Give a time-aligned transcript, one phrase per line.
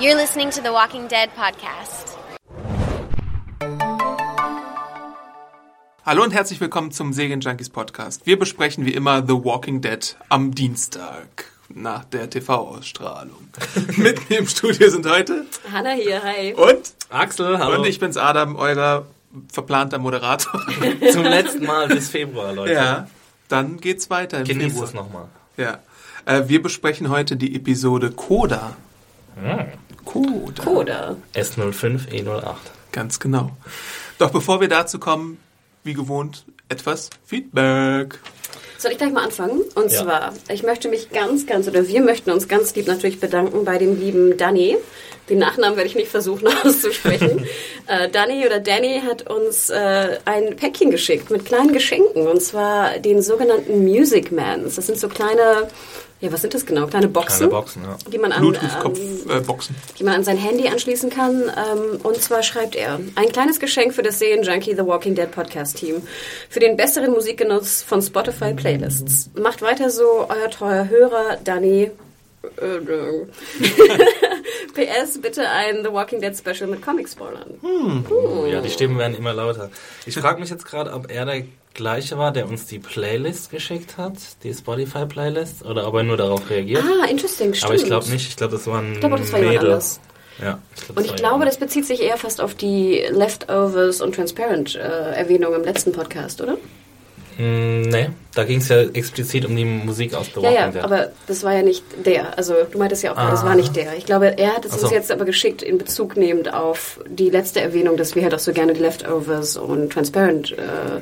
[0.00, 2.16] You're listening to the Walking Dead podcast.
[6.04, 8.24] Hallo und herzlich willkommen zum Serienjunkies Podcast.
[8.24, 11.26] Wir besprechen wie immer The Walking Dead am Dienstag
[11.68, 13.50] nach der TV-Ausstrahlung.
[13.98, 16.54] Mit mir im Studio sind heute Hanna hier, hi.
[16.54, 17.80] und Axel, hallo.
[17.80, 19.04] und ich bin's Adam, euer
[19.52, 20.58] verplanter Moderator.
[21.12, 22.72] Zum letzten Mal bis Februar, Leute.
[22.72, 23.08] ja,
[23.48, 24.38] dann geht's weiter.
[24.38, 24.84] Im Genießt Februar.
[24.88, 25.28] es nochmal.
[25.58, 25.80] Ja,
[26.24, 28.74] äh, wir besprechen heute die Episode Coda.
[30.04, 30.62] Coda.
[30.64, 31.16] Coda.
[31.34, 32.54] S05E08.
[32.92, 33.50] Ganz genau.
[34.18, 35.38] Doch bevor wir dazu kommen,
[35.84, 38.18] wie gewohnt, etwas Feedback.
[38.78, 39.62] Soll ich gleich mal anfangen?
[39.74, 40.02] Und Ja.
[40.02, 43.78] zwar, ich möchte mich ganz, ganz, oder wir möchten uns ganz lieb natürlich bedanken bei
[43.78, 44.76] dem lieben Danny.
[45.28, 47.46] Den Nachnamen werde ich nicht versuchen auszusprechen.
[47.88, 52.26] äh, Danny oder Danny hat uns äh, ein Päckchen geschickt mit kleinen Geschenken.
[52.26, 54.76] Und zwar den sogenannten Music Mans.
[54.76, 55.68] Das sind so kleine,
[56.20, 56.86] ja, was sind das genau?
[56.86, 57.48] Kleine Boxen.
[57.48, 57.96] Kleine Boxen, ja.
[58.10, 59.76] Die man an, ähm, Bluetooth-Kopfboxen.
[59.98, 61.42] die man an sein Handy anschließen kann.
[61.42, 65.76] Ähm, und zwar schreibt er, ein kleines Geschenk für das Serienjunkie The Walking Dead Podcast
[65.76, 66.02] Team.
[66.48, 69.30] Für den besseren Musikgenuss von Spotify Playlists.
[69.38, 71.90] Macht weiter so, euer treuer Hörer Danny.
[72.62, 73.26] Äh, äh.
[74.74, 77.58] PS, bitte ein The Walking Dead Special mit Comic-Spoilern.
[78.10, 79.70] Oh, ja, die Stimmen werden immer lauter.
[80.06, 81.42] Ich frage mich jetzt gerade, ob er der
[81.76, 86.50] gleiche war, der uns die Playlist geschickt hat, die Spotify-Playlist, oder ob er nur darauf
[86.50, 86.82] reagiert.
[86.82, 87.64] Ah, interesting, stimmt.
[87.70, 88.28] Aber ich glaube nicht.
[88.30, 89.58] Ich glaube, das waren Ich glaube, das war Mädel.
[89.58, 90.00] anders.
[90.42, 94.00] Ja, ich glaub, Und ich war glaube, das bezieht sich eher fast auf die Leftovers
[94.00, 94.78] und Transparent äh,
[95.14, 96.58] Erwähnung im letzten Podcast, oder?
[97.38, 100.68] Mm, nee, da ging es ja explizit um die Musik aus The Ja, Walking ja,
[100.70, 100.82] Dead.
[100.84, 102.36] aber das war ja nicht der.
[102.38, 103.46] Also du meintest ja auch, das Ah.
[103.46, 103.94] war nicht der.
[103.96, 104.94] Ich glaube, er hat es Ach uns so.
[104.94, 108.52] jetzt aber geschickt in Bezug nehmend auf die letzte Erwähnung, dass wir halt auch so
[108.52, 111.00] gerne die Leftovers und Transparent äh,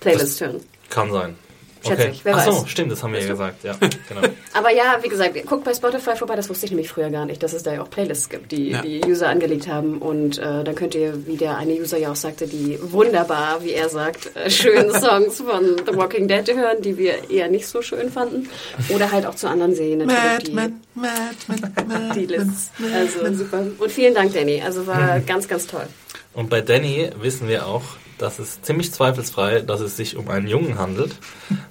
[0.00, 0.60] Playlist hören.
[0.88, 1.36] Kann sein.
[1.82, 2.10] Schätze Okay.
[2.12, 2.68] ich, wer Ach so, weiß.
[2.68, 3.64] stimmt, das haben wir ja gesagt.
[3.64, 3.74] Ja,
[4.08, 4.20] genau.
[4.52, 7.42] Aber ja, wie gesagt, guckt bei Spotify vorbei, das wusste ich nämlich früher gar nicht,
[7.42, 8.82] dass es da ja auch Playlists gibt, die Ja.
[8.82, 9.96] die User angelegt haben.
[9.96, 13.70] Und äh, dann könnt ihr, wie der eine User ja auch sagte, die wunderbar, wie
[13.72, 17.80] er sagt, äh, schönen Songs von The Walking Dead hören, die wir eher nicht so
[17.80, 18.50] schön fanden.
[18.90, 20.48] Oder halt auch zu anderen Serien natürlich.
[20.48, 22.12] die, Madman, Madman, Madman.
[22.14, 22.72] die Lists.
[22.94, 23.64] Also super.
[23.78, 24.60] Und vielen Dank, Danny.
[24.62, 25.86] Also war ganz, ganz toll.
[26.34, 27.84] Und bei Danny wissen wir auch,
[28.20, 31.16] dass es ziemlich zweifelsfrei, dass es sich um einen Jungen handelt,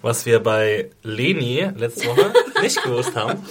[0.01, 3.45] was wir bei Leni letzte Woche nicht gewusst haben.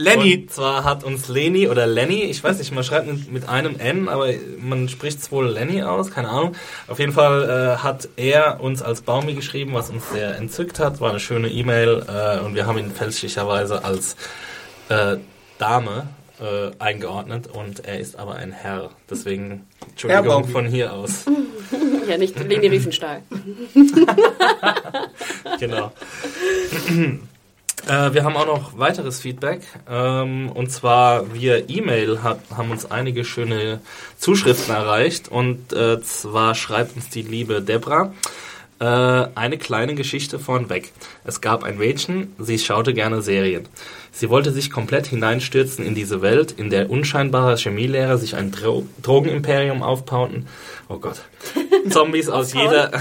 [0.00, 0.36] Lenny.
[0.36, 4.08] Und zwar hat uns Leni oder Lenny, ich weiß nicht, man schreibt mit, einem N,
[4.08, 4.28] aber
[4.60, 6.54] man spricht es wohl Lenny aus, keine Ahnung.
[6.86, 11.00] Auf jeden Fall äh, hat er uns als Baumi geschrieben, was uns sehr entzückt hat.
[11.00, 14.14] War eine schöne E-Mail äh, und wir haben ihn fälschlicherweise als
[14.88, 15.16] äh,
[15.58, 16.06] Dame
[16.40, 18.90] äh, eingeordnet und er ist aber ein Herr.
[19.10, 21.24] Deswegen Entschuldigung Herr von hier aus.
[22.08, 23.22] Ja, nicht Leni Riefenstahl.
[25.60, 25.92] genau.
[27.86, 29.60] Äh, wir haben auch noch weiteres Feedback.
[29.88, 33.80] Ähm, und zwar via E-Mail haben uns einige schöne
[34.16, 35.28] Zuschriften erreicht.
[35.28, 38.14] Und äh, zwar schreibt uns die liebe Debra
[38.80, 40.92] äh, eine kleine Geschichte vornweg.
[41.24, 43.68] Es gab ein Mädchen, sie schaute gerne Serien.
[44.12, 48.86] Sie wollte sich komplett hineinstürzen in diese Welt, in der unscheinbare Chemielehrer sich ein Dro
[49.02, 50.46] Drogenimperium aufbauten.
[50.88, 51.22] Oh Gott.
[51.90, 52.92] Zombies aus jeder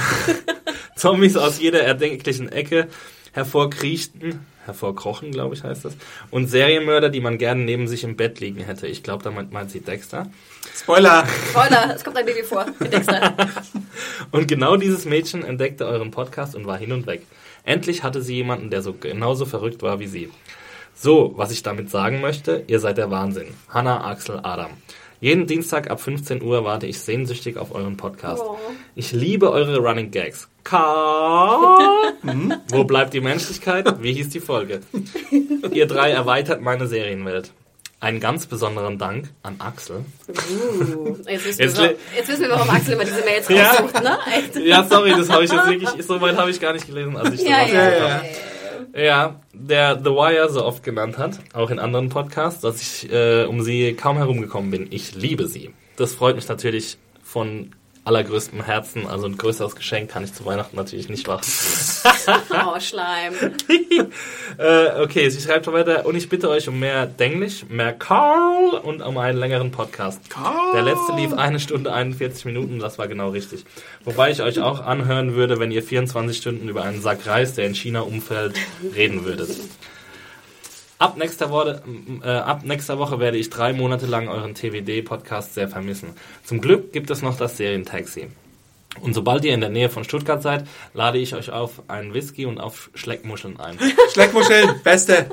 [0.96, 2.88] Zombies aus jeder erdenklichen Ecke
[3.34, 5.96] hervorkriechten, hervorkrochen, glaube ich, heißt das,
[6.32, 8.88] und Serienmörder, die man gerne neben sich im Bett liegen hätte.
[8.88, 10.28] Ich glaube, damit meint sie Dexter.
[10.76, 11.28] Spoiler.
[11.52, 12.66] Spoiler, es kommt ein Baby vor.
[12.80, 13.36] Mit Dexter.
[14.32, 17.22] Und genau dieses Mädchen entdeckte euren Podcast und war hin und weg.
[17.64, 20.30] Endlich hatte sie jemanden, der so genauso verrückt war wie sie.
[20.96, 23.54] So, was ich damit sagen möchte, ihr seid der Wahnsinn.
[23.70, 24.72] Hanna, Axel, Adam.
[25.20, 28.44] Jeden Dienstag ab 15 Uhr warte ich sehnsüchtig auf euren Podcast.
[28.46, 28.58] Oh.
[28.96, 30.48] Ich liebe eure Running Gags.
[30.64, 31.80] Ka
[32.22, 32.54] hm?
[32.70, 34.02] Wo bleibt die Menschlichkeit?
[34.04, 34.82] Wie hieß die Folge?
[35.72, 37.52] Ihr drei erweitert meine Serienwelt.
[38.00, 40.06] Einen ganz besonderen Dank an Axel.
[40.30, 43.72] Uh, jetzt, wissen Jetzt wir, jetzt wissen wir, warum Axel immer diese Mails Ja.
[43.72, 44.20] raussucht, ne?
[44.38, 44.56] Echt?
[44.58, 47.34] Ja, sorry, das habe ich jetzt wirklich, so weit habe ich gar nicht gelesen, als
[47.34, 48.22] ich Ja, sowas ja, gehört ja.
[48.98, 53.46] Ja, der The Wire so oft genannt hat, auch in anderen Podcasts, dass ich äh,
[53.46, 54.88] um sie kaum herumgekommen bin.
[54.90, 55.72] Ich liebe sie.
[55.98, 57.76] Das freut mich natürlich von
[58.08, 59.06] allergrößtem Herzen.
[59.06, 61.46] Also ein größeres Geschenk kann ich zu Weihnachten natürlich nicht machen.
[62.50, 63.34] Oh, Schleim.
[64.58, 66.06] äh, okay, sie schreibt weiter.
[66.06, 70.30] Und ich bitte euch um mehr Denglisch, mehr Carl und um einen längeren Podcast.
[70.30, 70.74] Carl.
[70.74, 73.66] Der letzte lief eine Stunde 41 Minuten, das war genau richtig.
[74.04, 77.66] Wobei ich euch auch anhören würde, wenn ihr 24 Stunden über einen Sack Reis, der
[77.66, 78.56] in China umfällt,
[78.96, 79.50] reden würdet.
[81.00, 81.82] Ab nächster, Woche,
[82.24, 86.10] äh, ab nächster Woche werde ich drei Monate lang euren TWD-Podcast sehr vermissen.
[86.44, 88.30] Zum Glück gibt es noch das Serientaxi.
[89.02, 90.66] Und sobald ihr in der Nähe von Stuttgart seid,
[90.96, 93.78] lade ich euch auf einen Whisky und auf Schleckmuscheln ein.
[94.14, 95.30] Schleckmuscheln, beste.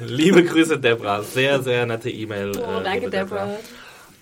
[0.00, 1.22] Liebe Grüße, Deborah.
[1.22, 2.52] Sehr, sehr nette E-Mail.
[2.56, 3.50] Oh, äh, danke, liebe Deborah.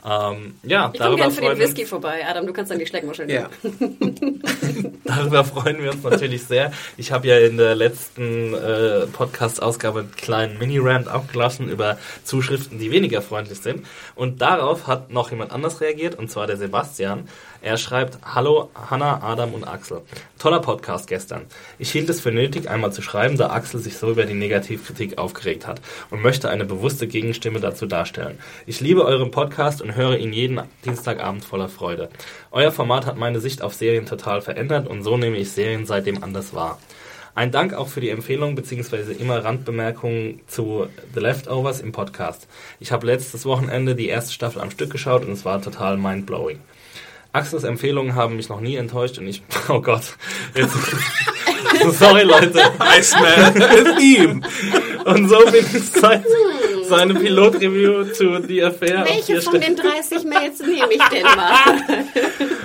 [0.04, 2.24] Ähm, ja, Ich komme darüber gerne für den Whisky vorbei.
[2.26, 3.48] Adam, du kannst dann die Schleckmuscheln Ja.
[5.04, 6.72] darüber freuen wir uns natürlich sehr.
[6.96, 12.90] Ich habe ja in der letzten äh, Podcast-Ausgabe einen kleinen Mini-Rant abgelassen über Zuschriften, die
[12.90, 13.86] weniger freundlich sind.
[14.14, 17.28] Und darauf hat noch jemand anders reagiert, und zwar der Sebastian.
[17.62, 20.00] Er schreibt, Hallo Hanna, Adam und Axel.
[20.38, 21.42] Toller Podcast gestern.
[21.78, 25.18] Ich hielt es für nötig, einmal zu schreiben, da Axel sich so über die Negativkritik
[25.18, 28.38] aufgeregt hat und möchte eine bewusste Gegenstimme dazu darstellen.
[28.64, 32.08] Ich liebe euren Podcast und höre ihn jeden Dienstagabend voller Freude.
[32.50, 36.22] Euer Format hat meine Sicht auf Serien total verändert und so nehme ich Serien seitdem
[36.22, 36.78] anders wahr.
[37.34, 39.12] Ein Dank auch für die Empfehlung bzw.
[39.12, 42.48] immer Randbemerkungen zu The Leftovers im Podcast.
[42.80, 46.58] Ich habe letztes Wochenende die erste Staffel am Stück geschaut und es war total mindblowing.
[47.32, 50.02] Axels Empfehlungen haben mich noch nie enttäuscht und ich, oh Gott,
[50.54, 50.74] jetzt,
[51.98, 52.60] sorry Leute,
[52.98, 54.44] Iceman with ihm.
[55.04, 56.24] und so bin ich seit
[56.88, 62.04] seinem Pilotreview zu The Affair Welche von den 30 Mails nehme ich denn mal?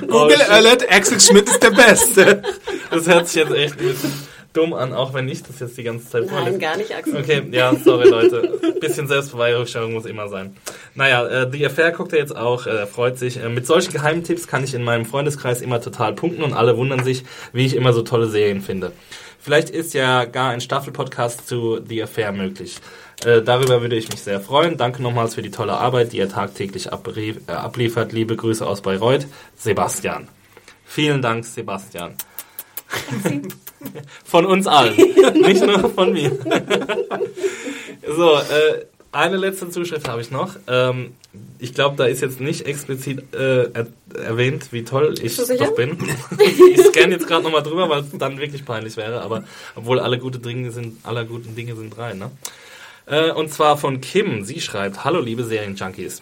[0.01, 0.50] Google shit.
[0.50, 2.41] Alert, Axel Schmidt ist der Beste.
[2.89, 4.13] Das hört sich jetzt echt ein bisschen
[4.56, 6.60] dumm an, auch wenn ich das jetzt die ganze Zeit Nein, vorlese.
[6.60, 7.18] gar nicht, Axel.
[7.18, 8.60] Okay, ja, sorry Leute.
[8.80, 10.56] Bisschen Selbstverweigerung muss immer sein.
[10.94, 13.38] Naja, äh, The Affair guckt er jetzt auch, äh, freut sich.
[13.38, 17.04] Äh, mit solchen Geheimtipps kann ich in meinem Freundeskreis immer total punkten und alle wundern
[17.04, 17.24] sich,
[17.54, 18.92] wie ich immer so tolle Serien finde.
[19.40, 22.78] Vielleicht ist ja gar ein Staffelpodcast zu The Affair möglich.
[23.24, 24.78] Äh, darüber würde ich mich sehr freuen.
[24.78, 28.12] Danke nochmals für die tolle Arbeit, die ihr tagtäglich äh, abliefert.
[28.12, 30.28] Liebe Grüße aus Bayreuth, Sebastian.
[30.84, 32.16] Vielen Dank, Sebastian.
[34.24, 36.32] Von uns allen, nicht nur von mir.
[38.16, 38.86] so, äh,
[39.16, 40.56] eine letzte Zuschrift habe ich noch.
[40.68, 41.14] Ähm,
[41.60, 45.98] ich glaube, da ist jetzt nicht explizit äh, er erwähnt, wie toll ich doch bin.
[46.74, 49.22] ich scanne jetzt gerade nochmal drüber, weil es dann wirklich peinlich wäre.
[49.22, 49.44] Aber
[49.76, 52.32] obwohl alle gute Dinge sind, aller guten Dinge sind drei, ne?
[53.06, 54.44] Äh, und zwar von Kim.
[54.44, 56.22] Sie schreibt: Hallo, liebe Serienjunkies.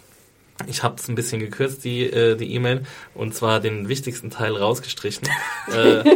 [0.66, 2.84] Ich habe es ein bisschen gekürzt, die äh, die E-Mail,
[3.14, 5.28] und zwar den wichtigsten Teil rausgestrichen.
[5.72, 6.04] äh,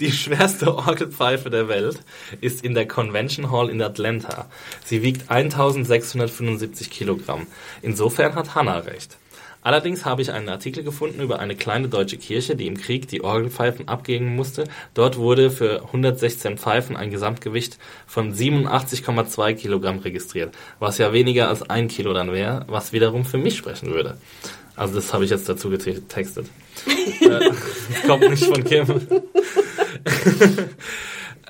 [0.00, 2.00] die schwerste Orgelpfeife der Welt
[2.40, 4.48] ist in der Convention Hall in Atlanta.
[4.84, 7.46] Sie wiegt 1675 Kilogramm.
[7.82, 9.18] Insofern hat Hannah recht.
[9.62, 13.22] Allerdings habe ich einen Artikel gefunden über eine kleine deutsche Kirche, die im Krieg die
[13.22, 14.64] Orgelpfeifen abgeben musste.
[14.94, 21.68] Dort wurde für 116 Pfeifen ein Gesamtgewicht von 87,2 Kilogramm registriert, was ja weniger als
[21.68, 24.16] ein Kilo dann wäre, was wiederum für mich sprechen würde.
[24.76, 26.46] Also das habe ich jetzt dazu getextet.
[27.20, 27.50] äh,
[28.06, 28.86] kommt nicht von Kim.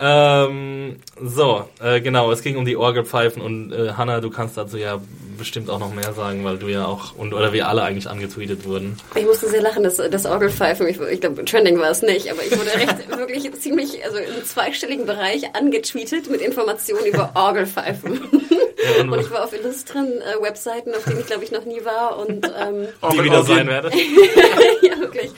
[0.01, 4.79] ähm, so, äh, genau, es ging um die Orgelpfeifen und äh, Hanna, du kannst dazu
[4.79, 4.99] ja
[5.37, 8.65] bestimmt auch noch mehr sagen, weil du ja auch, und oder wir alle eigentlich angetweetet
[8.65, 8.97] wurden.
[9.15, 12.43] Ich musste sehr lachen, das, das Orgelpfeifen, ich, ich glaube, Trending war es nicht, aber
[12.43, 18.21] ich wurde recht, wirklich ziemlich, also im zweistelligen Bereich angetweetet mit Informationen über Orgelpfeifen.
[18.85, 21.85] Ja, und, ich war auf illustren äh, Webseiten, auf denen ich glaube ich noch nie
[21.85, 23.91] war und ähm, die wieder sein werde.
[24.83, 25.31] ja wirklich.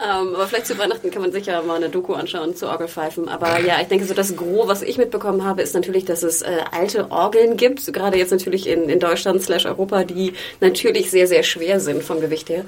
[0.00, 3.28] Ähm, aber vielleicht zu Weihnachten kann man sicher mal eine Doku anschauen zu Orgelpfeifen.
[3.28, 6.42] Aber ja, ich denke so das Gros, was ich mitbekommen habe, ist natürlich, dass es
[6.42, 11.10] äh, alte Orgeln gibt, so gerade jetzt natürlich in, in Deutschland slash Europa, die natürlich
[11.10, 12.64] sehr sehr schwer sind vom Gewicht her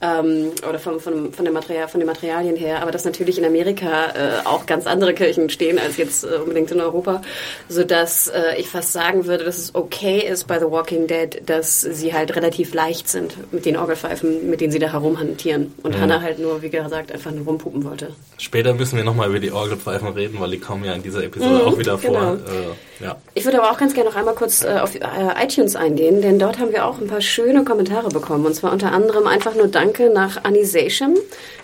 [0.00, 2.82] ähm, oder vom, von, von, der Material, von den Materialien her.
[2.82, 6.70] Aber dass natürlich in Amerika äh, auch ganz andere Kirchen stehen als jetzt äh, unbedingt
[6.70, 7.22] in Europa,
[7.68, 11.42] so dass äh, ich fast sagen würde, dass es okay ist bei The Walking Dead,
[11.46, 15.74] dass sie halt relativ leicht sind mit den Orgelpfeifen, mit denen sie da herumhantieren.
[15.82, 18.14] Und Hannah halt nur, wie gesagt, einfach nur rumpupen wollte.
[18.38, 21.66] Später müssen wir nochmal über die Orgelpfeifen reden, weil die kommen ja in dieser Episode
[21.66, 22.10] auch wieder vor.
[22.10, 22.34] genau.
[22.34, 23.16] Äh, ja.
[23.34, 25.00] Ich würde aber auch ganz gerne noch einmal kurz äh, auf äh,
[25.42, 28.46] iTunes eingehen, denn dort haben wir auch ein paar schöne Kommentare bekommen.
[28.46, 31.16] Und zwar unter anderem einfach nur Danke nach Anisation.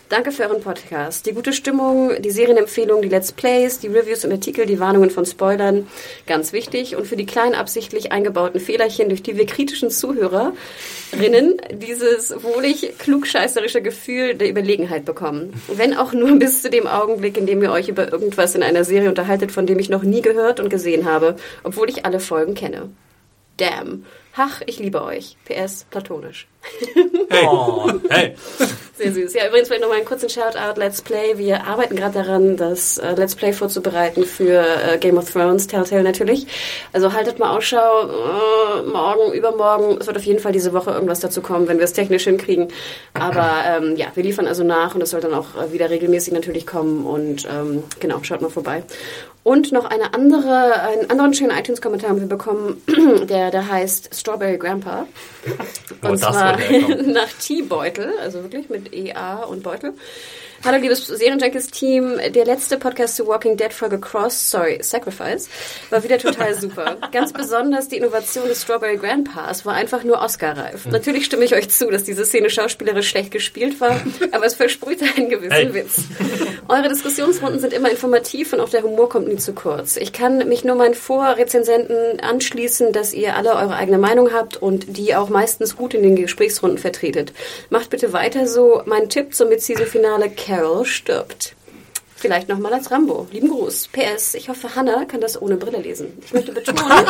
[0.09, 1.27] Danke für euren Podcast.
[1.27, 5.27] Die gute Stimmung, die Serienempfehlungen, die Let's Plays, die Reviews und Artikel, die Warnungen von
[5.27, 5.89] Spoilern,
[6.29, 6.95] ganz wichtig.
[6.95, 13.83] Und für die kleinen absichtlich eingebauten Fehlerchen, durch die wir kritischen Zuhörerinnen dieses wohlig klugscheißerische
[13.83, 15.61] Gefühl der Überlegenheit bekommen.
[15.67, 18.85] Wenn auch nur bis zu dem Augenblick, in dem ihr euch über irgendwas in einer
[18.85, 21.35] Serie unterhaltet, von dem ich noch nie gehört und gesehen habe,
[21.65, 22.91] obwohl ich alle Folgen kenne.
[23.57, 24.07] Damn.
[24.35, 25.37] Hach, ich liebe euch.
[25.47, 26.47] PS, platonisch.
[27.45, 28.35] Oh, hey.
[28.97, 29.35] Sehr süß.
[29.35, 31.37] Ja, übrigens vielleicht nochmal einen kurzen Shoutout, Let's Play.
[31.37, 36.03] Wir arbeiten gerade daran, das äh, Let's Play vorzubereiten für äh, Game of Thrones, Telltale
[36.03, 36.47] natürlich.
[36.95, 39.99] Also haltet mal Ausschau, äh, morgen, übermorgen.
[40.01, 42.69] Es wird auf jeden Fall diese Woche irgendwas dazu kommen, wenn wir es technisch hinkriegen.
[43.13, 46.33] Aber ähm, ja, wir liefern also nach und es soll dann auch äh, wieder regelmäßig
[46.33, 47.05] natürlich kommen.
[47.05, 48.83] Und ähm, genau, schaut mal vorbei.
[49.47, 52.83] Und noch eine andere, einen anderen schönen iTunes-Kommentar haben wir bekommen,
[53.29, 55.07] der, der heißt Strawberry Grandpa.
[56.03, 57.07] Und das zwar herkommt.
[57.13, 59.95] nach T-Beutel, also wirklich mit EA und Beutel.
[60.65, 65.49] Hallo liebes Serienjunkies-Team, der letzte Podcast zu Walking Dead Folge Cross, sorry, Sacrifice,
[65.91, 66.97] war wieder total super.
[67.13, 70.87] Ganz besonders die Innovation des Strawberry Grandpas war einfach nur Oscar-reif.
[70.87, 74.01] Natürlich stimme ich euch zu, dass diese Szene schauspielerisch schlecht gespielt war,
[74.33, 75.73] aber es versprühte einen gewissen Hey.
[75.75, 76.01] Witz.
[76.69, 79.97] Eure Diskussionsrunden sind immer informativ und auch der Humor kommt nie zu kurz.
[79.97, 84.97] Ich kann mich nur meinen Vorrezensenten anschließen, dass ihr alle eure eigene Meinung habt und
[84.97, 87.33] die auch meistens gut in den Gesprächsrunden vertretet.
[87.71, 88.83] Macht bitte weiter so.
[88.87, 91.57] Mein Tipp zum Mid-Season-Finale, Carol stirbt.
[92.15, 93.27] Vielleicht nochmal als Rambo.
[93.31, 93.89] Lieben Gruß.
[93.89, 96.19] PS, ich hoffe, Hannah kann das ohne Brille lesen.
[96.25, 96.81] Ich möchte betonen,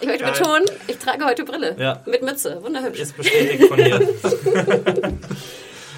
[0.00, 1.76] ich möchte betonen, ich trage heute Brille.
[1.78, 2.02] Ja.
[2.04, 2.58] Mit Mütze.
[2.62, 3.00] Wunderhübsch.
[3.00, 4.00] Ist bestätigt von mir.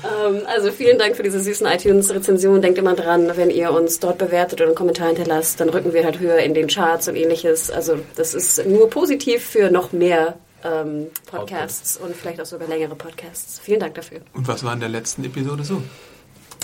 [0.04, 2.62] Ähm, also vielen Dank für diese süßen iTunes-Rezensionen.
[2.62, 6.04] Denkt immer dran, wenn ihr uns dort bewertet oder einen Kommentar hinterlasst, dann rücken wir
[6.04, 7.68] halt höher in den Charts und ähnliches.
[7.68, 12.94] Also das ist nur positiv für noch mehr ähm, Podcasts und vielleicht auch sogar längere
[12.94, 13.58] Podcasts.
[13.58, 14.20] Vielen Dank dafür.
[14.34, 15.82] Und was war in der letzten Episode so?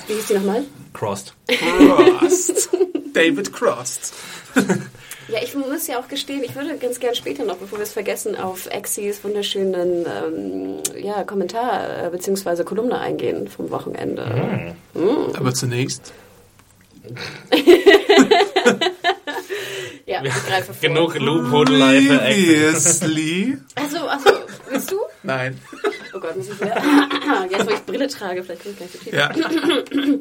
[0.07, 0.65] Wie hieß die nochmal?
[0.93, 1.35] Crossed.
[1.49, 2.69] Crossed.
[3.13, 4.13] David Crossed.
[5.29, 7.95] Ja, ich muss ja auch gestehen, ich würde ganz gern später noch, bevor wir es
[7.95, 12.63] vergessen, auf Exis wunderschönen ähm, ja, Kommentar äh, bzw.
[12.63, 14.75] Kolumne eingehen vom Wochenende.
[15.35, 16.13] Aber zunächst.
[20.07, 20.81] Ja, ich greife vor.
[20.81, 22.19] Genug Loophole-Life.
[22.19, 23.59] Previously.
[23.75, 24.31] Also, also,
[24.69, 24.97] willst du?
[25.23, 25.59] Nein.
[26.15, 26.77] Oh Gott, muss ich wieder.
[27.51, 29.13] Jetzt, wo ich Brille trage, vielleicht kann ich gleich so tief.
[29.13, 29.31] Ja.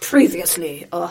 [0.00, 1.08] Previously uh,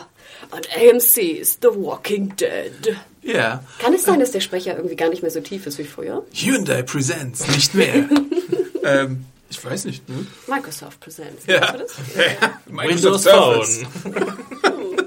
[0.52, 2.96] on AMC's The Walking Dead.
[3.22, 3.62] Ja.
[3.80, 6.24] Kann es sein, dass der Sprecher irgendwie gar nicht mehr so tief ist wie früher?
[6.32, 8.08] Hyundai Presents, nicht mehr.
[8.84, 10.26] ähm, ich weiß nicht, ne?
[10.46, 11.46] Microsoft Presents.
[11.46, 11.72] Ja.
[11.72, 11.94] Das?
[12.66, 13.26] Windows.
[13.26, 13.66] Phone.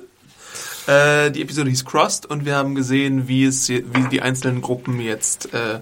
[0.87, 4.99] Äh, die Episode hieß Crossed und wir haben gesehen, wie es, wie die einzelnen Gruppen
[4.99, 5.79] jetzt äh,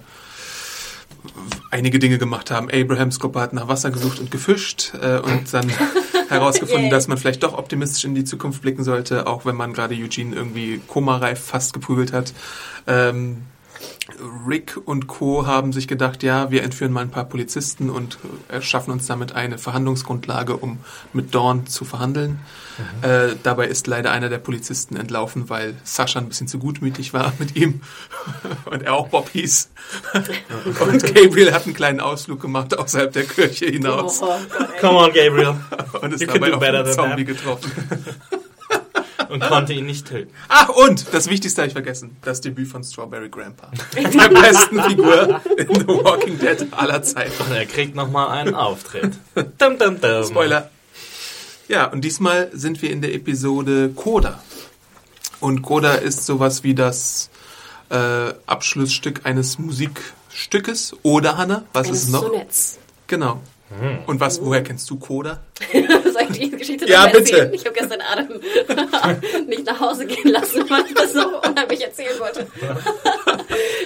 [1.72, 2.70] einige Dinge gemacht haben.
[2.72, 5.72] Abrahams Gruppe hat nach Wasser gesucht und gefischt äh, und dann
[6.30, 6.92] herausgefunden, Yay.
[6.92, 10.36] dass man vielleicht doch optimistisch in die Zukunft blicken sollte, auch wenn man gerade Eugene
[10.36, 12.34] irgendwie komareif fast geprügelt hat.
[12.86, 13.44] Ähm,
[14.48, 15.46] Rick und Co.
[15.46, 18.18] haben sich gedacht, ja, wir entführen mal ein paar Polizisten und
[18.50, 20.80] äh, schaffen uns damit eine Verhandlungsgrundlage, um
[21.14, 22.40] mit Dawn zu verhandeln.
[23.02, 27.34] Äh, dabei ist leider einer der Polizisten entlaufen, weil Sascha ein bisschen zu gutmütig war
[27.40, 27.82] mit ihm
[28.66, 29.70] und er auch Bob hieß.
[30.80, 34.80] und Gabriel hat einen kleinen Ausflug gemacht außerhalb der Kirche Oh, hinaus Gott, ey.
[34.80, 35.56] Come on, Gabriel.
[36.02, 37.36] und ist you can dabei do auf better einen than Zombie that.
[37.38, 37.72] getroffen.
[39.30, 40.32] Und konnte ihn nicht töten.
[40.48, 42.18] Ach, und das Wichtigste habe ich vergessen.
[42.24, 43.72] Das Debüt von Strawberry Grandpa.
[43.96, 47.44] Der besten Figur in The Walking Dead aller Zeiten.
[47.44, 49.18] Und er kriegt nochmal einen Auftritt.
[49.58, 50.24] Dum, dum, dum.
[50.24, 50.70] Spoiler.
[51.68, 54.42] Ja, und diesmal sind wir in der Episode Coda.
[55.40, 57.30] Und Coda ist sowas wie das
[57.90, 60.96] äh, Abschlussstück eines Musikstückes.
[61.04, 61.64] Oder, Hanna?
[61.74, 62.24] Was Eines ist es noch?
[62.24, 62.80] Sonetts.
[63.08, 63.42] Genau.
[64.06, 65.42] Und was, woher kennst du Coda?
[65.74, 67.52] Soll ich die Geschichte Ja, erzählen?
[67.52, 67.56] bitte.
[67.56, 68.30] Ich habe gestern Adam
[69.48, 72.48] nicht nach Hause gehen lassen, weil ich das so unheimlich erzählen wollte.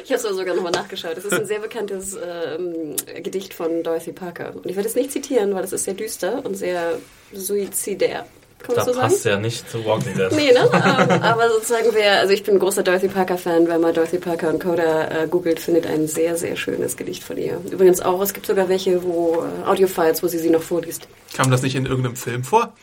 [0.03, 1.17] ich habe es sogar nochmal nachgeschaut.
[1.17, 4.55] Es ist ein sehr bekanntes ähm, Gedicht von Dorothy Parker.
[4.55, 6.99] Und ich werde es nicht zitieren, weil es ist sehr düster und sehr
[7.33, 8.27] suizidär.
[8.63, 9.07] Kann man Da das so sagen?
[9.13, 10.31] passt ja nicht zu Walking Dead.
[10.33, 10.69] Nee, ne?
[10.71, 14.49] Ähm, Aber sozusagen wer, also ich bin ein großer Dorothy Parker-Fan, wer mal Dorothy Parker
[14.49, 17.59] und Coda äh, googelt, findet ein sehr, sehr schönes Gedicht von ihr.
[17.71, 21.07] Übrigens auch, es gibt sogar welche, wo äh, Audiofiles, wo sie sie noch vorliest.
[21.35, 22.73] Kam das nicht in irgendeinem Film vor?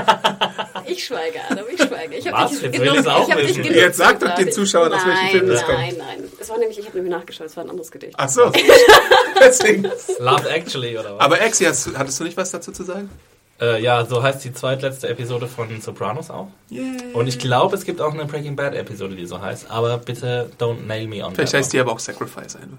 [0.86, 2.16] Ich schweige, Adam, ich schweige.
[2.16, 2.52] Ich hab Was?
[2.52, 3.62] nicht Jetzt genug- will ich's auch ich hab nicht wissen.
[3.62, 5.78] genug Jetzt sag doch den Zuschauern, aus welchem Film das kommt.
[5.78, 8.14] Nein, nein, Es war nämlich, ich habe nämlich nachgeschaut, es war ein anderes Gedicht.
[8.16, 8.50] Ach so.
[9.40, 9.82] Deswegen.
[10.18, 11.20] Love Actually oder was?
[11.20, 13.10] Aber Exi, hattest du nicht was dazu zu sagen?
[13.60, 16.48] Äh, ja, so heißt die zweitletzte Episode von Sopranos auch.
[17.12, 19.70] Und ich glaube, es gibt auch eine Breaking Bad Episode, die so heißt.
[19.70, 22.78] Aber bitte don't nail me on Vielleicht heißt die aber auch Sacrifice einfach.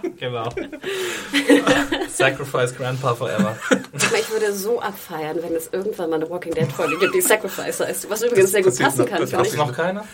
[0.18, 0.48] Genau.
[2.08, 3.56] Sacrifice Grandpa Forever.
[3.70, 7.20] Aber ich würde so abfeiern, wenn es irgendwann mal eine Walking Dead Folge gibt, die
[7.20, 8.08] Sacrifice heißt.
[8.10, 9.56] Was übrigens sehr gut passen noch, kann, das Gab's ich.
[9.56, 10.04] noch keiner?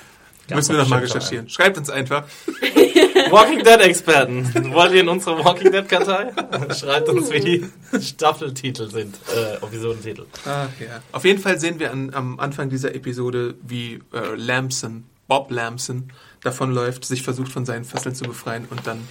[0.55, 1.49] Müssen wir Gab's noch mal bestimmt recherchieren.
[1.49, 2.25] Schreibt uns einfach.
[3.31, 4.73] Walking Dead Experten.
[4.73, 6.33] Wollt ihr in unsere Walking Dead Kartei?
[6.75, 9.17] Schreibt uns, wie die Staffeltitel sind.
[9.35, 10.27] Äh, Episodentitel.
[10.45, 11.03] Ach ja.
[11.13, 16.13] Auf jeden Fall sehen wir an, am Anfang dieser Episode, wie äh, Lamson Bob Lamson
[16.45, 19.09] davonläuft, sich versucht von seinen Fesseln zu befreien und dann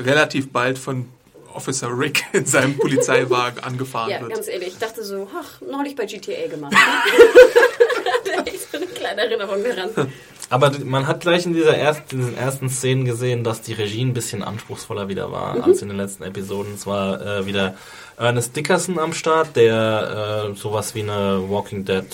[0.00, 1.08] relativ bald von
[1.54, 4.32] Officer Rick in seinem Polizeiwagen angefahren Ja, wird.
[4.34, 6.72] ganz ehrlich, ich dachte so, ach, neulich bei GTA gemacht.
[6.74, 10.12] da hatte ich so eine kleine Erinnerung daran.
[10.52, 14.12] Aber man hat gleich in dieser ersten, diesen ersten Szenen gesehen, dass die Regie ein
[14.12, 15.64] bisschen anspruchsvoller wieder war Mhm.
[15.64, 16.74] als in den letzten Episoden.
[16.74, 17.74] Es war äh, wieder
[18.18, 22.04] Ernest Dickerson am Start, der äh, sowas wie eine Walking Dead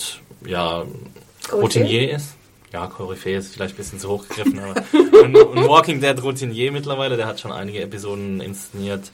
[0.47, 0.85] ja,
[1.53, 2.37] Routinier ist.
[2.73, 4.77] Ja, Koryphäe ist vielleicht ein bisschen zu hoch gegriffen, aber
[5.25, 9.11] ein, ein Walking Dead Routinier mittlerweile, der hat schon einige Episoden inszeniert.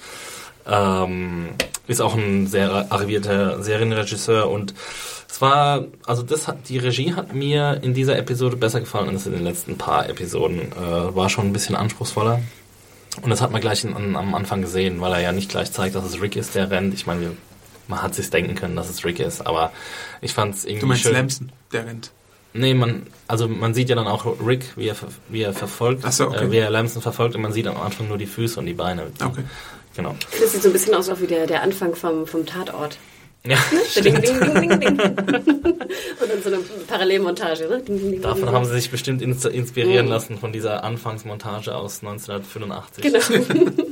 [0.67, 1.49] Ähm,
[1.87, 4.75] ist auch ein sehr arrivierter Serienregisseur und
[5.35, 9.27] es war, also das hat, die Regie hat mir in dieser Episode besser gefallen als
[9.27, 10.71] in den letzten paar Episoden.
[10.71, 12.41] Äh, war schon ein bisschen anspruchsvoller.
[13.21, 15.73] Und das hat man gleich in, an, am Anfang gesehen, weil er ja nicht gleich
[15.73, 16.95] zeigt, dass es Rick ist, der rennt.
[16.95, 17.33] Ich meine,
[17.89, 19.73] man hat sich denken können, dass es Rick ist, aber
[20.21, 21.15] ich fand es irgendwie Du meinst schön.
[21.15, 22.13] Lamson, der rennt.
[22.53, 24.97] Nee, man, also man sieht ja dann auch Rick, wie er,
[25.31, 26.45] wie er verfolgt, so, okay.
[26.45, 28.75] äh, wie er Lamson verfolgt und man sieht am Anfang nur die Füße und die
[28.75, 29.11] Beine.
[29.21, 29.43] Okay.
[29.97, 30.15] Genau.
[30.41, 32.99] Das sieht so ein bisschen aus auch wie der, der Anfang vom, vom Tatort.
[33.47, 33.59] Ja,
[34.03, 35.01] Ding, ding, ding, ding, ding.
[35.01, 36.59] Und dann so eine
[36.89, 37.69] Parallelmontage.
[37.69, 38.19] Ne?
[38.21, 40.13] Davon haben sie sich bestimmt ins inspirieren Mhm.
[40.13, 43.05] lassen von dieser Anfangsmontage aus 1985.
[43.05, 43.19] Genau.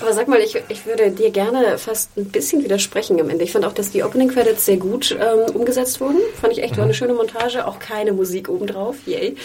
[0.00, 3.44] Aber sag mal, ich, ich würde dir gerne fast ein bisschen widersprechen am Ende.
[3.44, 6.18] Ich fand auch, dass die Opening Credits sehr gut ähm, umgesetzt wurden.
[6.40, 7.66] Fand ich echt, war eine schöne Montage.
[7.66, 8.96] Auch keine Musik obendrauf.
[9.06, 9.36] Yay.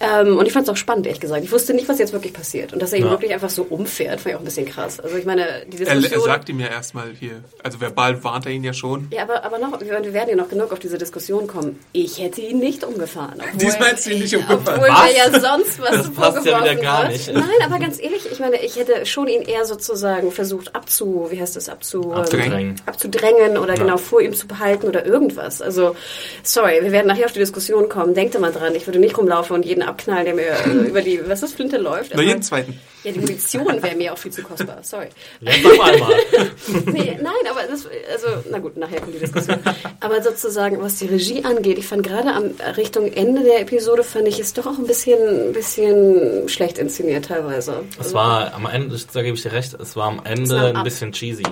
[0.00, 1.42] Ähm, und ich fand es auch spannend, ehrlich gesagt.
[1.44, 2.72] Ich wusste nicht, was jetzt wirklich passiert.
[2.72, 3.10] Und dass er ihn Ja.
[3.10, 5.00] wirklich einfach so umfährt, fand ich auch ein bisschen krass.
[5.00, 6.20] Also ich meine, die Er, Diskussion...
[6.20, 9.08] er sagt ihm ja erstmal hier, also verbal warnt er ihn ja schon.
[9.12, 11.78] ja, aber, aber noch, wir wir werden ja noch genug auf diese Diskussion kommen.
[11.92, 13.42] Ich hätte ihn nicht umgefahren.
[13.54, 14.80] Diesmal hättest du ihn nicht umgefahren.
[14.80, 15.16] Obwohl Was?
[15.16, 17.12] ja sonst was Das passt ja wieder gar wird.
[17.12, 17.32] nicht.
[17.32, 21.40] Nein, aber ganz ehrlich, ich meine, ich hätte schon ihn eher sozusagen versucht abzu, wie
[21.40, 22.76] heißt das, abzu, Abzudrängen.
[22.86, 25.60] abzudrängen oder genau vor ihm zu behalten oder irgendwas.
[25.60, 25.96] Also,
[26.42, 28.14] sorry, wir werden nachher auf die Diskussion kommen.
[28.14, 31.20] Denkt immer dran, ich würde nicht rumlaufen und jeden abknallen, der mir äh, über die,
[31.26, 32.14] was ist, Flinte läuft.
[32.14, 32.78] Nur jeden zweiten.
[33.04, 34.78] Ja, die Munition wäre mir auch viel zu kostbar.
[34.82, 35.08] Sorry.
[35.40, 36.12] Jetzt auf einmal.
[36.86, 39.58] Nee, nein, aber das, also, na gut, nachher kommt die Diskussion.
[40.00, 44.26] Aber sozusagen, was die Regie angeht, ich fand gerade am Richtung Ende der Episode, fand
[44.28, 47.84] ich es doch auch ein bisschen, ein bisschen schlecht inszeniert teilweise.
[48.00, 50.84] Es war am Ende, da gebe ich dir recht, es war am Ende war ein
[50.84, 51.44] bisschen cheesy.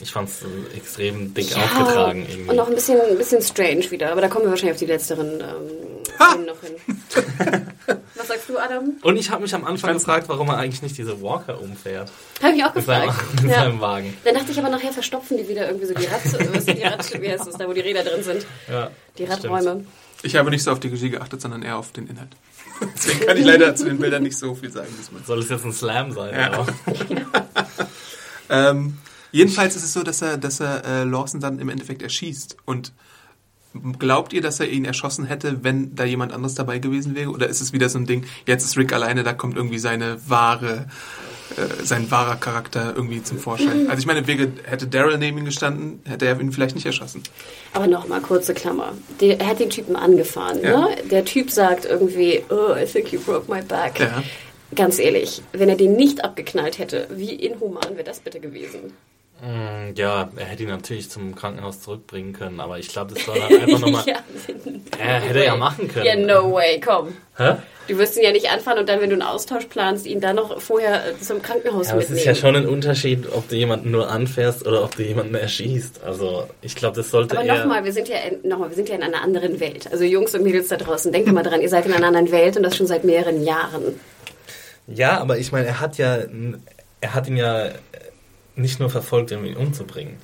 [0.00, 0.40] Ich fand es
[0.74, 2.50] extrem dick Ja, aufgetragen irgendwie.
[2.50, 4.86] Und auch ein bisschen, ein bisschen strange wieder, aber da kommen wir wahrscheinlich auf die
[4.86, 6.74] letzteren ähm, noch hin.
[8.14, 8.94] Was sagst du, Adam?
[9.02, 12.10] Und ich habe mich am Anfang gefragt, warum er eigentlich nicht diese Walker umfährt.
[12.42, 13.34] Habe ich auch Mit seinem, gefragt.
[13.42, 13.60] mit Ja.
[13.64, 14.16] seinem Wagen.
[14.24, 16.82] Dann dachte ich aber nachher verstopfen die wieder irgendwie so die Rad, was ist die
[16.82, 18.46] Rad, wie heißt das da, wo die Räder drin sind?
[18.70, 19.44] Ja, Die stimmt.
[19.44, 19.84] Radräume.
[20.24, 22.30] Ich habe nicht so auf die Regie geachtet, sondern eher auf den Inhalt.
[22.96, 25.22] Deswegen kann ich leider zu den Bildern nicht so viel sagen diesmal.
[25.24, 26.32] Soll es jetzt ein Slam sein?
[26.34, 26.66] Ja.
[28.50, 28.98] Ähm,
[29.32, 32.56] jedenfalls ist es so, dass er, dass er äh, Lawson dann im Endeffekt erschießt.
[32.64, 32.92] Und
[33.98, 37.30] glaubt ihr, dass er ihn erschossen hätte, wenn da jemand anderes dabei gewesen wäre?
[37.30, 40.18] Oder ist es wieder so ein Ding, jetzt ist Rick alleine, da kommt irgendwie seine
[40.28, 40.86] wahre,
[41.56, 43.88] äh, sein wahrer Charakter irgendwie zum Vorschein?
[43.88, 47.22] Also ich meine, wäre, hätte Daryl neben ihm gestanden, hätte er ihn vielleicht nicht erschossen.
[47.72, 48.92] Aber nochmal, kurze Klammer.
[49.20, 50.60] Der, er hat den Typen angefahren.
[50.62, 50.88] Ja.
[50.88, 50.96] Ne?
[51.10, 54.00] Der Typ sagt irgendwie, oh, I think you broke my back.
[54.00, 54.22] Ja.
[54.74, 58.94] Ganz ehrlich, wenn er den nicht abgeknallt hätte, wie inhuman wäre das bitte gewesen?
[59.42, 63.34] Mm, Ja, er hätte ihn natürlich zum Krankenhaus zurückbringen können, aber ich glaube, das war
[63.34, 64.04] dann einfach nochmal.
[64.06, 64.16] ja.
[64.98, 66.06] Er hätte er ja machen können.
[66.06, 67.16] Ja, no way, komm.
[67.36, 67.54] Hä?
[67.88, 70.36] Du wirst ihn ja nicht anfahren und dann, wenn du einen Austausch planst, ihn dann
[70.36, 72.18] noch vorher äh, zum Krankenhaus Ja, aber es mitnehmen.
[72.18, 76.04] ist ja schon ein Unterschied, ob du jemanden nur anfährst oder ob du jemanden erschießt.
[76.04, 77.58] Also ich glaube, das sollte Aber eher...
[77.58, 79.88] nochmal, wir sind ja in, noch mal, wir sind ja in einer anderen Welt.
[79.90, 82.56] Also Jungs und Mädels da draußen, denkt mal dran, ihr seid in einer anderen Welt
[82.56, 83.98] und das schon seit mehreren Jahren.
[84.86, 86.18] Ja, aber ich meine, er hat ja,
[87.00, 87.70] er hat ihn ja
[88.56, 90.16] nicht nur verfolgt, um ihn umzubringen,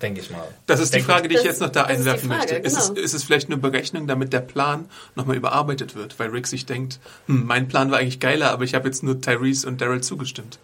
[0.00, 0.46] denke ich mal.
[0.66, 2.56] Das ist die Denke- Frage, die ich jetzt noch da einwerfen Frage, möchte.
[2.56, 3.00] Ist, es, genau.
[3.00, 6.18] ist es vielleicht eine Berechnung, damit der Plan nochmal überarbeitet wird?
[6.18, 9.20] Weil Rick sich denkt, hm, mein Plan war eigentlich geiler, aber ich habe jetzt nur
[9.20, 10.58] Tyrese und Daryl zugestimmt.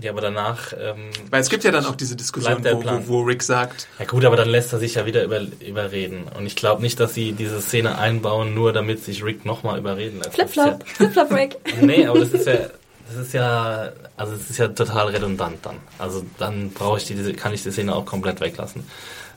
[0.00, 0.72] Ja, aber danach.
[0.78, 3.02] Ähm, Weil es gibt ja dann auch diese Diskussion, wo, Plan.
[3.08, 6.24] wo, wo Rick sagt, ja gut, aber dann lässt er sich ja wieder über, überreden.
[6.38, 10.18] Und ich glaube nicht, dass sie diese Szene einbauen, nur damit sich Rick nochmal überreden
[10.18, 10.38] lässt.
[10.38, 11.60] Das ist Flip-flop.
[11.76, 12.54] Ja, nee, aber das ist ja,
[13.10, 15.76] das ist ja, also es ist ja total redundant dann.
[15.98, 18.84] Also dann brauche ich die, kann ich die Szene auch komplett weglassen.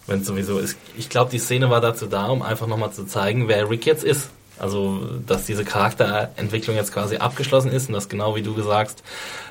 [0.06, 0.78] Wenn es sowieso ist.
[0.98, 4.04] Ich glaube, die Szene war dazu da, um einfach nochmal zu zeigen, wer Rick jetzt
[4.04, 4.30] ist.
[4.60, 9.02] Also, dass diese Charakterentwicklung jetzt quasi abgeschlossen ist und dass genau wie du gesagt,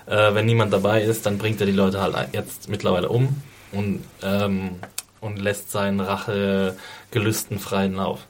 [0.07, 4.05] äh, wenn niemand dabei ist, dann bringt er die Leute halt jetzt mittlerweile um und,
[4.23, 4.77] ähm,
[5.21, 8.21] und lässt seinen Rachegelüsten freien Lauf.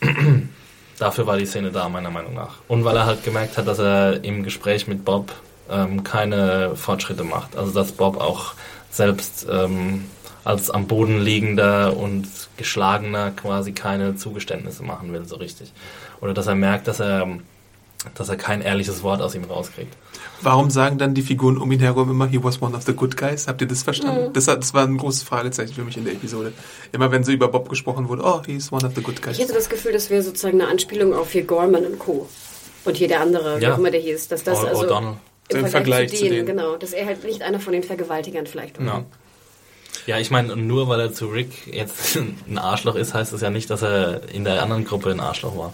[1.00, 2.56] Dafür war die Szene da, meiner Meinung nach.
[2.68, 5.32] Und weil er halt gemerkt hat, dass er im Gespräch mit Bob
[5.70, 7.56] ähm, keine Fortschritte macht.
[7.56, 8.52] Also dass Bob auch
[8.90, 10.04] selbst ähm,
[10.44, 15.72] als am Boden liegender und geschlagener quasi keine Zugeständnisse machen will, so richtig.
[16.20, 17.26] Oder dass er merkt, dass er,
[18.14, 19.96] dass er kein ehrliches Wort aus ihm rauskriegt.
[20.42, 23.16] Warum sagen dann die Figuren um ihn herum immer, he was one of the good
[23.16, 23.46] guys?
[23.48, 24.28] Habt ihr das verstanden?
[24.28, 24.32] Mhm.
[24.32, 26.52] Das, das war ein großes Fragezeichen für mich in der Episode.
[26.92, 29.36] Immer wenn so über Bob gesprochen wurde, oh, he's one of the good guys.
[29.38, 32.28] Ich hatte das Gefühl, das wäre sozusagen eine Anspielung auf hier Gorman und Co.
[32.84, 33.74] Und hier der andere, wie Ja.
[33.74, 34.28] auch immer der hieß.
[34.28, 35.14] Dass das O- also
[35.50, 36.46] im Vergleich zu denen.
[36.46, 38.86] Genau, dass er halt nicht einer von den Vergewaltigern vielleicht war.
[38.86, 39.04] Ja.
[40.06, 43.50] Ja, ich meine, nur weil er zu Rick jetzt ein Arschloch ist, heißt es ja
[43.50, 45.72] nicht, dass er in der anderen Gruppe ein Arschloch war.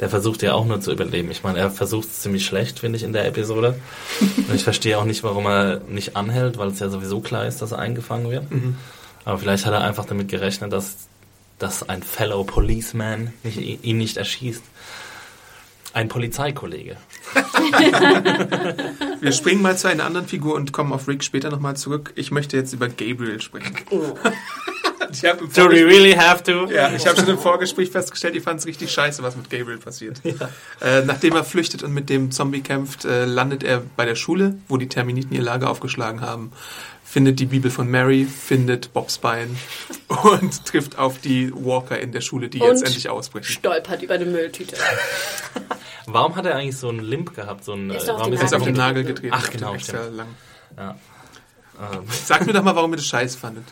[0.00, 1.30] Der versucht ja auch nur zu überleben.
[1.30, 3.76] Ich meine, er versucht es ziemlich schlecht, finde ich, in der Episode.
[4.36, 7.62] Und ich verstehe auch nicht, warum er nicht anhält, weil es ja sowieso klar ist,
[7.62, 8.44] dass er eingefangen wird.
[9.24, 11.08] Aber vielleicht hat er einfach damit gerechnet, dass,
[11.58, 14.62] dass ein Fellow Policeman nicht, ihn nicht erschießt.
[15.94, 16.96] Ein Polizeikollege.
[19.20, 22.12] Wir springen mal zu einer anderen Figur und kommen auf Rick später nochmal zurück.
[22.16, 23.76] Ich möchte jetzt über Gabriel sprechen.
[25.12, 26.70] Ich habe im Do we really have to?
[26.72, 29.76] Ja, ich habe schon im Vorgespräch festgestellt, ihr fand es richtig scheiße, was mit Gabriel
[29.76, 30.22] passiert.
[30.80, 34.56] Äh, nachdem er flüchtet und mit dem Zombie kämpft, äh, landet er bei der Schule,
[34.68, 36.52] wo die Terminiten ihr Lager aufgeschlagen haben,
[37.12, 39.54] findet die Bibel von Mary, findet Bobs Bein
[40.08, 43.52] und trifft auf die Walker in der Schule, die jetzt Und endlich ausbrechen.
[43.52, 44.76] Stolpert über eine Mülltüte.
[46.06, 47.64] Warum hat er eigentlich so einen Limp gehabt?
[47.64, 49.34] So einen, Ist äh, warum den Er ist auf den Nagel getreten.
[49.36, 50.28] Ach, genau, extra lang.
[50.78, 50.96] Ja.
[51.78, 53.64] Ähm, Sag mir doch mal, warum ihr das scheiße fandet.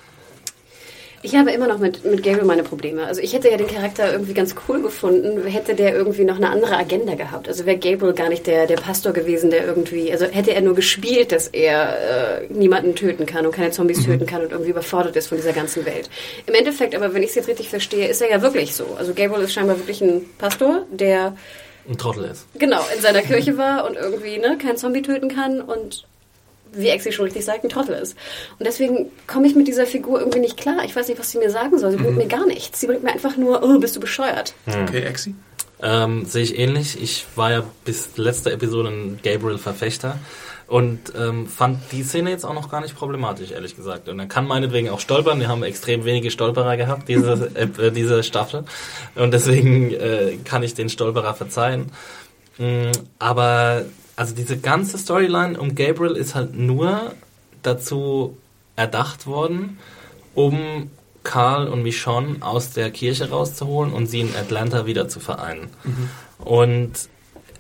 [1.23, 3.05] Ich habe immer noch mit, mit Gabriel meine Probleme.
[3.05, 6.49] Also ich hätte ja den Charakter irgendwie ganz cool gefunden, hätte der irgendwie noch eine
[6.49, 7.47] andere Agenda gehabt.
[7.47, 10.75] Also wäre Gabriel gar nicht der, der Pastor gewesen, der irgendwie, also hätte er nur
[10.75, 15.15] gespielt, dass er äh, niemanden töten kann und keine Zombies töten kann und irgendwie überfordert
[15.15, 16.09] ist von dieser ganzen Welt.
[16.47, 18.97] Im Endeffekt, aber wenn ich es jetzt richtig verstehe, ist er ja wirklich so.
[18.99, 21.37] Also Gabriel ist scheinbar wirklich ein Pastor, der
[21.87, 22.47] ein Trottel ist.
[22.59, 26.07] genau in seiner Kirche war und irgendwie ne, kein Zombie töten kann und
[26.73, 28.17] wie Exi schon richtig sagt, ein Trottel ist.
[28.59, 30.85] Und deswegen komme ich mit dieser Figur irgendwie nicht klar.
[30.85, 31.93] Ich weiß nicht, was sie mir sagen soll.
[31.93, 32.81] Sie bringt mir gar nichts.
[32.81, 34.55] Sie bringt mir einfach nur, oh, bist du bescheuert.
[34.67, 35.35] Okay, Exi?
[35.83, 37.01] Ähm, sehe ich ähnlich.
[37.03, 40.19] Ich war ja bis letzte Episode ein Gabriel-Verfechter
[40.67, 44.09] und ähm, fand die Szene jetzt auch noch gar nicht problematisch, ehrlich gesagt.
[44.09, 45.41] Und er kann meinetwegen auch stolpern.
[45.41, 48.65] Wir haben extrem wenige Stolperer gehabt, diese, äh, diese Staffel.
[49.15, 51.91] Und deswegen äh, kann ich den Stolperer verzeihen.
[52.59, 53.85] Mm, aber
[54.21, 57.15] also diese ganze Storyline um Gabriel ist halt nur
[57.63, 58.37] dazu
[58.77, 59.79] erdacht worden,
[60.35, 60.91] um
[61.23, 65.71] Carl und Michonne aus der Kirche rauszuholen und sie in Atlanta wieder zu vereinen.
[66.37, 66.93] Und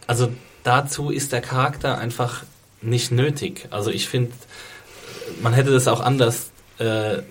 [0.06, 0.28] also
[0.62, 2.42] dazu ist der Charakter einfach
[2.82, 3.66] nicht nötig.
[3.70, 4.32] Also ich finde,
[5.42, 7.22] man hätte das auch anders äh,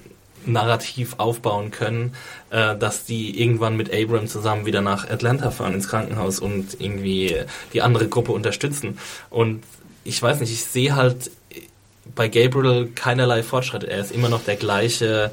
[0.45, 2.13] narrativ aufbauen können,
[2.49, 7.36] äh, dass die irgendwann mit Abram zusammen wieder nach Atlanta fahren ins Krankenhaus und irgendwie
[7.73, 8.97] die andere Gruppe unterstützen.
[9.30, 9.63] Und
[10.04, 11.32] ich weiß nicht, ich sehe halt
[12.15, 13.84] bei Gabriel keinerlei Fortschritt.
[13.84, 15.32] Er ist immer noch der gleiche,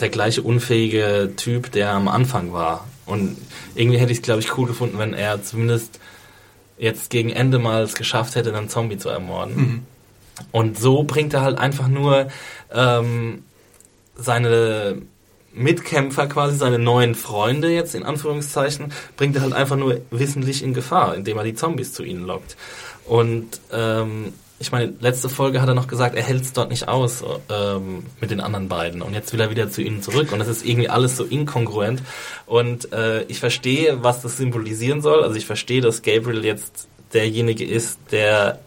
[0.00, 2.86] der gleiche unfähige Typ, der am Anfang war.
[3.06, 3.36] Und
[3.74, 6.00] irgendwie hätte ich es, glaube ich, cool gefunden, wenn er zumindest
[6.78, 9.86] jetzt gegen Ende mal es geschafft hätte, einen Zombie zu ermorden.
[10.50, 12.28] Und so bringt er halt einfach nur
[12.72, 13.44] ähm,
[14.22, 15.02] seine
[15.54, 20.74] Mitkämpfer, quasi seine neuen Freunde jetzt in Anführungszeichen, bringt er halt einfach nur wissentlich in
[20.74, 22.56] Gefahr, indem er die Zombies zu ihnen lockt.
[23.04, 26.86] Und ähm, ich meine, letzte Folge hat er noch gesagt, er hält es dort nicht
[26.86, 29.02] aus ähm, mit den anderen beiden.
[29.02, 30.32] Und jetzt will er wieder zu ihnen zurück.
[30.32, 32.00] Und das ist irgendwie alles so inkongruent.
[32.46, 35.24] Und äh, ich verstehe, was das symbolisieren soll.
[35.24, 38.60] Also ich verstehe, dass Gabriel jetzt derjenige ist, der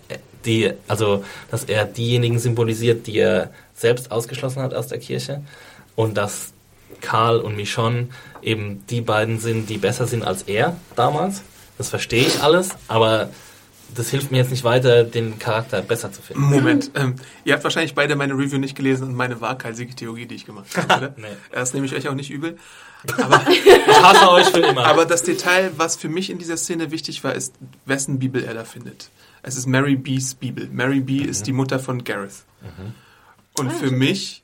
[0.45, 5.41] die, also dass er diejenigen symbolisiert, die er selbst ausgeschlossen hat aus der Kirche.
[5.95, 6.53] Und dass
[7.01, 8.07] Karl und Michonne
[8.41, 11.41] eben die beiden sind, die besser sind als er damals.
[11.77, 13.29] Das verstehe ich alles, aber
[13.93, 16.43] das hilft mir jetzt nicht weiter, den Charakter besser zu finden.
[16.43, 20.35] Moment, ähm, ihr habt wahrscheinlich beide meine Review nicht gelesen und meine waghalsige Theorie, die
[20.35, 21.13] ich gemacht habe, oder?
[21.17, 21.27] Nee.
[21.51, 22.57] Das nehme ich euch auch nicht übel.
[23.21, 24.85] Aber, Ich hasse euch für immer.
[24.87, 27.53] aber das Detail, was für mich in dieser Szene wichtig war, ist,
[27.85, 29.09] wessen Bibel er da findet.
[29.43, 30.67] Es ist Mary B's Bibel.
[30.71, 32.43] Mary B ist die Mutter von Gareth.
[33.57, 34.43] Und für mich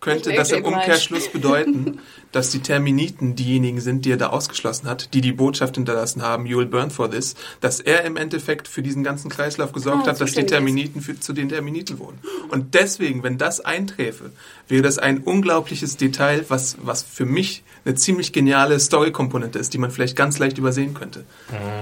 [0.00, 0.64] könnte das im.
[0.64, 2.00] Umkehrschluss bedeuten,
[2.32, 6.46] dass die Terminiten diejenigen sind, die er da ausgeschlossen hat, die die Botschaft hinterlassen haben,
[6.46, 10.10] you will burn for this, dass er im Endeffekt für diesen ganzen Kreislauf gesorgt Ah,
[10.10, 10.44] hat, dass die.
[10.46, 12.18] Terminiten für, zu den Terminiten wohnen.
[12.50, 14.30] Und deswegen, wenn das einträfe,
[14.68, 19.78] wäre das ein unglaubliches Detail, was, was für mich eine ziemlich geniale Story-Komponente ist, die
[19.78, 21.24] man vielleicht ganz leicht übersehen könnte.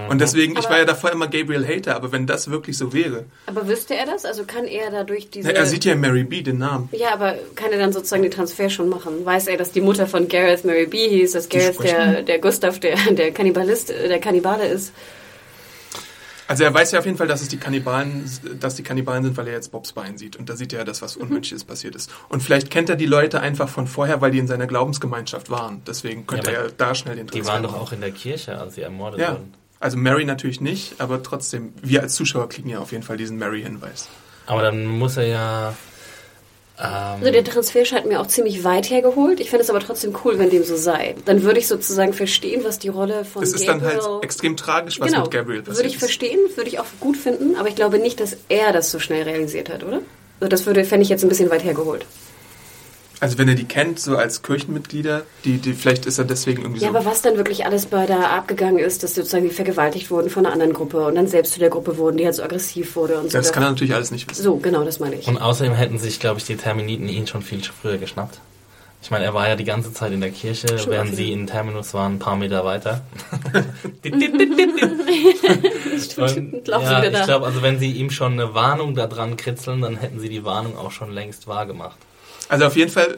[0.09, 3.25] Und deswegen, ich war ja davor immer Gabriel Hater, aber wenn das wirklich so wäre,
[3.47, 4.25] Aber wüsste er das?
[4.25, 5.49] Also kann er dadurch diese...
[5.49, 6.89] na, er sieht ja Mary B, den Namen.
[6.93, 9.25] ja, aber kann er dann sozusagen den Transfer schon machen?
[9.25, 12.79] Weiß er, dass die Mutter von Gareth Mary B hieß, dass Gareth der, der Gustav
[12.81, 14.93] der, der Kannibalist, äh, der Kannibale ist?
[16.49, 19.37] Also er weiß ja auf jeden Fall, dass es die Kannibalen, dass die Kannibalen sind,
[19.37, 20.37] weil er jetzt Bobs Bein sieht.
[20.37, 22.11] Und da sieht er, dass was Unmenschliches passiert ist.
[22.29, 25.83] Und vielleicht kennt er die Leute einfach von vorher, weil die in seiner Glaubensgemeinschaft waren.
[25.87, 28.13] Deswegen könnte Ja, er aber da schnell den Die Transfer waren doch auch in der
[28.13, 29.33] Kirche, als sie ermordet Ja.
[29.33, 29.55] wurden.
[29.81, 33.39] Also Mary natürlich nicht, aber trotzdem, wir als Zuschauer kriegen ja auf jeden Fall diesen
[33.39, 34.09] Mary-Hinweis.
[34.47, 35.75] Aber dann muss er ja.
[36.79, 39.41] Ähm, Also der Transfer scheint mir auch ziemlich weit hergeholt.
[39.41, 41.15] Ich finde es aber trotzdem cool, wenn dem so sei.
[41.25, 43.97] Dann würde ich sozusagen verstehen, was die Rolle von Es ist Gabriel...
[43.97, 46.87] dann halt extrem tragisch, was genau, mit Gabriel passiert Würde ich verstehen, würde ich auch
[47.01, 50.01] gut finden, aber ich glaube nicht, dass er das so schnell realisiert hat, oder?
[50.41, 52.05] Also das würde, fände ich jetzt ein bisschen weit hergeholt.
[53.21, 56.83] Also wenn er die kennt, so als Kirchenmitglieder, die, die vielleicht ist er deswegen irgendwie
[56.83, 56.97] Ja, so.
[56.97, 60.45] aber was dann wirklich alles bei da abgegangen ist, dass sozusagen die vergewaltigt wurden von
[60.45, 63.19] einer anderen Gruppe und dann selbst zu der Gruppe wurden, die halt so aggressiv wurde
[63.19, 63.39] und so.
[63.39, 64.43] das kann er natürlich alles nicht wissen.
[64.43, 65.27] so, genau, das meine ich.
[65.29, 68.39] und außerdem hätten sich, glaube ich, die Terminiten ihn schon viel früher geschnappt.
[69.03, 71.31] Ich meine, er war ja die ganze Zeit in der Kirche, Schon während auf sie
[71.31, 73.03] in Terminus waren, ein paar Meter weiter.
[76.17, 79.97] Und, ja, ich glaube, also wenn sie ihm schon eine Warnung da dran kritzeln, dann
[79.97, 81.97] hätten sie die Warnung auch schon längst wahrgemacht.
[82.49, 83.17] Also auf jeden Fall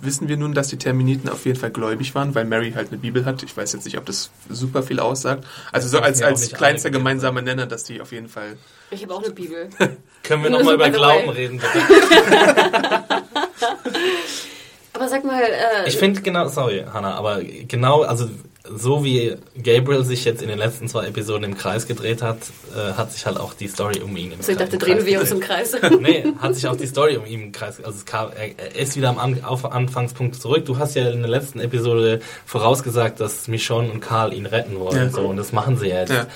[0.00, 2.98] wissen wir nun, dass die Terminiten auf jeden Fall gläubig waren, weil Mary halt eine
[2.98, 3.42] Bibel hat.
[3.42, 5.44] Ich weiß jetzt nicht, ob das super viel aussagt.
[5.72, 8.56] Also so als, als kleinster gemeinsamer Nenner, dass die auf jeden Fall...
[8.90, 9.68] Ich habe auch eine Bibel.
[10.22, 11.34] Können wir nochmal so über Glauben way.
[11.36, 13.22] reden, bitte?
[14.94, 18.28] Aber sag mal, äh, Ich finde genau, sorry, Hannah, aber genau, also
[18.76, 22.38] so wie Gabriel sich jetzt in den letzten zwei Episoden im Kreis gedreht hat,
[22.74, 24.78] äh, hat sich halt auch die Story um ihn im also ich Kre- dachte, im
[24.80, 25.40] drehen Kreis wir uns im.
[25.40, 25.76] Kreis.
[26.00, 27.78] Nee, hat sich auch die Story um ihn im Kreis.
[27.82, 30.64] Also es kam, er, er ist wieder am An auf Anfangspunkt zurück.
[30.64, 34.96] Du hast ja in der letzten Episode vorausgesagt, dass Michonne und Karl ihn retten wollen.
[34.96, 35.08] Ja.
[35.10, 36.12] So, und das machen sie ja jetzt.
[36.12, 36.26] Ja.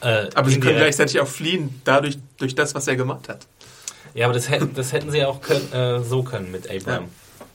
[0.00, 3.46] Äh, Aber sie können gleichzeitig auch fliehen, dadurch, durch das, was er gemacht hat.
[4.14, 7.04] Ja, aber das hätten, das hätten sie ja auch können, äh, so können mit Abraham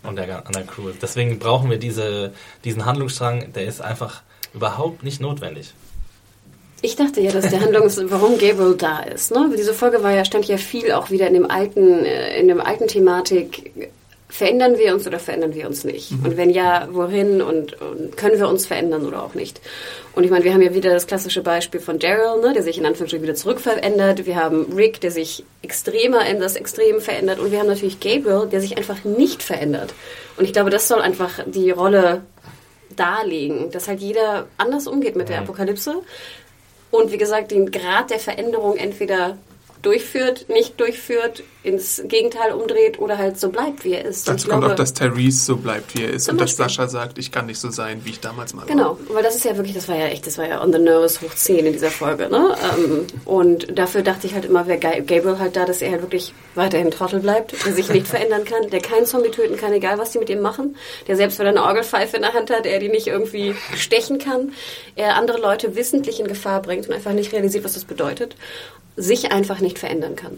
[0.03, 0.91] und der anderen Crew.
[1.01, 2.33] Deswegen brauchen wir diese,
[2.63, 4.21] diesen Handlungsstrang, der ist einfach
[4.53, 5.73] überhaupt nicht notwendig.
[6.81, 9.31] Ich dachte ja, dass der Handlungs, warum Gabriel da ist.
[9.31, 9.51] Ne?
[9.55, 12.59] Diese Folge war ja, stand ja viel auch wieder in dem alten, äh, in dem
[12.59, 13.91] alten Thematik.
[14.31, 16.11] Verändern wir uns oder verändern wir uns nicht?
[16.11, 19.59] Und wenn ja, wohin und, und können wir uns verändern oder auch nicht?
[20.15, 22.77] Und ich meine, wir haben ja wieder das klassische Beispiel von Daryl, ne, der sich
[22.77, 24.25] in Anführungsstrichen wieder zurückverändert.
[24.25, 27.39] Wir haben Rick, der sich extremer in das Extrem verändert.
[27.39, 29.93] Und wir haben natürlich Gabriel, der sich einfach nicht verändert.
[30.37, 32.21] Und ich glaube, das soll einfach die Rolle
[32.95, 36.01] darlegen, dass halt jeder anders umgeht mit der Apokalypse
[36.89, 39.37] und wie gesagt den Grad der Veränderung entweder
[39.81, 44.27] durchführt, nicht durchführt, ins Gegenteil umdreht oder halt so bleibt, wie er ist.
[44.27, 46.27] Dazu kommt auch, dass Tyrese so bleibt, wie er ist.
[46.27, 46.65] Und dass Beispiel.
[46.65, 48.67] Sascha sagt, ich kann nicht so sein, wie ich damals mal war.
[48.67, 50.79] Genau, weil das ist ja wirklich, das war ja echt, das war ja on the
[50.79, 52.55] nose hoch 10 in dieser Folge, ne?
[52.77, 56.01] Ähm, und dafür dachte ich halt immer, wäre Ga- Gabriel halt da, dass er halt
[56.01, 59.99] wirklich weiterhin Trottel bleibt, der sich nicht verändern kann, der keinen Zombie töten kann, egal
[59.99, 60.75] was die mit ihm machen,
[61.07, 64.17] der selbst wenn er eine Orgelpfeife in der Hand hat, er die nicht irgendwie stechen
[64.17, 64.51] kann,
[64.95, 68.35] er andere Leute wissentlich in Gefahr bringt und einfach nicht realisiert, was das bedeutet,
[68.95, 70.37] sich einfach nicht verändern kann.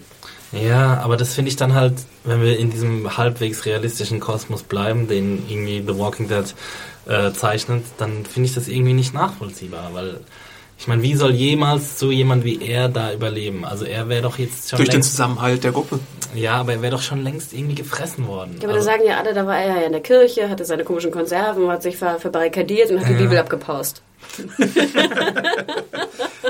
[0.51, 5.07] Ja, aber das finde ich dann halt, wenn wir in diesem halbwegs realistischen Kosmos bleiben,
[5.07, 6.53] den irgendwie The Walking Dead
[7.07, 10.19] äh, zeichnet, dann finde ich das irgendwie nicht nachvollziehbar, weil
[10.77, 13.63] ich meine, wie soll jemals so jemand wie er da überleben?
[13.63, 15.99] Also er wäre doch jetzt schon Durch den Zusammenhalt der Gruppe.
[16.35, 18.57] ja, aber er wäre doch schon längst irgendwie gefressen worden.
[18.59, 20.65] Ja, aber also, da sagen ja alle, da war er ja in der Kirche, hatte
[20.65, 24.01] seine komischen Konserven, hat sich ver verbarrikadiert und hat die Bibel abgepaust.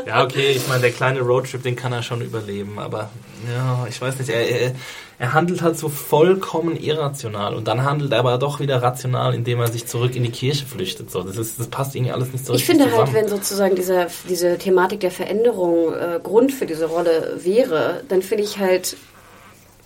[0.07, 3.09] Ja, okay, ich meine, der kleine Roadtrip, den kann er schon überleben, aber
[3.51, 4.75] ja, ich weiß nicht, er, er,
[5.19, 9.59] er handelt halt so vollkommen irrational und dann handelt er aber doch wieder rational, indem
[9.59, 11.11] er sich zurück in die Kirche flüchtet.
[11.11, 13.13] So, das, ist, das passt irgendwie alles nicht so Ich finde halt, zusammen.
[13.13, 18.43] wenn sozusagen dieser, diese Thematik der Veränderung äh, Grund für diese Rolle wäre, dann finde
[18.43, 18.97] ich halt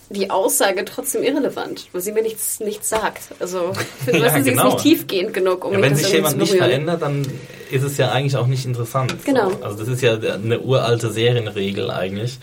[0.10, 3.24] die Aussage trotzdem irrelevant, weil sie mir nichts, nichts sagt.
[3.40, 3.74] Also,
[4.06, 4.68] finde, Ja, du, sie genau.
[4.68, 7.28] ist nicht tiefgehend genug, um ja, wenn das sich jemand nicht verändert, dann
[7.70, 9.12] ist es ja eigentlich auch nicht interessant.
[9.12, 9.18] So.
[9.26, 9.52] Genau.
[9.62, 12.40] Also das ist ja eine uralte Serienregel eigentlich,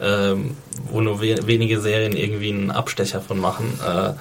[0.00, 0.56] ähm,
[0.90, 3.78] wo nur we wenige Serien irgendwie einen Abstecher von machen.
[3.84, 4.12] Äh,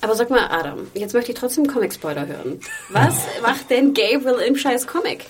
[0.00, 2.60] Aber sag mal, Adam, jetzt möchte ich trotzdem Comic-Spoiler hören.
[2.88, 5.26] Was macht denn Gabriel im scheiß Comic?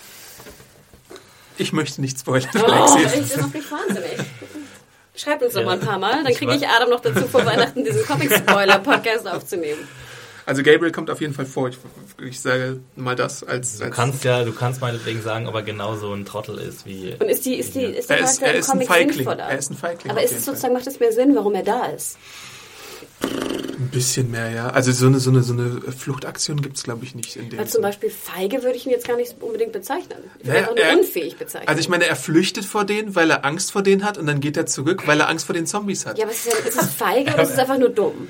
[1.58, 2.48] Ich möchte nicht spoilern.
[2.54, 3.26] Oh, Alexis.
[3.26, 4.16] ich bin wirklich wahnsinnig.
[5.14, 5.66] Schreibt uns doch Ja.
[5.66, 6.66] mal ein paar Mal, dann kriege ich.
[6.66, 9.86] Adam noch dazu, vor Weihnachten diesen Comic-Spoiler-Podcast aufzunehmen.
[10.44, 11.68] Also Gabriel kommt auf jeden Fall vor.
[11.68, 11.76] Ich,
[12.20, 13.78] ich sage mal das als...
[13.78, 17.14] du als kannst ja, du kannst meinetwegen sagen, ob er genauso ein Trottel ist wie.
[17.20, 18.88] Und ist die, ist die, ist der Er ist- Charakter er im ist ein Comic
[18.88, 19.12] Feigling.
[19.14, 19.44] sinnvoller?
[19.44, 20.54] Er ist ein Feigling Aber ist es Fall.
[20.54, 22.18] sozusagen, macht es mehr Sinn, warum er da ist?
[23.24, 24.70] Ein bisschen mehr, ja.
[24.70, 27.58] Also so eine, so eine, so eine Fluchtaktion gibt es, glaube ich, nicht in dem
[27.58, 27.82] Weil zum.
[27.82, 30.18] Beispiel feige würde ich ihn jetzt gar nicht unbedingt bezeichnen.
[30.38, 31.68] Ich würde Naja, ihn auch nur er- unfähig bezeichnen.
[31.68, 34.40] Also ich meine, er flüchtet vor denen, weil er Angst vor denen hat und dann
[34.40, 36.18] geht er zurück, weil er Angst vor den Zombies hat.
[36.18, 38.28] ja, aber ist es, ist es feige oder ist es einfach nur dumm?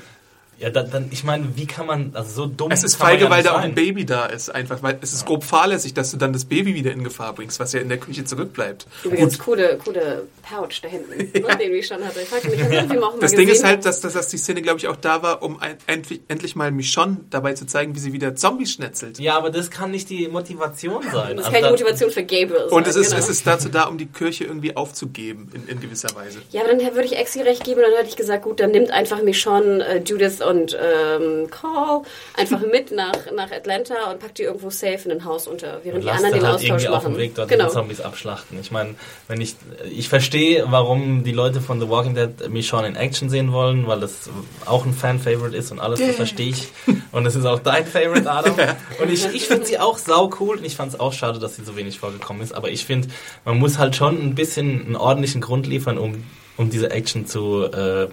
[0.63, 3.31] Ja, dann, dann ich meine, wie kann man, also so dumm Es ist feige, ja
[3.31, 6.17] weil da auch ein Baby da ist, einfach, weil es ist grob fahrlässig, dass du
[6.17, 8.87] dann das Baby wieder in Gefahr bringst, was ja in der Küche zurückbleibt.
[9.03, 12.21] Übrigens, coole, coole Pouch da hinten, ne, den ich schon hatte.
[12.21, 13.39] Ich fragte mich, ich irgendwie auch mal Das gesehen.
[13.47, 15.77] Ding ist halt, dass, dass, dass die Szene, glaube ich, auch da war, um ein,
[15.89, 19.19] endlich, endlich mal Michonne dabei zu zeigen, wie sie wieder Zombies schnetzelt.
[19.19, 21.37] Ja, aber das kann nicht die Motivation sein.
[21.37, 22.69] das Also kann die da- Motivation für Gabriel.
[22.71, 23.19] Und es ist, genau.
[23.19, 26.39] es ist dazu da, um die Kirche irgendwie aufzugeben, in, in gewisser Weise.
[26.51, 28.91] Ja, aber dann würde ich Exi recht geben, dann hätte ich gesagt, gut, dann nimmt
[28.93, 32.03] einfach Michonne, äh, Judith und ähm, Call
[32.37, 36.03] einfach mit nach, nach Atlanta und packt die irgendwo safe in ein Haus unter, während
[36.03, 37.15] die Lasst anderen den halt Austausch irgendwie auf machen.
[37.15, 37.67] dem Weg dort genau.
[37.67, 38.59] die Zombies abschlachten.
[38.61, 38.95] Ich meine,
[39.29, 39.57] wenn ich
[39.91, 44.01] ich verstehe, warum die Leute von The Walking Dead Michonne in Action sehen wollen, weil
[44.01, 44.31] das
[44.67, 46.69] auch ein Fan-Favorite ist und alles, das verstehe ich.
[47.13, 48.55] Und es ist auch dein Favorite, Adam.
[49.01, 51.57] Und ich, ich finde sie auch sau cool und ich fand es auch schade, dass
[51.57, 52.53] sie so wenig vorgekommen ist.
[52.55, 53.09] Aber ich finde,
[53.45, 56.25] man muss halt schon ein bisschen einen ordentlichen Grund liefern, um,
[56.57, 58.09] um diese Action zu, äh,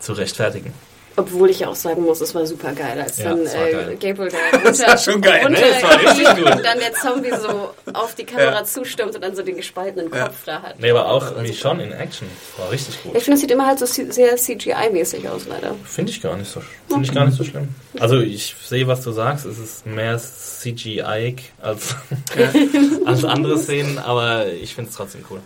[0.00, 0.72] zu rechtfertigen.
[1.16, 3.96] Obwohl ich ja auch sagen muss, es war super geil, als Ja, dann war äh.
[3.96, 5.66] Gabriel da runter, schon geil, runter ne?
[5.82, 8.64] War und dann der Zombie so auf die Kamera Ja.
[8.64, 10.78] zustimmt und dann so den gespaltenen Kopf da hat.
[10.78, 13.16] Nee, aber auch Das war Michonne in Action war richtig gut.
[13.16, 15.74] Ich finde, es sieht immer halt so sehr CGI-mäßig aus, leider.
[15.84, 17.68] Finde ich gar nicht so, finde ich gar nicht so schlimm.
[17.98, 19.44] Also ich sehe, was du sagst.
[19.46, 21.96] Es ist mehr CGI als,
[23.04, 25.40] als andere Szenen, aber ich finde es trotzdem cool.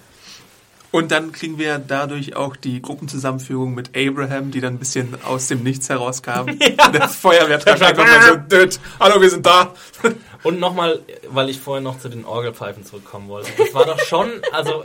[0.94, 5.48] Und dann kriegen wir dadurch auch die Gruppenzusammenführung mit Abraham, die dann ein bisschen aus
[5.48, 6.46] dem Nichts herauskam.
[6.92, 9.74] Der Feuerwehrtruck einfach mal so, "Död, hallo, wir sind da.
[10.44, 13.50] Und nochmal, weil ich vorhin noch zu den Orgelpfeifen zurückkommen wollte.
[13.58, 14.84] Das war doch schon, also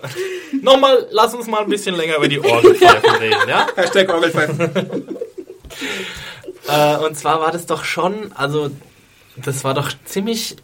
[0.63, 3.67] nochmal, lass uns mal ein bisschen länger über die Orgelpfeifen reden, ja?
[3.76, 4.60] Hashtag Orgelpfeifen.
[6.67, 8.72] Äh, und zwar war das doch schon, also
[9.36, 10.56] das war doch ziemlich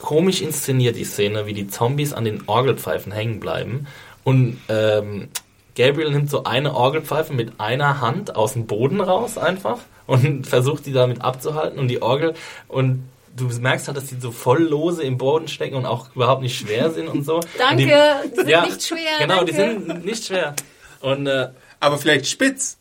[0.00, 3.86] komisch inszeniert, die Szene, wie die Zombies an den Orgelpfeifen hängen bleiben.
[4.24, 5.28] Und ähm,
[5.76, 10.86] Gabriel nimmt so eine Orgelpfeife mit einer Hand aus dem Boden raus einfach und versucht
[10.86, 12.34] die damit abzuhalten und die Orgel
[12.68, 16.42] und du merkst halt, dass die so voll lose im Boden stecken und auch überhaupt
[16.42, 17.40] nicht schwer sind und so.
[17.58, 17.82] Danke,
[18.24, 18.98] und die sind ja, nicht schwer.
[19.20, 19.50] Genau, danke.
[19.52, 20.54] die sind nicht schwer.
[21.00, 22.76] Und äh, Aber vielleicht spitz.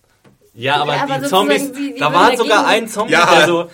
[0.53, 3.33] ja, aber Ja, aber die Zombies, wie da war der sogar ein Zombie, Ja.
[3.33, 3.69] der so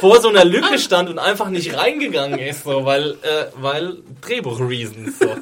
[0.00, 5.18] vor so einer Lücke stand und einfach nicht reingegangen ist, so, weil, äh, weil Drehbuch-Reasons,
[5.18, 5.36] so.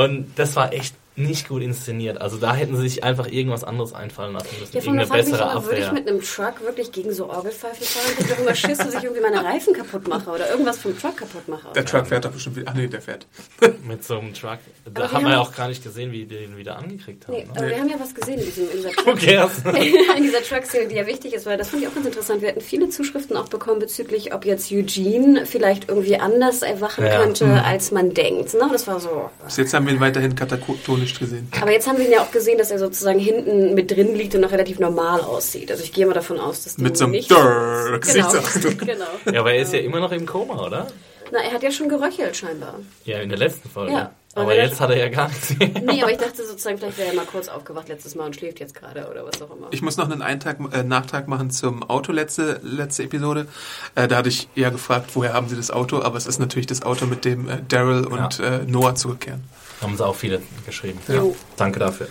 [0.00, 2.20] Und das war echt nicht gut inszeniert.
[2.20, 4.74] Also da hätten sie sich einfach irgendwas anderes einfallen lassen müssen.
[4.76, 7.12] Ja, von der Irgendeine Frage mich bessere immer, würde ich mit einem Truck wirklich gegen
[7.12, 8.12] so Orgelpfeifen fahren?
[8.18, 11.48] Ich immer Schiss, dass ich irgendwie meine Reifen kaputt mache oder irgendwas vom Truck kaputt
[11.48, 11.68] mache.
[11.74, 12.70] Der Truck fährt doch bestimmt wieder.
[12.70, 13.26] Ach nee, der fährt.
[13.86, 14.58] Mit so einem Truck.
[14.86, 17.26] Aber Da wir haben wir ja auch gar nicht gesehen, wie die den wieder angekriegt
[17.26, 17.34] haben.
[17.34, 17.50] Nee, ne?
[17.56, 19.18] aber wir haben ja was gesehen in, diesem, in dieser Truck.
[19.20, 19.52] cares?
[20.16, 22.42] in dieser Truck-Szene, die ja wichtig ist, weil das fand ich auch ganz interessant.
[22.42, 27.20] Wir hatten viele Zuschriften auch bekommen bezüglich, ob jetzt Eugene vielleicht irgendwie anders erwachen Ja.
[27.22, 27.52] könnte, Mhm.
[27.64, 28.54] als man denkt.
[28.54, 28.68] Ne?
[28.70, 29.30] Das war so.
[29.44, 31.48] Bis jetzt haben wir ihn weiterhin katatonisch gesehen.
[31.60, 34.34] Aber jetzt haben wir ihn ja auch gesehen, dass er sozusagen hinten mit drin liegt
[34.34, 35.70] und noch relativ normal aussieht.
[35.70, 37.30] Also ich gehe mal davon aus, dass Mit so einem nicht...
[37.30, 38.30] Dörr Genau,
[38.84, 39.04] genau.
[39.32, 40.88] Ja, aber er ist ja immer noch im Koma, oder?
[41.30, 42.74] Na, er hat ja schon geröchelt scheinbar.
[43.04, 43.92] Ja, in der letzten Folge.
[43.92, 44.10] Ja.
[44.34, 45.68] Aber jetzt hat er ja gar nichts mehr.
[45.82, 48.60] Nee, aber ich dachte sozusagen, vielleicht wäre er mal kurz aufgewacht letztes Mal und schläft
[48.60, 49.68] jetzt gerade oder was auch immer.
[49.70, 53.48] Ich muss noch einen Eintrag, äh, Nachtrag machen zum Auto letzte, letzte Episode.
[53.94, 56.02] Äh, da hatte ich eher gefragt, woher haben sie das Auto?
[56.02, 59.42] Aber es ist natürlich das Auto, mit dem äh, Daryl und äh, Noah zurückkehren.
[59.80, 60.98] Haben sie auch viele geschrieben.
[61.08, 61.36] Jo.
[61.56, 62.08] Danke dafür.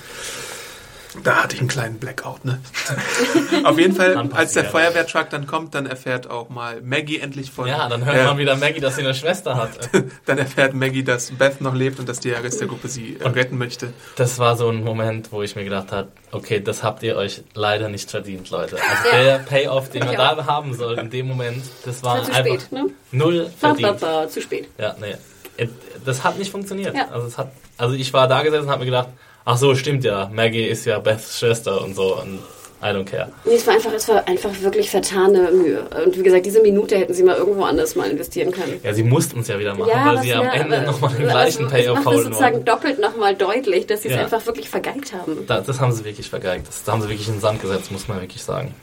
[1.24, 2.60] Da hatte ich einen kleinen Blackout, ne?
[3.64, 4.66] Auf jeden Fall, als der.
[4.66, 7.68] Feuerwehrtruck dann kommt, dann erfährt auch mal Maggie endlich von.
[7.68, 9.90] Ja, dann hört äh, man wieder Maggie, dass sie eine Schwester hat.
[10.26, 13.28] Dann erfährt Maggie, dass Beth noch lebt und dass die Rest der Gruppe sie äh,
[13.28, 13.94] retten möchte.
[14.16, 17.42] Das war so ein Moment, wo ich mir gedacht habe, okay, das habt ihr euch
[17.56, 18.78] leider nicht verdient, Leute.
[18.78, 20.36] Also der Payoff, den wir Ja.
[20.36, 22.86] da haben sollten in dem Moment, das war War zu einfach spät, ne?
[23.12, 24.00] null Ba, ba, verdient.
[24.02, 24.70] ba, zu spät.
[24.78, 25.16] Ja, nee.
[25.58, 25.70] It-
[26.06, 26.96] Das hat nicht funktioniert.
[26.96, 27.08] Ja.
[27.12, 29.10] Also, es hat, also ich war da gesessen und habe mir gedacht,
[29.46, 32.40] ach so, stimmt ja, Maggie ist ja Beths Schwester und so und
[32.80, 33.32] I don't care.
[33.44, 35.82] Nee, es war einfach, es war einfach wirklich vertane Mühe.
[36.06, 38.80] Und wie gesagt, diese Minute hätten sie mal irgendwo anders mal investieren können.
[38.84, 41.10] Ja, sie mussten es ja wieder machen, weil was sie am ja, Ende aber- nochmal
[41.16, 42.66] den also, gleichen Es Payoff macht es holen sozusagen wollen.
[42.66, 44.22] doppelt nochmal deutlich, dass sie es Ja.
[44.22, 45.48] einfach wirklich vergeigt haben.
[45.48, 46.68] Da, das haben sie wirklich vergeigt.
[46.68, 48.76] Das, da haben sie wirklich in den Sand gesetzt, muss man wirklich sagen.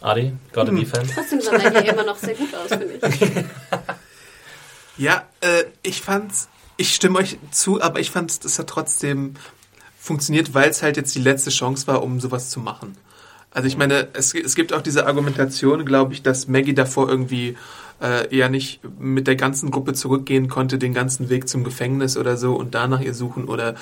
[0.00, 0.80] Adi, gotta Hm.
[0.80, 1.08] be fan.
[1.14, 3.00] Trotzdem sah Maggie immer noch sehr gut aus, finde ich.
[4.96, 9.34] Ja, äh, ich fand's, ich stimme euch zu, aber ich fand's, das hat trotzdem
[9.98, 12.96] funktioniert, weil es halt jetzt die letzte Chance war, um sowas zu machen.
[13.50, 17.56] Also ich meine, es, es gibt auch diese Argumentation, glaube ich, dass Maggie davor irgendwie
[18.00, 22.36] äh, eher nicht mit der ganzen Gruppe zurückgehen konnte, den ganzen Weg zum Gefängnis oder
[22.36, 23.74] so und da nach ihr suchen oder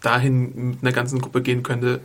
[0.00, 2.00] dahin mit einer ganzen Gruppe gehen könnte,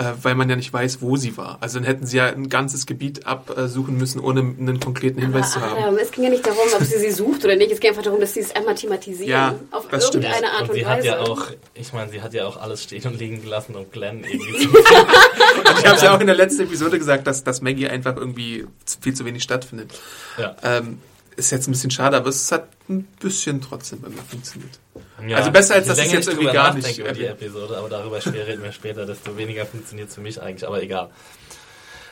[0.00, 1.58] äh, weil man ja nicht weiß, wo sie war.
[1.60, 5.60] Also dann hätten sie ja ein ganzes Gebiet absuchen müssen, ohne einen konkreten Hinweis zu
[5.60, 5.82] haben.
[5.84, 7.70] Aber es ging ja nicht darum, ob sie sie sucht oder nicht.
[7.70, 9.28] Es ging einfach darum, dass sie es einmal thematisieren.
[9.28, 10.24] Ja, auf das stimmt.
[10.24, 10.90] irgendeine Art Und und, sie Weise.
[10.90, 13.90] hat ja auch, ich meine, sie hat ja auch alles stehen und liegen gelassen, um
[13.90, 17.44] Glenn irgendwie zu Und ich habe es ja auch in der letzten Episode gesagt, dass,
[17.44, 18.66] dass Maggie einfach irgendwie
[19.02, 19.92] viel zu wenig stattfindet.
[20.38, 20.56] ja.
[20.62, 20.98] Ähm,
[21.40, 24.78] ist jetzt ein bisschen schade, aber es hat ein bisschen trotzdem irgendwie funktioniert.
[25.26, 27.24] Ja, Also besser, als je dass es jetzt irgendwie gar nicht über die.
[27.24, 31.10] Episode, aber darüber reden wir später, desto weniger funktioniert es für mich eigentlich, aber egal.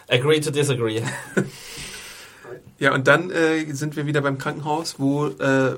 [0.09, 1.03] Agree to disagree.
[2.79, 5.77] Ja, und dann äh, sind wir wieder beim Krankenhaus, wo äh,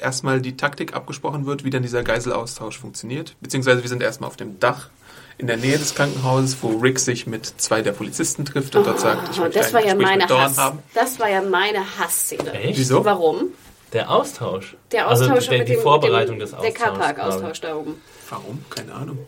[0.00, 3.36] erstmal die Taktik abgesprochen wird, wie dann dieser Geiselaustausch funktioniert.
[3.40, 4.90] Beziehungsweise wir sind erstmal auf dem Dach
[5.38, 9.00] in der Nähe des Krankenhauses, wo Rick sich mit zwei der Polizisten trifft und dort
[9.00, 10.58] sagt, ich Oh, möchte das ein war ja meine Hass.
[10.58, 10.78] haben.
[10.94, 12.52] Das war ja meine Hassszene.
[12.52, 12.78] Echt?
[12.78, 13.04] Wieso?
[13.04, 13.48] Warum?
[13.92, 14.76] Der Austausch.
[14.90, 16.82] Der Austausch also der, mit die dem, Vorbereitung mit dem, des Der Austauschs.
[16.98, 18.00] Carpark-Austausch da oben.
[18.30, 18.64] Warum?
[18.70, 19.18] Keine Ahnung.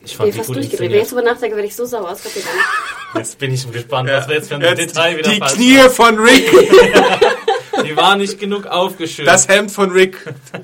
[0.00, 0.92] Ich Ich fand bin die fast gut durchgedreht.
[0.92, 2.10] Wenn ich drüber nachdenke, werde ich so sauer.
[2.10, 2.36] Das nicht.
[3.14, 6.18] Jetzt bin ich gespannt, was wir jetzt für ein Jetzt Detail wieder die Knie von
[6.18, 6.48] Rick.
[7.84, 9.26] Die war nicht genug aufgeschüttet.
[9.32, 10.16] das Hemd von Rick,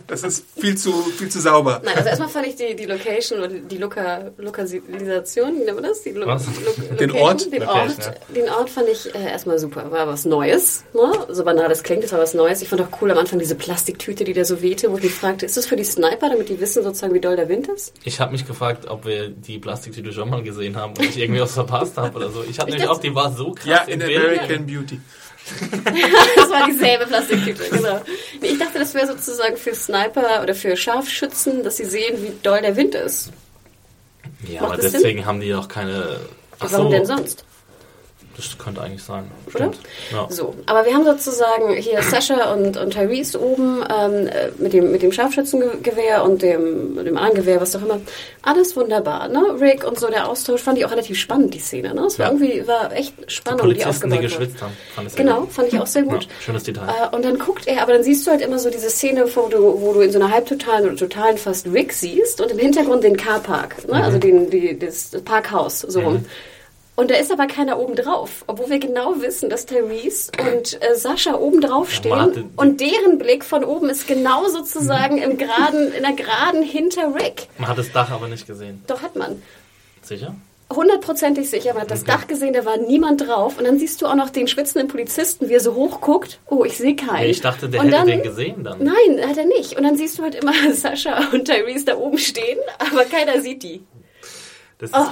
[0.06, 1.80] das ist viel zu, viel zu sauber.
[1.84, 5.84] Nein, also erstmal fand ich die, die Location oder die Loka, Lokalisation, wie nennt man
[5.84, 6.02] das?
[6.02, 6.46] Die Lo Was?
[6.46, 7.52] Lo Den Ort?
[7.52, 9.90] Den Location, Ort, den Ort fand ich äh, erstmal super.
[9.90, 10.84] War was Neues.
[10.94, 11.12] Ne?
[11.28, 12.62] So banal das klingt, das war was Neues.
[12.62, 15.14] Ich fand auch cool am Anfang diese Plastiktüte, die da so wehte, wo ich mich
[15.14, 17.92] fragte, ist das für die Sniper, damit die wissen sozusagen, wie doll der Wind ist?
[18.04, 21.40] Ich habe mich gefragt, ob wir die Plastiktüte schon mal gesehen haben und ich irgendwie
[21.40, 22.42] was verpasst habe oder so.
[22.48, 24.16] Ich hatte Ich nämlich auch, die war so krass Ja, in Bild.
[24.18, 25.00] American Beauty.
[26.36, 28.00] Das war dieselbe Plastiktüte, genau.
[28.40, 32.60] Ich dachte, das wäre sozusagen für Sniper oder für Scharfschützen, dass sie sehen, wie doll
[32.62, 33.30] der Wind ist.
[34.48, 36.20] Ja, Macht aber deswegen haben die doch keine.
[36.58, 37.44] Ach Warum so, denn sonst?
[38.36, 39.30] Das könnte eigentlich sein.
[39.46, 39.56] Oder?
[39.72, 39.78] Stimmt.
[40.12, 40.26] Ja.
[40.28, 44.90] So, aber wir haben sozusagen hier Sascha und, und Tyrese oben ähm, äh, mit, dem,
[44.90, 48.00] mit dem Scharfschützengewehr und dem, dem Armgewehr, was auch immer.
[48.42, 49.40] Alles wunderbar, ne?
[49.60, 52.06] Rick und so, der Austausch fand ich auch relativ spannend, die Szene, ne?
[52.06, 52.32] Es war Ja.
[52.32, 54.22] irgendwie, war echt Die Spannung, die, Polizisten, die aufgebaut wurde.
[54.46, 54.72] geschwitzt haben.
[54.94, 55.52] Fand ich Genau, gut.
[55.52, 56.22] fand ich auch sehr gut.
[56.24, 56.88] Ja, schönes Detail.
[56.88, 59.46] Äh, und dann guckt er, aber dann siehst du halt immer so diese Szene, wo
[59.48, 63.04] du, wo du in so einer halbtotalen oder totalen fast Rick siehst und im Hintergrund
[63.04, 63.98] den Carpark, ne?
[63.98, 64.02] Mhm.
[64.02, 66.24] also den, die, das, Parkhaus, so rum.
[66.96, 70.94] Und da ist aber keiner oben drauf, obwohl wir genau wissen, dass Therese und äh,
[70.94, 75.92] Sascha oben drauf Ja, stehen und deren Blick von oben ist genau sozusagen im geraden,
[75.92, 77.48] in der geraden hinter Rick.
[77.58, 78.82] Man hat das Dach aber nicht gesehen.
[78.86, 79.42] Doch hat man.
[80.02, 80.36] Sicher?
[80.72, 83.58] Hundertprozentig sicher, man hat das Dach gesehen, da war niemand drauf.
[83.58, 86.38] Und dann siehst du auch noch den schwitzenden Polizisten, wie er so hoch guckt.
[86.48, 87.24] Oh, ich sehe keinen.
[87.24, 88.78] Nee, ich dachte, der Und hätte dann- den gesehen dann.
[88.82, 89.76] Nein, hat er nicht.
[89.76, 93.62] Und dann siehst du halt immer Sascha und Tyrese da oben stehen, aber keiner sieht
[93.62, 93.82] die.
[94.78, 95.06] Das ist Oh,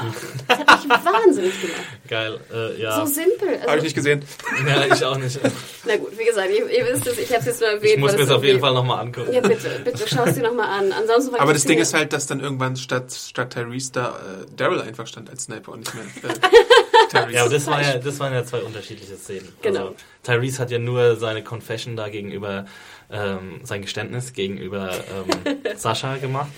[0.48, 1.80] das hat mich wahnsinnig gemacht.
[2.08, 2.40] geil.
[2.52, 2.96] Äh, ja.
[2.98, 3.48] So simpel.
[3.48, 4.24] Habe ich Also, nicht gesehen.
[4.66, 5.38] ja, ich auch nicht.
[5.86, 7.94] na gut, wie gesagt, ihr, ihr wisst es, ich habe es jetzt nur erwähnt.
[7.94, 9.32] Ich muss mir das auf jeden Fall nochmal angucken.
[9.32, 10.92] Ja, bitte, bitte, schau es dir nochmal an.
[10.92, 14.80] Ansonsten Aber das Ding ist halt, dass dann irgendwann statt, statt Tyrese da äh, Daryl
[14.80, 16.34] einfach stand als Sniper und nicht mehr äh,
[17.10, 17.32] Tyrese.
[17.34, 19.48] Ja, aber das, war ja, das waren ja zwei unterschiedliche Szenen.
[19.62, 19.80] Genau.
[19.80, 19.94] Also,
[20.24, 22.66] Tyrese hat ja nur seine Confession da gegenüber,
[23.12, 26.50] ähm, sein Geständnis gegenüber ähm, Sascha gemacht.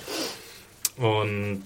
[0.97, 1.65] Und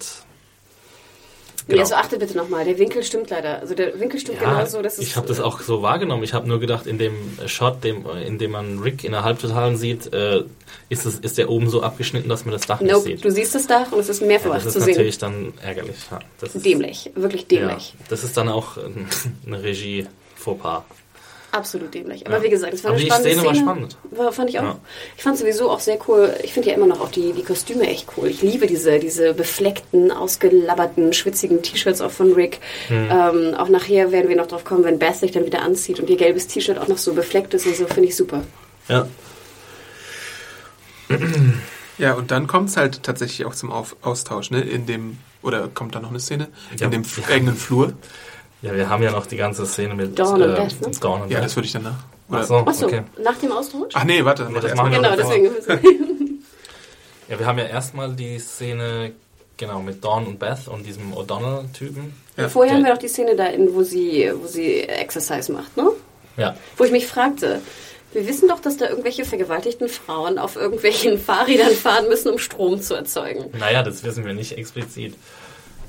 [1.68, 1.82] Nee, Genau.
[1.82, 3.60] also achte bitte nochmal, der Winkel stimmt leider.
[3.60, 6.22] Also der Winkel stimmt ja, genau so, dass ich habe das auch so wahrgenommen.
[6.24, 7.14] Ich habe nur gedacht, in dem
[7.46, 10.44] Shot, dem, in dem man Rick in der Halbtotalen sieht, äh,
[10.88, 13.22] ist, es, ist der oben so abgeschnitten, dass man das Dach nicht Nope, sieht.
[13.24, 14.92] du siehst das Dach und es ist Ja, mehrfach das ist zu sehen.
[14.94, 15.96] natürlich dann ärgerlich.
[16.10, 17.94] Ja, das ist, Dämlich, wirklich dämlich.
[17.98, 18.78] Ja, das ist dann auch
[19.46, 20.84] eine Regie-Fauxpas.
[21.50, 22.26] Absolut dämlich.
[22.26, 22.42] Aber Ja.
[22.42, 23.96] wie gesagt, es war Aber eine die spannende Szene war spannend.
[24.10, 24.64] War, fand ich auch.
[24.64, 24.78] Ja.
[25.16, 26.34] Ich fand sowieso auch sehr cool.
[26.42, 28.28] Ich finde ja immer noch auch die, die Kostüme echt cool.
[28.28, 32.60] Ich liebe diese, diese befleckten, ausgelabberten, schwitzigen T-Shirts auch von Rick.
[32.88, 33.08] Hm.
[33.10, 36.10] Ähm, auch nachher werden wir noch drauf kommen, wenn Beth sich dann wieder anzieht und
[36.10, 38.42] ihr gelbes T-Shirt auch noch so befleckt ist und so, finde ich super.
[38.88, 39.08] Ja.
[41.98, 44.60] Ja, und dann kommt es halt tatsächlich auch zum Auf Austausch, ne?
[44.60, 46.46] In dem, oder kommt da noch eine Szene?
[46.78, 46.84] Ja.
[46.86, 47.92] In dem eigenen Flur.
[48.62, 50.90] Ja, wir haben ja noch die ganze Szene mit Dawn und äh, Beth, ne?
[51.00, 51.46] Dawn und Ja, Beth.
[51.46, 52.04] das würde ich danach.
[52.28, 53.02] Oder, Ach so, Achso, okay.
[53.22, 53.92] nach dem Austausch?
[53.94, 54.48] Ach nee, warte.
[54.50, 56.42] Nee, das machen wir genau, noch deswegen.
[57.28, 59.12] Ja, wir haben ja erstmal die Szene,
[59.58, 62.14] genau, mit Dawn und Beth und diesem O'Donnell-Typen.
[62.38, 62.48] Ja.
[62.48, 65.90] Vorher haben wir noch die Szene da, in, wo sie, wo sie Exercise macht, ne?
[66.38, 66.56] Ja.
[66.78, 67.60] Wo ich mich fragte,
[68.12, 72.80] wir wissen doch, dass da irgendwelche vergewaltigten Frauen auf irgendwelchen Fahrrädern fahren müssen, um Strom
[72.80, 73.50] zu erzeugen.
[73.58, 75.14] Naja, das wissen wir nicht explizit.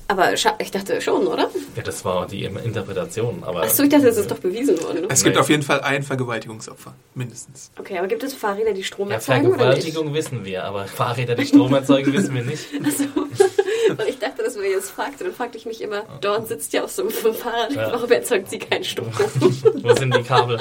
[0.10, 1.52] Aber scha- ich dachte schon, oder?
[1.76, 3.44] Ja, das war die Interpretation.
[3.46, 5.02] Aber Achso, ich dachte, das ist doch bewiesen worden.
[5.02, 5.08] Ne?
[5.10, 5.40] Es gibt Nee.
[5.42, 6.96] auf jeden Fall ein Vergewaltigungsopfer.
[7.14, 7.70] Mindestens.
[7.80, 9.62] Okay, aber gibt es Fahrräder, die Strom ja, erzeugen oder nicht?
[9.84, 12.66] Vergewaltigung wissen wir, aber Fahrräder, die Strom erzeugen, wissen wir nicht.
[12.84, 13.04] Also,
[13.98, 15.20] weil ich dachte, das, wo ihr jetzt fragt.
[15.22, 17.92] Und dann fragte ich mich immer, Dawn sitzt ja auf so einem Fahrrad, Ja.
[17.92, 19.12] warum erzeugt sie keinen Strom?
[19.82, 20.60] Wo sind die Kabel?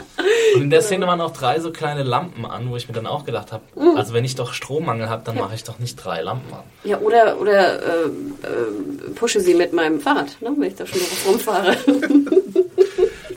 [0.54, 3.06] Und in der Szene waren auch drei so kleine Lampen an, wo ich mir dann
[3.06, 3.96] auch gedacht habe, Mhm.
[3.96, 6.62] also wenn ich doch Strommangel habe, dann mache ich doch nicht drei Lampen an.
[6.84, 11.00] ja, oder, oder äh, äh, pushe sie mit meinem Fahrrad, ne, wenn ich da schon
[11.26, 11.76] rumfahre.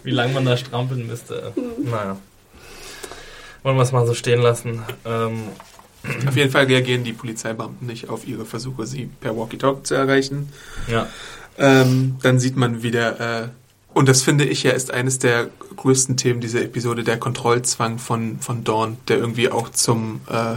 [0.03, 1.53] Wie lange man da strampeln müsste.
[1.55, 1.89] Mhm.
[1.89, 2.17] Naja.
[3.63, 4.83] Wollen wir es mal so stehen lassen.
[5.05, 5.43] Ähm,
[6.27, 10.49] Auf jeden Fall reagieren die Polizeibeamten nicht auf ihre Versuche, sie per Walkie-Talkie zu erreichen.
[10.87, 11.07] ja.
[11.57, 13.47] Ähm, dann sieht man wieder, äh,
[13.93, 18.39] und das finde ich ja ist eines der größten Themen dieser Episode, der Kontrollzwang von,
[18.39, 20.55] von Dawn, der irgendwie auch zum, äh,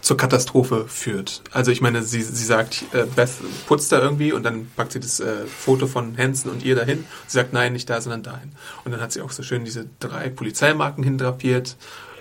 [0.00, 1.42] zur Katastrophe führt.
[1.50, 3.30] Also ich meine, sie, sie sagt, äh, Beth
[3.66, 7.04] putzt da irgendwie und dann packt sie das äh, Foto von Hansen und ihr dahin.
[7.26, 8.52] Sie sagt, nein, nicht da, sondern dahin.
[8.84, 11.76] Und dann hat sie auch so schön diese drei Polizeimarken hindrapiert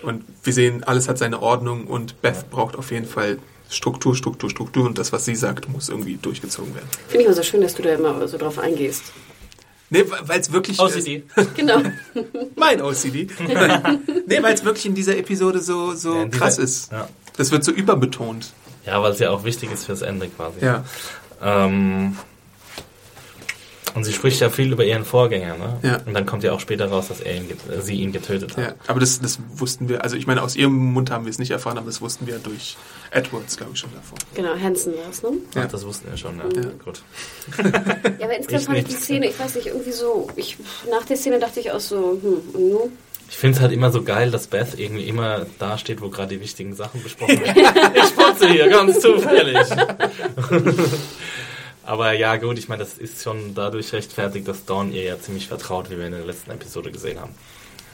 [0.08, 3.38] und wir sehen, alles hat seine Ordnung und Beth braucht auf jeden Fall
[3.70, 6.88] Struktur, Struktur, Struktur und das, was sie sagt, muss irgendwie durchgezogen werden.
[7.08, 9.04] Finde ich immer so schön, dass du da immer so drauf eingehst.
[9.90, 10.80] Nee, weil es wirklich.
[10.80, 11.24] OCD.
[11.56, 11.82] Genau.
[12.56, 13.28] Mein OCD.
[14.28, 16.92] nee, weil es wirklich in dieser Episode so, so Ja, dieser- krass ist.
[16.92, 17.08] Ja.
[17.38, 18.52] Das wird so überbetont.
[18.86, 20.60] Ja, weil es ja auch wichtig ist fürs Ende quasi.
[20.66, 20.84] Ja.
[21.42, 22.18] Ähm,
[23.98, 25.80] und sie spricht ja viel über ihren Vorgänger, ne?
[25.84, 25.98] Ja.
[26.06, 28.64] Und dann kommt ja auch später raus, dass er ihn, äh, sie ihn getötet hat.
[28.64, 28.74] ja.
[28.88, 31.52] Aber das, das wussten wir, also ich meine, aus ihrem Mund haben wir es nicht
[31.52, 32.78] erfahren, aber das wussten wir durch
[33.12, 34.18] Edwards, glaube ich, schon davor.
[34.36, 35.30] Genau, Hansen war es, ne?
[35.52, 35.66] Ach, Ja.
[35.66, 36.44] das wussten wir schon, ja.
[36.62, 36.70] Ja.
[36.86, 37.02] Gut.
[38.20, 40.58] Ja, aber insgesamt Ich fand ich die Szene, ich weiß nicht, irgendwie so, ich,
[40.90, 42.92] nach der Szene dachte ich auch so, hm, und nun?
[43.30, 46.30] Ich finde es halt immer so geil, dass Beth irgendwie immer da steht, wo gerade
[46.36, 47.62] die wichtigen Sachen besprochen werden.
[47.94, 49.58] ich putze hier, ganz zufällig.
[51.88, 55.48] Aber ja, gut, ich meine, das ist schon dadurch rechtfertigt, dass Dawn ihr ja ziemlich
[55.48, 57.34] vertraut, wie wir in der letzten Episode gesehen haben.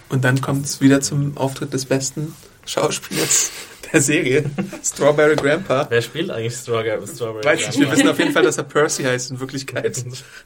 [0.10, 2.36] Und dann kommt es wieder zum Auftritt des besten
[2.66, 3.52] Schauspielers
[3.91, 4.46] der Serie,
[4.84, 5.86] Strawberry Grandpa.
[5.89, 7.06] Wer spielt eigentlich Strawberry?
[7.06, 10.04] Strawberry Weiß nicht, wir wissen auf jeden Fall, dass er Percy heißt in Wirklichkeit.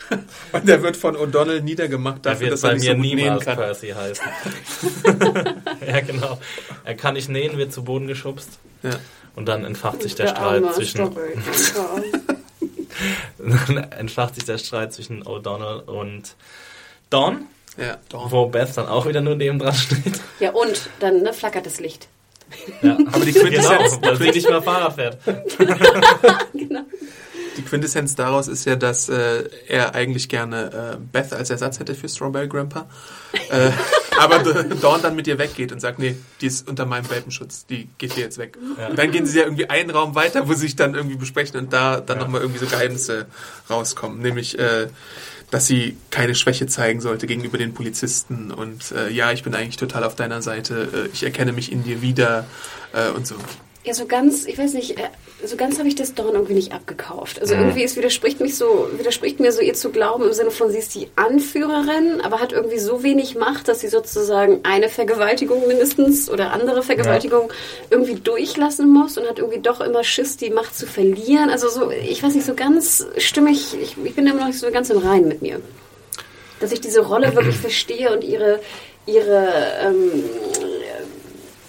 [0.51, 2.95] Und der wird von O'Donnell niedergemacht Der dafür, wird dass er bei nicht mir so
[2.97, 3.55] gut nähen niemals kann.
[3.55, 4.25] Percy heißen.
[5.87, 6.37] ja, genau.
[6.83, 8.59] Er kann nicht nähen, wird zu Boden geschubst.
[8.83, 8.91] Ja.
[9.37, 11.11] Und dann entfacht sich der, arme Streit zwischen
[13.39, 13.81] Ja.
[13.97, 16.35] entfacht sich der Streit zwischen O'Donnell und
[17.09, 17.45] Dawn,
[17.77, 18.31] Ja, Dawn.
[18.31, 20.19] wo Beth dann auch wieder nur neben dran steht.
[20.39, 22.07] ja, und dann ne, flackert das Licht.
[22.81, 22.97] Ja.
[23.11, 25.17] Aber die Genau, Quintessenz, weil sie nicht mehr Fahrrad fährt.
[27.57, 31.95] die Quintessenz daraus ist ja, dass äh, er eigentlich gerne äh, Beth als Ersatz hätte
[31.95, 32.85] für Strawberry Grandpa.
[33.49, 33.71] Äh,
[34.19, 34.39] aber
[34.81, 38.13] Dawn dann mit ihr weggeht und sagt, nee, die ist unter meinem Welpenschutz, die geht
[38.13, 38.57] hier jetzt weg.
[38.77, 38.87] Ja.
[38.87, 41.59] Und dann gehen sie ja irgendwie einen Raum weiter, wo sie sich dann irgendwie besprechen
[41.59, 42.23] und da dann Ja.
[42.23, 43.25] nochmal irgendwie so Geheimnisse
[43.69, 44.19] rauskommen.
[44.21, 44.87] Nämlich, äh,
[45.51, 49.77] dass sie keine Schwäche zeigen sollte gegenüber den Polizisten und äh, ja, ich bin eigentlich
[49.77, 52.45] total auf deiner Seite, äh, ich erkenne mich in dir wieder
[52.93, 53.35] äh, und so.
[53.85, 55.03] Ja, so ganz, ich weiß nicht, äh,
[55.45, 57.37] so ganz habe ich das Dawn irgendwie nicht abgekauft.
[57.37, 57.41] Mhm.
[57.41, 60.71] Also irgendwie, es widerspricht mich so, widerspricht mir so ihr zu glauben im Sinne von,
[60.71, 65.67] sie ist die Anführerin, aber hat irgendwie so wenig Macht, dass sie sozusagen eine Vergewaltigung
[65.67, 67.51] mindestens oder andere Vergewaltigung
[67.91, 71.51] irgendwie durchlassen muss und hat irgendwie doch immer Schiss, die Macht zu verlieren.
[71.51, 74.71] Also so, ich weiß nicht, so ganz stimmig, ich, ich bin immer noch nicht so
[74.71, 75.61] ganz im Reinen mit mir.
[76.59, 78.59] Dass ich diese Rolle wirklich verstehe und ihre,
[79.05, 80.23] ihre, ähm,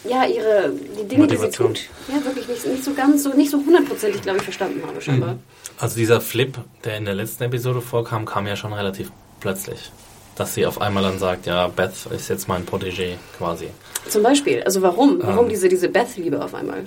[0.08, 1.74] ja, ihre, die Dinge, die sie Motivation.
[1.74, 5.00] tut, ja, wirklich nicht, nicht so ganz, so, nicht so hundertprozentig, glaube ich, verstanden habe,
[5.00, 5.36] scheinbar.
[5.78, 9.92] Also dieser Flip, der in der letzten Episode vorkam, kam ja schon relativ plötzlich.
[10.36, 13.68] Dass sie auf einmal dann sagt, ja, Beth ist jetzt mein Protégé quasi.
[14.08, 15.18] Zum Beispiel, also warum?
[15.20, 15.50] Warum Ähm.
[15.50, 16.84] diese, diese Beth-Liebe auf einmal?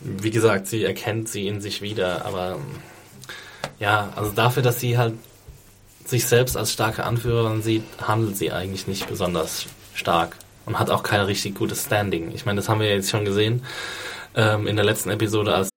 [0.00, 2.58] Wie gesagt, sie erkennt sie in sich wieder, aber
[3.78, 5.14] ja, also dafür, dass sie halt
[6.04, 10.36] sich selbst als starke Anführerin sieht, handelt sie eigentlich nicht besonders stark
[10.66, 12.32] und hat auch kein richtig gutes Standing.
[12.34, 13.62] Ich meine, das haben wir jetzt schon gesehen
[14.34, 15.72] ähm, in der letzten Episode, als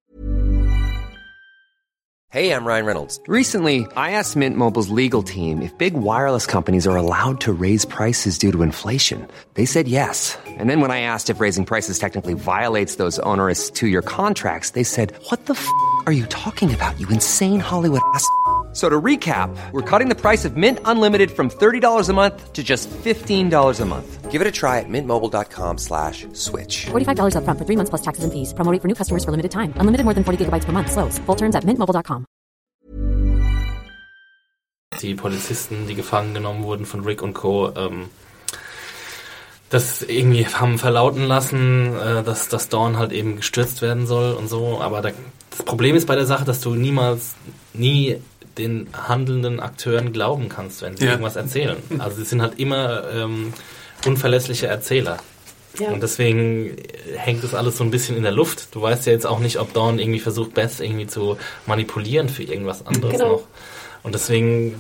[2.36, 3.18] Hey, I'm Ryan Reynolds.
[3.30, 7.86] Recently, I asked Mint Mobile's legal team if big wireless companies are allowed to raise
[7.86, 9.26] prices due to inflation.
[9.54, 10.38] They said yes.
[10.46, 14.72] And then when I asked if raising prices technically violates those onerous two year contracts,
[14.72, 15.66] they said, What the f
[16.08, 18.28] are you talking about, you insane Hollywood ass?
[18.76, 22.62] So to recap, we're cutting the price of Mint Unlimited from $30 a month to
[22.62, 24.30] just $15 a month.
[24.30, 26.88] Give it a try at mintmobile.com slash switch.
[26.88, 28.54] $45 upfront for three months plus taxes and fees.
[28.54, 29.72] Promo rate for new customers for limited time.
[29.80, 30.92] Unlimited more than 40 gigabytes per month.
[30.92, 31.20] Slows.
[31.20, 32.26] Full terms at mintmobile.com.
[35.02, 38.10] die Polizisten, die gefangen genommen wurden von Rick und Co., ähm,
[39.70, 44.48] das irgendwie haben verlauten lassen, äh, dass, dass Dawn halt eben gestürzt werden soll und
[44.48, 44.80] so.
[44.80, 45.12] Aber da,
[45.50, 47.36] das Problem ist bei der Sache, dass du niemals,
[47.74, 48.22] nie
[48.58, 51.12] den handelnden Akteuren glauben kannst, wenn sie Ja.
[51.12, 51.76] irgendwas erzählen.
[52.00, 53.54] Also sie sind halt immer ähm,
[54.06, 55.18] unverlässliche Erzähler.
[55.80, 55.90] Ja.
[55.90, 56.78] Und deswegen
[57.18, 58.74] hängt das alles so ein bisschen in der Luft.
[58.74, 62.44] Du weißt ja jetzt auch nicht, ob Dawn irgendwie versucht, Beth irgendwie zu manipulieren für
[62.44, 63.32] irgendwas anderes Genau.
[63.32, 63.44] noch.
[64.04, 64.76] Und deswegen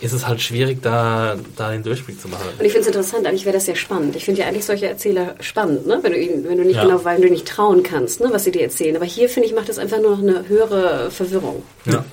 [0.00, 2.48] ist es halt schwierig, da, da den Durchblick zu machen.
[2.58, 4.16] Und ich finde es interessant, eigentlich wäre das sehr spannend.
[4.16, 6.00] Ich finde ja eigentlich solche Erzähler spannend, ne?
[6.02, 6.86] wenn, du ihnen, wenn du nicht Ja.
[6.86, 8.28] genau, weil du nicht trauen kannst, ne?
[8.32, 8.96] was sie dir erzählen.
[8.96, 11.62] Aber hier, finde ich, macht das einfach nur noch eine höhere Verwirrung.
[11.84, 12.04] Ja.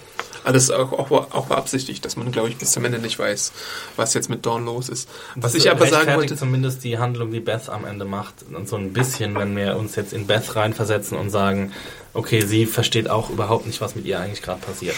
[0.45, 3.51] Das ist auch, auch, auch beabsichtigt, dass man, glaube ich, bis zum Ende nicht weiß,
[3.95, 5.09] was jetzt mit Dawn los ist.
[5.35, 8.75] Was ich aber sagen wollte, zumindest die Handlung, die Beth am Ende macht, und so
[8.75, 11.71] ein bisschen, wenn wir uns jetzt in Beth reinversetzen und sagen,
[12.13, 14.95] okay, sie versteht auch überhaupt nicht, was mit ihr eigentlich gerade passiert.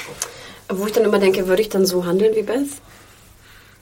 [0.69, 2.67] Wo ich dann immer denke, würde ich dann so handeln wie Beth?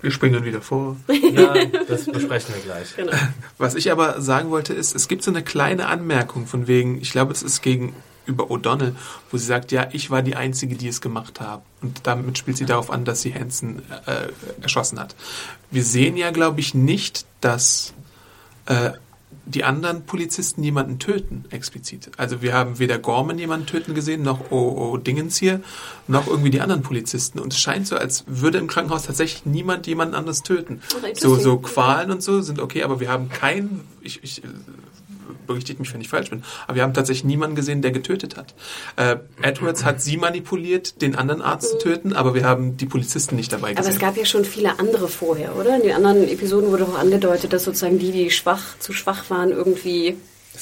[0.02, 0.96] wir springen dann wieder vor.
[1.30, 1.54] Ja,
[1.88, 2.96] das besprechen wir gleich.
[2.96, 3.12] Genau.
[3.58, 7.12] Was ich aber sagen wollte, ist, es gibt so eine kleine Anmerkung von wegen, ich
[7.12, 7.62] glaube, es ist
[8.30, 8.94] gegenüber O'Donnell,
[9.32, 11.64] wo sie sagt, ja, ich war die Einzige, die es gemacht habe.
[11.82, 14.28] Und damit spielt sie darauf an, dass sie Hansen äh,
[14.62, 15.16] erschossen hat.
[15.72, 17.94] Wir sehen ja, glaube ich, nicht, dass
[18.66, 18.92] äh,
[19.46, 22.12] die anderen Polizisten jemanden töten, explizit.
[22.18, 25.62] Also wir haben weder Gorman jemanden töten gesehen, noch O, o Dingens hier,
[26.08, 27.40] noch irgendwie die anderen Polizisten.
[27.40, 30.82] Und es scheint so, als würde im Krankenhaus tatsächlich niemand jemanden anders töten.
[31.16, 34.44] So, so Qualen und so sind okay, aber wir haben keinen, ich, ich
[35.50, 38.54] berichtigt mich, wenn ich falsch bin, aber wir haben tatsächlich niemanden gesehen, der getötet hat.
[38.96, 43.36] Äh, Edwards hat sie manipuliert, den anderen Arzt zu töten, aber wir haben die Polizisten
[43.36, 43.94] nicht dabei Aber gesehen.
[43.94, 45.76] es gab ja schon viele andere vorher, oder?
[45.76, 49.50] In den anderen Episoden wurde auch angedeutet, dass sozusagen die, die schwach, zu schwach waren,
[49.50, 50.16] irgendwie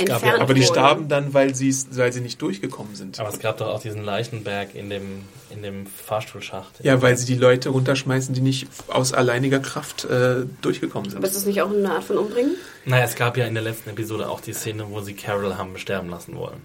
[0.06, 3.20] gab ja- aber die starben dann, weil, weil sie nicht durchgekommen sind.
[3.20, 6.74] Aber es gab doch auch diesen Leichenberg in dem, in dem Fahrstuhlschacht.
[6.84, 11.18] Ja, weil sie die Leute runterschmeißen, die nicht aus alleiniger Kraft äh, durchgekommen sind.
[11.20, 12.56] Aber ist das nicht auch eine Art von Umbringen?
[12.86, 15.78] Naja, es gab ja in der letzten Episode auch die Szene, wo sie Carol haben
[15.78, 16.62] sterben lassen wollen.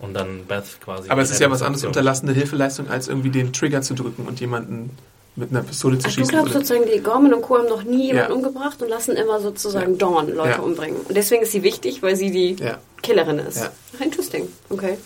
[0.00, 1.08] Und dann Beth quasi.
[1.10, 4.38] Aber es ist ja was anderes, unterlassene Hilfeleistung, als irgendwie den Trigger zu drücken und
[4.40, 4.90] jemanden
[5.38, 6.30] mit einer Pistole zu Ach, du schießen.
[6.32, 7.58] glaubst oder- sozusagen, die Gorman und Co.
[7.58, 8.36] haben noch nie jemanden Ja.
[8.36, 9.98] umgebracht und lassen immer sozusagen Ja.
[9.98, 10.58] Dawn Leute Ja.
[10.60, 10.96] umbringen.
[11.08, 12.56] Und deswegen ist sie wichtig, weil sie die.
[13.02, 13.58] Killerin ist.
[13.58, 13.70] Ja.
[13.96, 14.48] Ach, interesting.
[14.70, 14.98] Okay.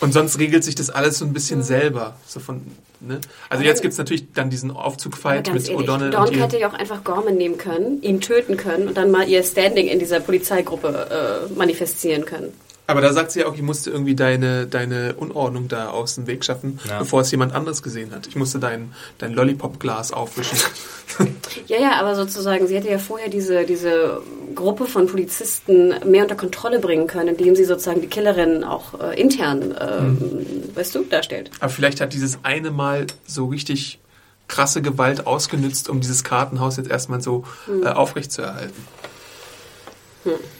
[0.00, 2.16] Und sonst regelt sich das alles so ein bisschen selber.
[2.26, 2.62] So von,
[3.00, 3.20] ne?
[3.50, 7.04] Also jetzt gibt's natürlich dann diesen Aufzugfight mit ehrlich, O'Donnell Dawn hätte ja auch einfach
[7.04, 11.52] Gorman nehmen können, ihn töten können und dann mal ihr Standing in dieser Polizeigruppe äh,
[11.56, 12.52] manifestieren können.
[12.90, 16.26] Aber da sagt sie ja auch, ich musste irgendwie deine, deine Unordnung da aus dem
[16.26, 16.98] Weg schaffen, Ja.
[16.98, 18.26] bevor es jemand anderes gesehen hat.
[18.26, 20.58] Ich musste dein, dein Lollipop-Glas aufwischen.
[21.66, 24.22] Ja, ja, aber sozusagen, sie hätte ja vorher diese, diese
[24.54, 29.20] Gruppe von Polizisten mehr unter Kontrolle bringen können, indem sie sozusagen die Killerin auch äh,
[29.20, 30.18] intern, ähm,
[30.74, 31.50] weißt du, darstellt.
[31.60, 33.98] Aber vielleicht hat dieses eine Mal so richtig
[34.48, 37.82] krasse Gewalt ausgenützt, um dieses Kartenhaus jetzt erstmal so Hm.
[37.84, 38.32] äh, aufrecht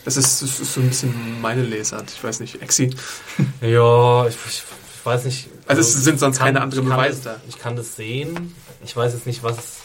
[0.04, 2.10] Das, ist, das ist so ein bisschen meine Lesart.
[2.10, 2.90] Ich weiß nicht, Exi.
[3.60, 4.62] Ja, ich, ich,
[5.04, 5.48] weiß nicht.
[5.66, 7.36] Also es sind sonst kann- keine anderen ich kann Beweise da.
[7.48, 8.54] Ich kann das sehen.
[8.84, 9.76] Ich weiß jetzt nicht, was es.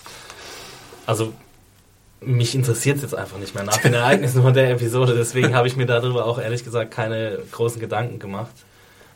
[1.05, 1.33] Also,
[2.21, 5.13] mich interessiert es jetzt einfach nicht mehr nach den Ereignissen von der Episode.
[5.15, 8.53] Deswegen habe ich mir darüber auch ehrlich gesagt keine großen Gedanken gemacht,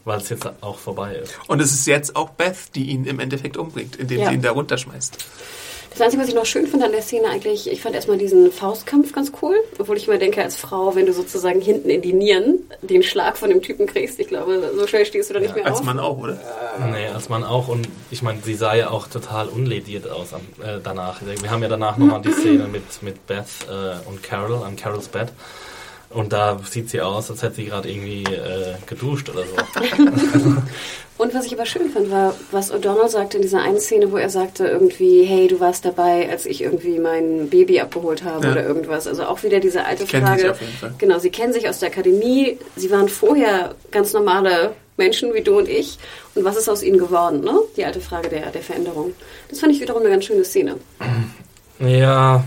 [0.06, 1.40] weil es jetzt auch vorbei ist.
[1.48, 4.28] Und es ist jetzt auch Beth, die ihn im Endeffekt umbringt, indem Ja.
[4.30, 5.18] sie ihn da runterschmeißt.
[6.00, 8.54] Das Einzige, was ich noch schön finde an der Szene eigentlich, ich fand erstmal diesen
[8.54, 9.58] Faustkampf ganz cool.
[9.80, 13.38] Obwohl ich mir denke, als Frau, wenn du sozusagen hinten in die Nieren den Schlag
[13.38, 15.84] von dem Typen kriegst, ich glaube, so schnell stehst du da nicht mehr Als auf.
[15.84, 16.40] Mann auch, oder?
[16.90, 20.40] Nee, als man auch, und ich meine, sie sah ja auch total unlediert aus am,
[20.66, 21.20] äh, danach.
[21.22, 25.10] Wir haben ja danach nochmal die Szene mit, mit Beth äh, und Carol an Carols
[25.10, 25.34] Bett.
[26.12, 29.56] Und da sieht sie aus, als hätte sie gerade irgendwie äh, geduscht oder so.
[31.18, 34.16] Und was ich aber schön fand, war, was O'Donnell sagte in dieser einen Szene, wo
[34.18, 38.52] er sagte irgendwie, hey, du warst dabei, als ich irgendwie mein Baby abgeholt habe Ja.
[38.54, 39.06] oder irgendwas.
[39.06, 40.42] Also auch wieder diese alte kennen Frage.
[40.42, 40.94] sich auf jeden Fall.
[40.98, 42.58] Genau, sie kennen sich aus der Akademie.
[42.78, 46.00] Sie waren vorher ganz normale Menschen wie du und ich.
[46.36, 47.60] Und was ist aus ihnen geworden, ne?
[47.76, 49.14] Die alte Frage der, der Veränderung.
[49.50, 50.76] Das fand ich wiederum eine ganz schöne Szene.
[51.80, 52.44] Ja,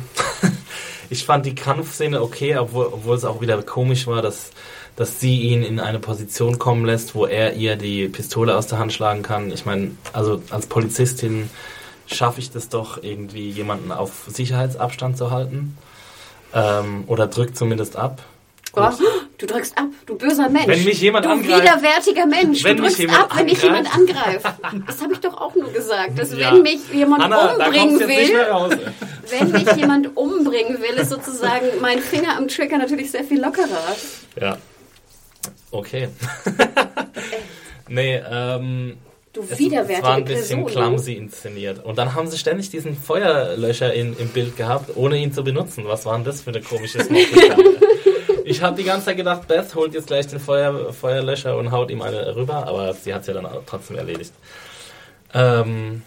[1.13, 4.51] ich fand die Kampfszene okay, obwohl, obwohl es auch wieder komisch war, dass,
[4.97, 8.79] dass sie ihn in eine Position kommen lässt, wo er ihr die Pistole aus der
[8.79, 9.53] Hand schlagen kann.
[9.53, 11.51] Ich meine, also als Polizistin
[12.07, 15.77] schaffe ich das doch irgendwie, jemanden auf Sicherheitsabstand zu halten.
[16.55, 18.23] Ähm, oder drückt zumindest ab.
[18.75, 18.89] Oh,
[19.37, 20.67] du drückst ab, du böser Mensch.
[20.67, 22.65] Wenn mich jemand du angreift- widerwärtiger Mensch.
[22.65, 24.47] Wenn du mich drückst ab, wenn dich angreift- jemand angreift.
[24.87, 26.19] Das habe ich doch auch nur gesagt.
[26.19, 26.53] Dass Ja.
[26.55, 28.81] wenn mich jemand Anna, umbringen du will,
[29.29, 33.95] wenn mich jemand umbringen will, ist sozusagen mein Finger am Trigger natürlich sehr viel lockerer.
[34.41, 34.57] Ja.
[35.71, 36.09] Okay.
[37.89, 38.97] nee, ähm.
[39.35, 40.83] Du Es, es widerwärtige war ein bisschen Person.
[40.83, 41.83] clumsy inszeniert.
[41.83, 45.85] Und dann haben sie ständig diesen Feuerlöscher in, im Bild gehabt, ohne ihn zu benutzen.
[45.87, 46.99] Was war denn das für eine komische?
[48.45, 51.91] Ich habe die ganze Zeit gedacht, Beth holt jetzt gleich den Feuer, Feuerlöscher und haut
[51.91, 54.33] ihm eine rüber, aber sie hat es ja dann trotzdem erledigt.
[55.35, 56.03] Ähm,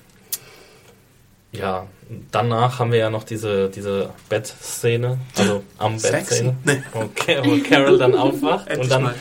[1.52, 1.88] ja,
[2.32, 5.98] danach haben wir ja noch diese, diese Bettszene, also am.
[6.02, 6.56] Bettszene,
[6.94, 7.02] wo,
[7.44, 9.14] wo Carol dann aufwacht und dann,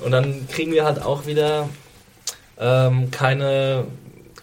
[0.00, 1.68] und dann kriegen wir halt auch wieder
[2.58, 3.86] ähm, keine,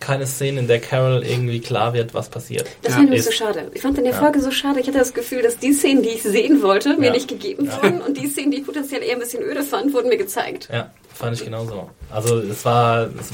[0.06, 2.68] keine Szene, in der Carol irgendwie klar wird, was passiert.
[2.84, 3.72] Das Ja, fand ich ist- so schade.
[3.74, 4.80] Ich fand in der Folge so schade.
[4.80, 7.12] Ich hatte das Gefühl, dass die Szenen, die ich sehen wollte, mir Ja.
[7.14, 10.10] nicht gegeben wurden und die Szenen, die ich potenziell eher ein bisschen öde fand, wurden
[10.10, 10.70] mir gezeigt.
[10.72, 11.89] Ja, fand ich genauso.
[12.12, 13.32] Also es war, es,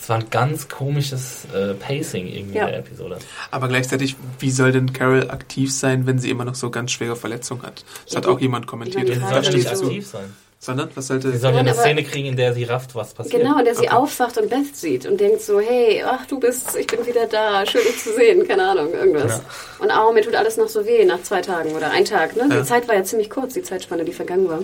[0.00, 2.66] es war ein ganz komisches äh, Pacing irgendwie Ja.
[2.66, 3.18] der Episode.
[3.50, 7.16] Aber gleichzeitig, wie soll denn Carol aktiv sein, wenn sie immer noch so ganz schwere
[7.16, 7.84] Verletzungen hat?
[8.04, 9.08] Das Ja, hat auch jemand kommentiert.
[9.08, 10.34] die Sie Frage soll ja nicht aktiv sein.
[10.64, 11.32] Sondern, was sollte...
[11.32, 13.42] Sie soll ja eine Szene kriegen, in der sie rafft, was passiert.
[13.42, 13.96] Genau, in der sie Okay.
[13.96, 17.66] aufwacht und Beth sieht und denkt so, hey, ach du bist, ich bin wieder da,
[17.66, 19.42] schön dich zu sehen, keine Ahnung, irgendwas.
[19.80, 22.36] Und auch mir tut alles noch so weh nach zwei Tagen oder ein Tag.
[22.36, 22.46] Ne?
[22.48, 22.60] Ja.
[22.60, 24.60] Die Zeit war ja ziemlich kurz, die Zeitspanne, die vergangen war.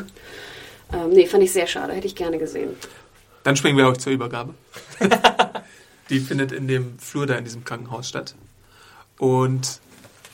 [0.92, 2.76] Ähm, nee, fand ich sehr schade, hätte ich gerne gesehen.
[3.42, 4.54] Dann springen wir auch zur Übergabe.
[6.10, 8.34] Die findet in dem Flur da in diesem Krankenhaus statt.
[9.18, 9.80] Und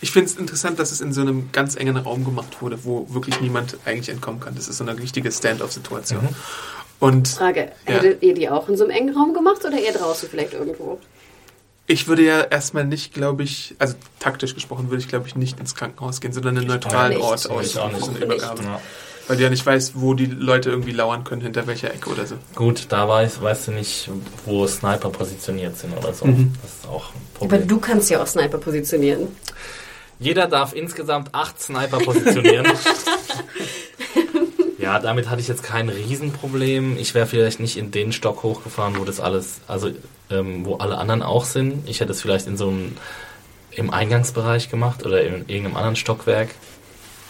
[0.05, 3.07] ich finde es interessant, dass es in so einem ganz engen Raum gemacht wurde, wo
[3.09, 4.55] wirklich niemand eigentlich entkommen kann.
[4.55, 6.29] Das ist so eine richtige Stand-off-Situation.
[7.01, 7.95] Und Frage, Ja.
[7.95, 10.99] hättet ihr die auch in so einem engen Raum gemacht oder eher draußen vielleicht irgendwo?
[11.87, 15.59] ich würde ja erstmal nicht, glaube ich, also taktisch gesprochen, würde ich, glaube ich, nicht
[15.61, 17.17] ins Krankenhaus gehen, sondern einen neutralen.
[17.19, 18.17] Ort Ich aus auch für so nicht.
[18.17, 18.63] eine Übergabe.
[18.63, 18.81] Ja.
[19.27, 22.27] Weil du ja nicht weißt, wo die Leute irgendwie lauern können, hinter welcher Ecke oder
[22.27, 22.37] so.
[22.55, 24.11] Gut, da weiß, weißt du nicht,
[24.47, 26.27] wo Sniper positioniert sind oder so.
[26.27, 26.53] Mhm.
[26.63, 27.69] Das ist auch ein Aber Problem.
[27.69, 29.29] du kannst ja auch Sniper positionieren.
[30.19, 32.67] Jeder darf insgesamt acht Sniper positionieren.
[34.79, 36.97] ja, damit hatte ich jetzt kein Riesenproblem.
[36.99, 39.91] Ich wäre vielleicht nicht in den Stock hochgefahren, wo das alles, also
[40.31, 41.89] ähm, wo alle anderen auch sind.
[41.89, 42.97] Ich hätte es vielleicht in so einem
[43.73, 46.51] im Eingangsbereich gemacht oder in irgendeinem anderen Stockwerk.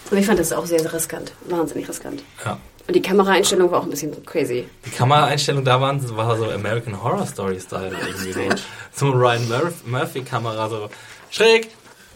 [0.09, 1.33] Aber ich fand das auch sehr, sehr riskant.
[1.49, 2.23] Wahnsinnig riskant.
[2.45, 2.59] Ja.
[2.87, 4.69] Und die Kameraeinstellung war auch ein bisschen crazy.
[4.85, 8.41] Die Kameraeinstellung da waren, war so American Horror Story Style irgendwie so.
[8.93, 10.91] So Ryan Murph Murphy Kamera so
[11.31, 11.69] schräg.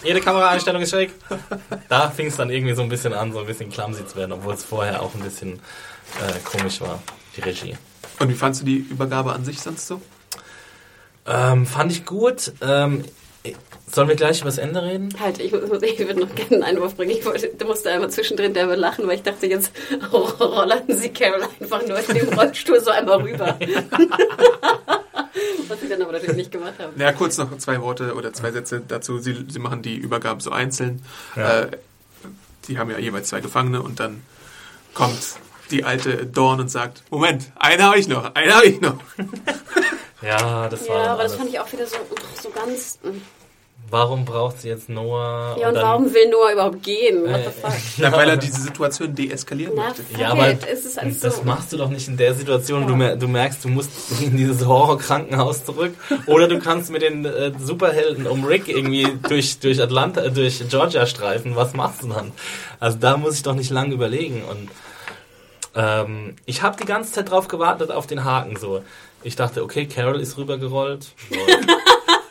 [0.02, 1.12] Jede Kameraeinstellung ist schräg.
[1.88, 4.32] Da fing es dann irgendwie so ein bisschen an, so ein bisschen clumsy zu werden,
[4.32, 7.02] obwohl es vorher auch ein bisschen äh, komisch war,
[7.36, 7.76] die Regie.
[8.18, 10.00] Und wie fandst du die Übergabe an sich sonst so?
[11.26, 12.52] Ähm, fand ich gut.
[12.60, 13.04] Ähm,
[13.92, 15.08] sollen wir gleich über das Ende reden?
[15.20, 17.10] Halt, ich, muss- ich würde noch gerne einen Einwurf bringen.
[17.12, 19.72] Ich wollte, musste einmal zwischendrin derbe lachen, weil ich dachte, jetzt
[20.12, 23.58] rollern sie Carol einfach nur in dem Rollstuhl so einmal rüber.
[25.68, 26.98] Was sie dann aber natürlich nicht gemacht haben.
[27.00, 29.18] Ja, kurz noch zwei Worte oder zwei Sätze dazu.
[29.18, 31.02] Sie, sie machen die Übergabe so einzeln.
[31.36, 31.60] Ja.
[31.62, 31.70] Äh,
[32.66, 34.22] die haben ja jeweils zwei Gefangene und dann
[34.94, 35.18] kommt
[35.70, 38.96] die alte Dawn und sagt, Moment, einen habe ich noch, einen habe ich noch.
[40.20, 41.36] Ja, das war Ja, aber das alles.
[41.36, 41.96] fand ich auch wieder so,
[42.42, 42.98] so ganz.
[43.90, 45.56] Warum braucht sie jetzt Noah?
[45.58, 47.22] Ja, und dann- warum will Noah überhaupt gehen?
[47.22, 47.72] What the Äh, fuck?
[47.98, 50.02] Na, weil er diese Situation deeskalieren Na, möchte.
[50.02, 50.58] fuck Ja, aber it.
[50.70, 51.42] Es ist alles das so.
[51.44, 52.86] machst du doch nicht in der Situation.
[52.86, 55.94] Du, mer du merkst, du musst in dieses Horrorkrankenhaus zurück.
[56.26, 60.62] Oder du kannst mit den äh, Superhelden um Rick irgendwie durch, durch Atlanta, äh, durch
[60.68, 61.56] Georgia streifen.
[61.56, 62.32] Was machst du dann?
[62.80, 64.42] Also da muss ich doch nicht lange überlegen.
[64.50, 64.68] Und
[65.74, 68.56] ähm, ich habe die ganze Zeit drauf gewartet auf den Haken.
[68.56, 68.82] So,
[69.22, 71.06] ich dachte, okay, Carol ist rübergerollt.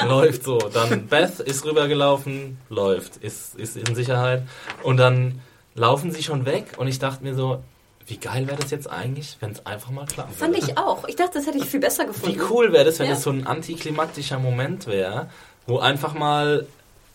[0.05, 0.43] Läuft.
[0.43, 0.57] so.
[0.57, 2.57] Dann Beth ist rübergelaufen.
[2.69, 3.17] Läuft.
[3.17, 4.43] Ist, ist in Sicherheit.
[4.83, 5.41] Und dann
[5.75, 6.65] laufen sie schon weg.
[6.77, 7.63] Und ich dachte mir so,
[8.05, 11.07] wie geil wäre das jetzt eigentlich, wenn es einfach mal klappen Fand ich auch.
[11.07, 12.35] Ich dachte, das hätte ich viel besser gefunden.
[12.39, 13.13] Wie cool wäre das, wenn Ja.
[13.15, 15.29] das so ein antiklimaktischer Moment wäre,
[15.65, 16.67] wo einfach mal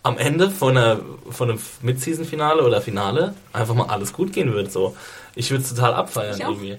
[0.03, 4.68] am Ende von, einer, von einem Mid-Season-Finale oder Finale einfach mal alles gut gehen würde.
[4.68, 4.97] So.
[5.35, 6.51] Ich würde es total abfeiern Ich auch.
[6.51, 6.76] irgendwie.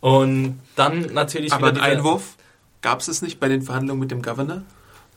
[0.00, 2.34] Und dann natürlich Aber wieder Einwurf
[2.82, 4.62] gab es es nicht bei den Verhandlungen mit dem Governor,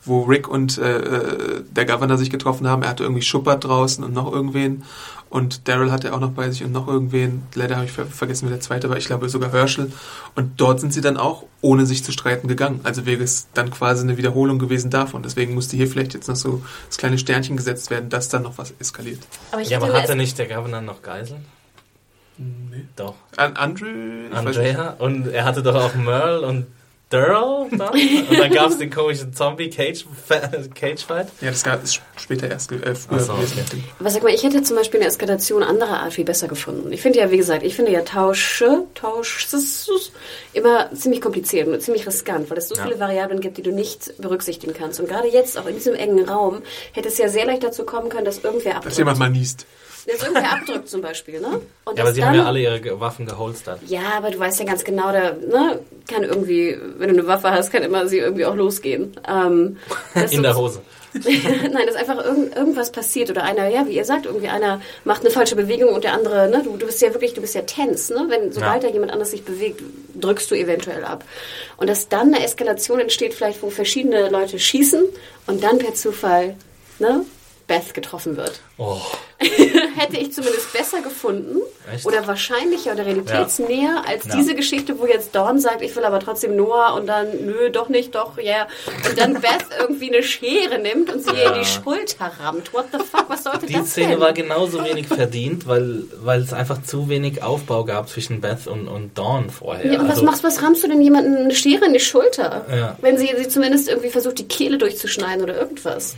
[0.06, 2.84] wo Rick und äh, äh, der Governor sich getroffen haben.
[2.84, 4.84] Er hatte irgendwie Schuppert draußen und noch irgendwen.
[5.30, 7.44] Und Daryl hatte auch noch bei sich und noch irgendwen.
[7.54, 8.98] Leider habe ich ver vergessen, wer der zweite war.
[8.98, 9.92] Ich glaube sogar Herschel.
[10.36, 12.80] Und dort sind sie dann auch, ohne sich zu streiten, gegangen.
[12.84, 15.22] Also wäre es dann quasi eine Wiederholung gewesen davon.
[15.22, 18.58] Deswegen musste hier vielleicht jetzt noch so das kleine Sternchen gesetzt werden, dass dann noch
[18.58, 19.20] was eskaliert.
[19.52, 21.46] Aber ich Ja, aber hatte nicht der Governor noch Geiseln?
[22.38, 22.86] Nee.
[22.96, 23.16] Doch.
[23.36, 23.86] An Andrew?
[24.32, 24.96] Andrea.
[24.98, 26.66] Und er hatte doch auch Merle und
[27.10, 27.90] Daryl dann.
[28.30, 31.28] Und dann gab es den komischen Zombie-Cage-Fight.
[31.42, 33.34] Ja, das gab es später erst, äh, früher so.
[34.00, 36.92] Was sag mal, ich hätte zum Beispiel eine Eskalation anderer Art viel besser gefunden.
[36.92, 39.48] Ich finde ja, wie gesagt, ich finde ja Tausche, Tausch,
[40.54, 42.84] immer ziemlich kompliziert und ziemlich riskant, weil es so Ja.
[42.84, 45.00] viele Variablen gibt, die du nicht berücksichtigen kannst.
[45.00, 46.62] Und gerade jetzt, auch in diesem engen Raum,
[46.94, 48.98] hätte es ja sehr leicht dazu kommen können, dass irgendwer Dass abdrückt.
[48.98, 49.66] jemand mal niest.
[50.10, 51.62] Dass irgendwer abdrückt zum Beispiel, ne?
[51.86, 53.80] Und Ja, aber sie haben ja dann- alle ihre Waffen geholstert.
[53.88, 57.52] Ja, aber du weißt ja ganz genau, da ne, kann irgendwie, wenn du eine Waffe
[57.52, 59.16] hast, kann immer sie irgendwie auch losgehen.
[59.28, 59.78] Ähm,
[60.32, 60.82] In der Hose.
[61.14, 65.22] Nein, dass einfach irgend, irgendwas passiert oder einer, ja, wie ihr sagt, irgendwie einer macht
[65.22, 67.62] eine falsche Bewegung und der andere, ne, du, du bist ja wirklich, du bist ja
[67.64, 68.26] tense, ne?
[68.30, 68.90] Wenn sobald Ja.
[68.90, 69.82] da jemand anders sich bewegt,
[70.14, 71.24] drückst du eventuell ab.
[71.78, 75.04] Und dass dann eine Eskalation entsteht, vielleicht wo verschiedene Leute schießen
[75.48, 76.56] und dann per Zufall,
[77.00, 77.26] ne,
[77.70, 78.60] Beth getroffen wird.
[78.78, 78.98] Oh.
[79.96, 81.62] Hätte ich zumindest besser gefunden
[81.94, 82.06] Echt?
[82.06, 84.36] oder wahrscheinlicher oder realitätsnäher als Ja.
[84.36, 87.88] diese Geschichte, wo jetzt Dawn sagt, ich will aber trotzdem Noah und dann, nö, doch
[87.88, 88.68] nicht, doch, ja.
[89.08, 92.74] Und dann Beth irgendwie eine Schere nimmt und sie ihr in die Schulter rammt.
[92.74, 94.20] What the fuck, was sollte Die das Szene denn?
[94.20, 98.88] war genauso wenig verdient, weil, weil es einfach zu wenig Aufbau gab zwischen Beth und,
[98.90, 99.86] und Dawn vorher.
[99.94, 102.66] ja, und was Also- machst was rammst du denn jemanden eine Schere in die Schulter?
[102.70, 102.98] Ja.
[103.00, 106.16] Wenn sie, sie zumindest irgendwie versucht, die Kehle durchzuschneiden oder irgendwas.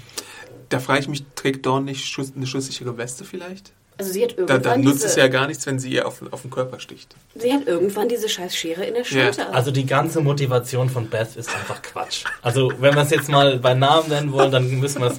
[0.72, 3.72] Da frage ich mich, trägt Dawn nicht Schuss, eine schusssichere Weste vielleicht?
[3.98, 6.08] Also sie hat Da, irgendwann dann nutzt diese, es ja gar nichts, wenn sie ihr
[6.08, 7.14] auf, auf den Körper sticht.
[7.36, 9.26] sie hat irgendwann diese scheiß Schere in der Ja.
[9.34, 9.54] Schulter.
[9.54, 12.24] Also die ganze Motivation von Beth ist einfach Quatsch.
[12.42, 15.18] Also wenn wir es jetzt mal bei Namen nennen wollen, dann müssen wir es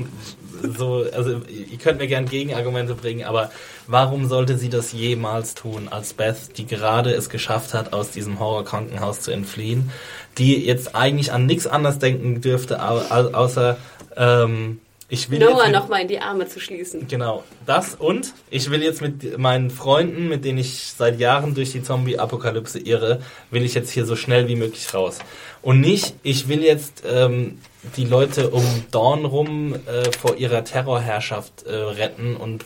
[0.78, 3.50] so, also ihr könnt mir gerne Gegenargumente bringen, aber
[3.88, 8.38] warum sollte sie das jemals tun als Beth, die gerade es geschafft hat, aus diesem
[8.40, 9.90] Horrorkrankenhaus zu entfliehen,
[10.38, 13.76] die jetzt eigentlich an nichts anderes denken dürfte, au- au- außer
[14.16, 14.80] ähm,
[15.12, 17.06] ich will Noah nochmal in die Arme zu schließen.
[17.06, 21.72] Genau, das und ich will jetzt mit meinen Freunden, mit denen ich seit Jahren durch
[21.72, 25.18] die Zombie-Apokalypse irre, will ich jetzt hier so schnell wie möglich raus.
[25.60, 27.58] Und nicht, ich will jetzt ähm,
[27.98, 32.64] die Leute um Dawn rum äh, vor ihrer Terrorherrschaft äh, retten und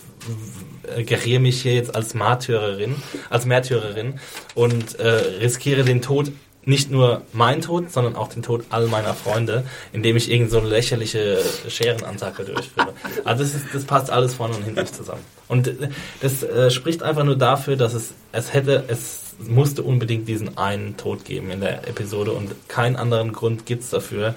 [0.97, 2.95] äh, geriere mich hier jetzt als Märtyrerin,
[3.29, 4.21] als Märtyrerin
[4.55, 5.09] und äh,
[5.41, 6.31] riskiere den Tod
[6.67, 10.59] nicht nur mein Tod, sondern auch den Tod all meiner Freunde, indem ich irgend so
[10.59, 11.39] eine lächerliche
[11.69, 12.93] Scherenattacke durchführe.
[13.25, 15.23] Also das, ist, das passt alles vorne und hinten zusammen.
[15.49, 15.73] Und
[16.21, 20.97] das äh, spricht einfach nur dafür, dass es, es hätte, es musste unbedingt diesen einen
[20.97, 24.35] Tod geben in der Episode und keinen anderen Grund gibt's dafür,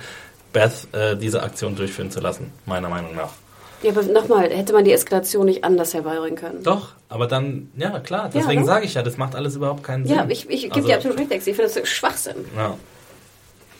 [0.54, 3.32] Beth äh, diese Aktion durchführen zu lassen, meiner Meinung nach.
[3.82, 6.64] Ja, aber nochmal, hätte man die Eskalation nicht anders herbeibringen können?
[6.64, 8.66] Doch, aber dann, ja klar, deswegen ne?
[8.66, 10.16] sage ich ja, das macht alles überhaupt keinen Sinn.
[10.18, 11.32] Ja, ich, ich gebe Also, dir absolut recht.
[11.32, 12.36] Ich finde das Schwachsinn.
[12.56, 12.78] Ja.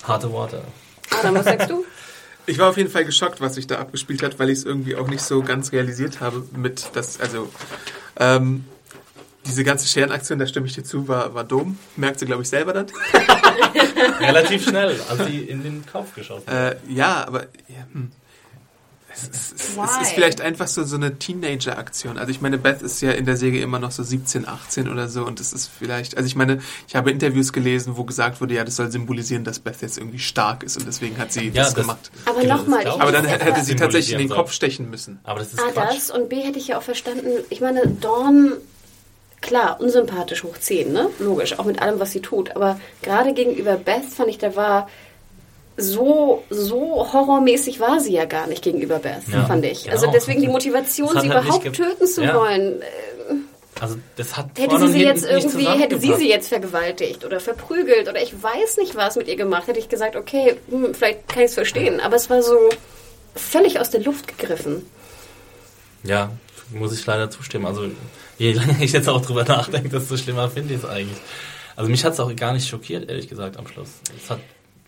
[0.04, 0.62] Harte Worte.
[1.20, 1.86] Adam, was sagst du?
[2.46, 4.96] Ich war auf jeden Fall geschockt, was sich da abgespielt hat, weil ich es irgendwie
[4.96, 7.48] auch nicht so ganz realisiert habe mit das, also
[8.20, 8.66] ähm,
[9.46, 11.78] diese ganze Scherenaktion, da stimme ich dir zu, war, war dumm.
[11.96, 12.88] Merkt sie, glaube ich, selber dann.
[14.20, 16.74] Relativ schnell, als sie in den Kopf geschossen hat.
[16.74, 18.12] Äh, ja, aber ja, hm.
[19.14, 22.18] Es, ist- es, es ist vielleicht einfach so, so eine Teenager-Aktion.
[22.18, 25.08] Also ich meine, Beth ist ja in der Serie immer noch so 17, 18 oder
[25.08, 28.54] so und das ist vielleicht, also ich meine, ich habe Interviews gelesen, wo gesagt wurde,
[28.56, 31.64] ja, das soll symbolisieren, dass Beth jetzt irgendwie stark ist und deswegen hat sie Ja,
[31.64, 32.12] das, das- gemacht.
[32.26, 35.20] Aber Genau, nochmal, Aber dann hätte sie tatsächlich in den Kopf stechen müssen.
[35.24, 35.96] Aber das ist A, Quatsch.
[35.96, 37.28] das und B hätte ich ja auch verstanden.
[37.50, 38.54] Ich meine, Dawn,
[39.42, 41.10] klar, unsympathisch hoch 10, ne?
[41.20, 42.56] Logisch, auch mit allem, was sie tut.
[42.56, 44.90] Aber gerade gegenüber Beth fand ich, da war
[45.80, 49.84] so, so horrormäßig war sie ja gar nicht gegenüber Beth, Ja, fand ich.
[49.84, 49.96] genau.
[49.96, 52.36] Also deswegen die Motivation, sie halt überhaupt töten zu Ja.
[52.36, 52.82] wollen.
[53.82, 58.10] Also das hat Hätte sie sie jetzt irgendwie, hätte sie sie jetzt vergewaltigt oder verprügelt
[58.10, 61.40] oder ich weiß nicht was mit ihr gemacht, hätte ich gesagt, okay, hm, vielleicht kann
[61.44, 62.02] ich es verstehen.
[62.02, 62.58] Aber es war so
[63.36, 64.86] völlig aus der Luft gegriffen.
[66.04, 66.32] Ja,
[66.74, 67.66] muss ich leider zustimmen.
[67.66, 67.90] Also
[68.38, 71.18] je länger ich jetzt auch drüber nachdenke, desto schlimmer finde ich es eigentlich.
[71.78, 73.90] Also mich hat es auch gar nicht schockiert, ehrlich gesagt, am Schluss.
[74.22, 74.40] Es hat,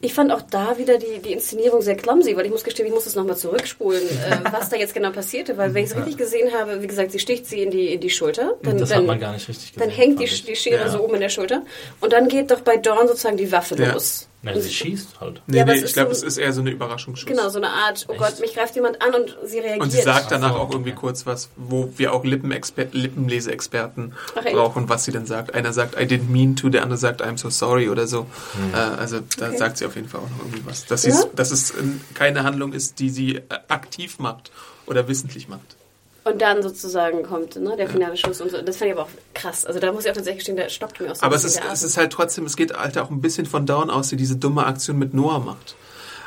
[0.04, 2.94] Ich fand auch da wieder die, die Inszenierung sehr clumsy, weil ich muss gestehen, ich
[2.94, 6.18] muss es nochmal zurückspulen, äh, was da jetzt genau passierte, weil wenn ich es richtig
[6.18, 8.56] gesehen habe, wie gesagt, sie sticht sie in die, in die Schulter.
[8.64, 9.88] Dann, das dann, hat man gar nicht richtig gesehen.
[9.88, 10.90] Dann hängt die, die Schere Ja.
[10.90, 11.62] so oben in der Schulter
[12.00, 13.94] und dann geht doch bei Dawn sozusagen die Waffe Ja.
[13.94, 14.28] los.
[14.44, 15.42] Nein, sie schießt halt.
[15.46, 17.28] Nee, Ja, nee, ich glaube, so- es ist eher so eine Überraschungsschuss.
[17.30, 19.82] Genau, so eine Art, oh Gott, mich greift jemand an und sie reagiert.
[19.82, 21.00] Und sie sagt danach auch irgendwie okay.
[21.00, 24.14] kurz was, wo wir auch Lippenexper Lippenleseexperten
[24.44, 24.56] echt?
[24.56, 25.54] brauchen, was sie denn sagt.
[25.54, 28.22] Einer sagt, I didn't mean to, der andere sagt, I'm so sorry oder so.
[28.56, 28.74] Hm.
[28.74, 30.86] Äh, also da sagt sie auf jeden Fall auch noch irgendwie was.
[30.86, 31.24] Dass, Ja?
[31.36, 31.76] dass es äh,
[32.14, 34.52] keine Handlung ist, die sie äh, aktiv macht
[34.88, 35.76] oder wissentlich macht.
[36.24, 38.62] Und dann sozusagen kommt ne, der finale Schuss und so.
[38.62, 39.66] Das fand ich aber auch krass.
[39.66, 41.60] Also da muss ich auch tatsächlich stehen, der stockt mir auch so Aber es ist,
[41.72, 44.36] es ist halt trotzdem, es geht halt auch ein bisschen von Down aus, die diese
[44.36, 45.76] dumme Aktion mit Noah macht.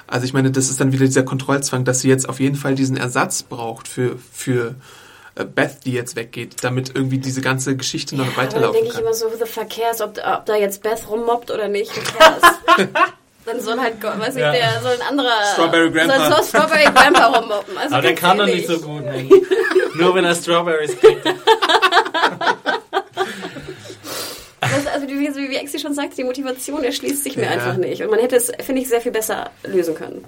[0.09, 2.75] Also ich meine, das ist dann wieder dieser Kontrollzwang, dass sie jetzt auf jeden Fall
[2.75, 4.75] diesen Ersatz braucht für, für
[5.37, 9.01] äh, Beth, die jetzt weggeht, damit irgendwie diese ganze Geschichte noch dann weiterlaufen denke ich
[9.01, 11.93] immer so, the fuck cares, ob, ob da jetzt Beth rummobbt oder nicht.
[13.47, 14.53] Dann soll halt, weiß ich, Ja.
[14.53, 15.31] der soll ein anderer...
[15.53, 16.19] Strawberry Grandpa.
[16.19, 17.77] Soll, soll Strawberry Grandpa rummobben.
[17.77, 19.31] Also Aber der kann doch nicht so gut nehmen.
[19.97, 21.25] Nur wenn er Strawberries kriegt.
[24.61, 27.51] Das, also wie, wie, wie Exi schon sagt, die Motivation erschließt sich mir Ja.
[27.51, 28.03] einfach nicht.
[28.03, 30.25] Und man hätte es, finde ich, sehr viel besser lösen können.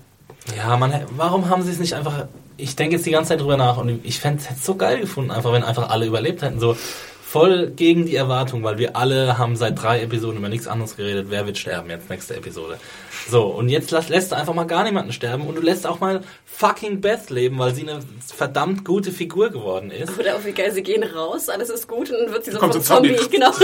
[0.57, 2.27] Ja, man, warum haben sie es nicht einfach
[2.59, 5.31] ich denke jetzt die ganze Zeit drüber nach und ich fände es so geil gefunden,
[5.31, 6.59] einfach wenn einfach alle überlebt hätten.
[6.59, 6.75] So
[7.23, 11.27] voll gegen die Erwartung, weil wir alle haben seit drei Episoden über nichts anderes geredet.
[11.29, 12.79] Wer wird sterben jetzt nächste Episode?
[13.29, 15.99] So, und jetzt lässt, lässt du einfach mal gar niemanden sterben und du lässt auch
[15.99, 18.01] mal fucking Beth leben, weil sie eine
[18.35, 20.17] verdammt gute Figur geworden ist.
[20.19, 22.73] Oder auch wie geil, sie gehen raus, alles ist gut und dann wird sie Kommt
[22.75, 23.17] so ein Zombie.
[23.17, 23.37] Zombie.
[23.37, 23.51] Genau.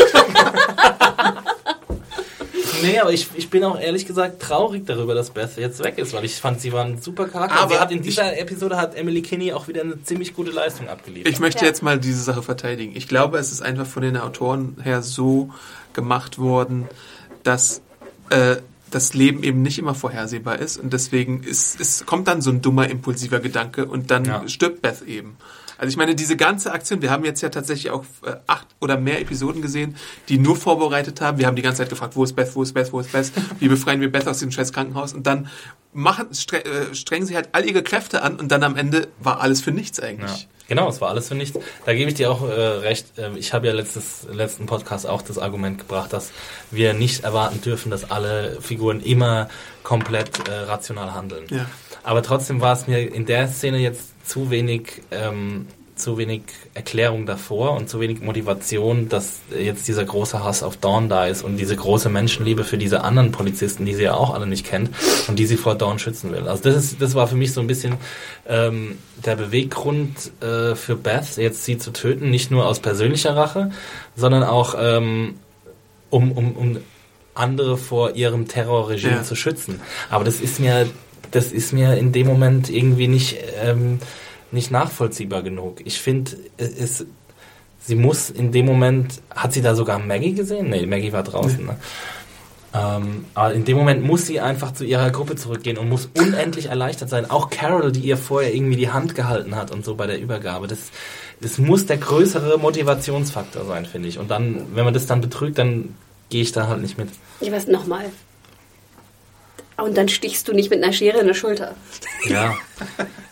[2.83, 6.13] Nee, aber ich, ich bin auch ehrlich gesagt traurig darüber, dass Beth jetzt weg ist,
[6.15, 7.61] weil ich fand, sie war ein super Charakter.
[7.61, 10.51] Aber sie hat in ich- dieser Episode hat Emily Kinney auch wieder eine ziemlich gute
[10.51, 11.33] Leistung abgeliefert.
[11.33, 11.67] Ich möchte Ja.
[11.69, 12.97] jetzt mal diese Sache verteidigen.
[12.97, 15.51] Ich glaube, es ist einfach von den Autoren her so
[15.93, 16.89] gemacht worden,
[17.45, 17.83] dass
[18.31, 18.57] äh,
[18.95, 22.63] das Leben eben nicht immer vorhersehbar ist und deswegen ist, es kommt dann so ein
[22.63, 24.49] dummer, impulsiver Gedanke und dann Ja.
[24.49, 25.37] stirbt Beth eben.
[25.83, 28.97] Also ich meine, diese ganze Aktion, wir haben jetzt ja tatsächlich auch äh, acht oder
[28.97, 29.97] mehr Episoden gesehen,
[30.29, 31.39] die nur vorbereitet haben.
[31.39, 33.33] Wir haben die ganze Zeit gefragt, wo ist Beth, wo ist Beth, wo ist Beth?
[33.59, 35.13] Wie befreien wir Beth aus dem scheiß Krankenhaus?
[35.13, 35.49] Und dann
[35.93, 39.41] machen, stre äh, strengen sie halt all ihre Kräfte an und dann am Ende war
[39.41, 40.05] alles für nichts Ja.
[40.05, 40.47] eigentlich.
[40.69, 41.59] Genau, es war alles für nichts.
[41.85, 43.15] Da gebe ich dir auch äh, recht.
[43.19, 46.31] Ähm, ich habe ja letztes, letzten Podcast auch das Argument gebracht, dass
[46.71, 49.49] wir nicht erwarten dürfen, dass alle Figuren immer
[49.83, 51.47] komplett äh, rational handeln.
[51.51, 51.67] Ja.
[52.05, 56.43] Aber trotzdem war es mir in der Szene jetzt zu wenig, ähm, zu wenig
[56.75, 61.43] Erklärung davor und zu wenig Motivation, dass jetzt dieser große Hass auf Dawn da ist
[61.43, 64.91] und diese große Menschenliebe für diese anderen Polizisten, die sie ja auch alle nicht kennt
[65.29, 66.49] und die sie vor Dawn schützen will.
[66.49, 67.95] Also das ist, das war für mich so ein bisschen
[68.49, 73.71] ähm, der Beweggrund äh, für Beth, jetzt sie zu töten, nicht nur aus persönlicher Rache,
[74.17, 75.35] sondern auch ähm,
[76.11, 76.77] um, um, um
[77.35, 79.23] andere vor ihrem Terrorregime Ja.
[79.23, 79.81] zu schützen.
[80.11, 80.89] Aber das ist mir,
[81.33, 83.99] das ist mir in dem Moment irgendwie nicht, ähm,
[84.53, 85.81] nicht nachvollziehbar genug.
[85.85, 87.05] Ich finde, es,
[87.81, 90.71] sie muss in dem Moment, hat sie da sogar Maggie gesehen?
[90.71, 91.65] Nee, Maggie war draußen.
[91.65, 91.77] Ne?
[92.75, 96.67] Ähm, aber in dem Moment muss sie einfach zu ihrer Gruppe zurückgehen und muss unendlich
[96.67, 97.31] erleichtert sein.
[97.31, 100.69] Auch Carol, die ihr vorher irgendwie die Hand gehalten hat und so bei der Übergabe.
[100.69, 100.91] Das,
[101.41, 104.19] das muss der größere Motivationsfaktor sein, finde ich.
[104.19, 105.95] Und dann, wenn man das dann betrügt, dann
[106.31, 107.09] gehe ich da halt nicht mit.
[107.41, 108.07] Ich weiß, nochmal.
[109.77, 111.75] Und dann stichst du nicht mit einer Schere in der Schulter.
[112.27, 112.55] Ja.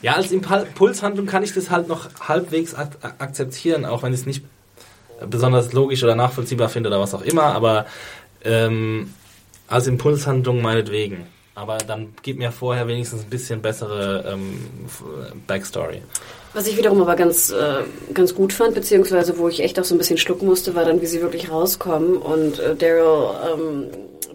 [0.02, 4.20] Ja, als Impul- Impulshandlung kann ich das halt noch halbwegs ak akzeptieren, auch wenn ich
[4.20, 4.42] es nicht
[5.28, 7.86] besonders logisch oder nachvollziehbar finde oder was auch immer, aber
[8.42, 9.12] ähm,
[9.68, 11.26] als Impulshandlung meinetwegen.
[11.54, 14.60] Aber dann gib mir vorher wenigstens ein bisschen bessere ähm,
[15.46, 16.00] Backstory.
[16.54, 17.82] Was ich wiederum aber ganz, äh,
[18.14, 21.02] ganz gut fand, beziehungsweise wo ich echt auch so ein bisschen schlucken musste, war dann,
[21.02, 23.86] wie sie wirklich rauskommen und äh, Daryl ähm,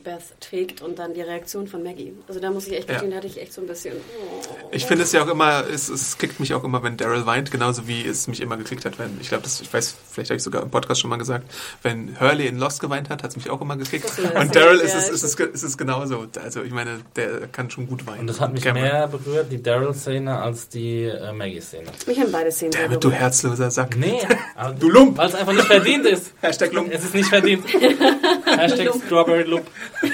[0.03, 2.13] Beth trägt und dann die Reaktion von Maggie.
[2.27, 2.93] Also da muss ich echt Ja.
[2.95, 3.93] gestehen, da hatte ich echt so ein bisschen...
[3.95, 4.45] Oh.
[4.71, 7.51] Ich finde es ja auch immer, es, es kickt mich auch immer, wenn Daryl weint,
[7.51, 10.37] genauso wie es mich immer gekickt hat, wenn, ich glaube, das, ich weiß, vielleicht habe
[10.37, 11.45] ich sogar im Podcast schon mal gesagt,
[11.83, 14.05] wenn Hurley in Lost geweint hat, hat es mich auch immer gekickt.
[14.17, 16.25] Und ja, Daryl ja, ist es, ist, es, ist es genauso.
[16.43, 18.21] Also ich meine, der kann schon gut weinen.
[18.21, 18.87] Und das hat mich Cameron.
[18.89, 21.89] mehr berührt, die Daryl-Szene, als die äh, Maggie-Szene.
[22.07, 23.95] Mich haben beide Szenen sehr Dammit, du herzloser Sack.
[23.97, 24.19] Nee,
[24.79, 25.17] Du Lump.
[25.17, 26.33] Weil es einfach nicht verdient ist.
[26.41, 26.91] Hashtag Lump.
[26.91, 27.63] Es ist nicht verdient.
[28.45, 29.65] Hashtag Strawberry Lump.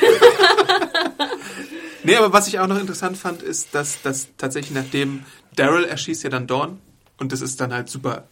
[2.03, 5.23] Nee, aber was ich auch noch interessant fand, ist, dass, dass tatsächlich nachdem
[5.55, 6.79] Daryl erschießt ja dann Dawn
[7.17, 8.23] und das ist dann halt super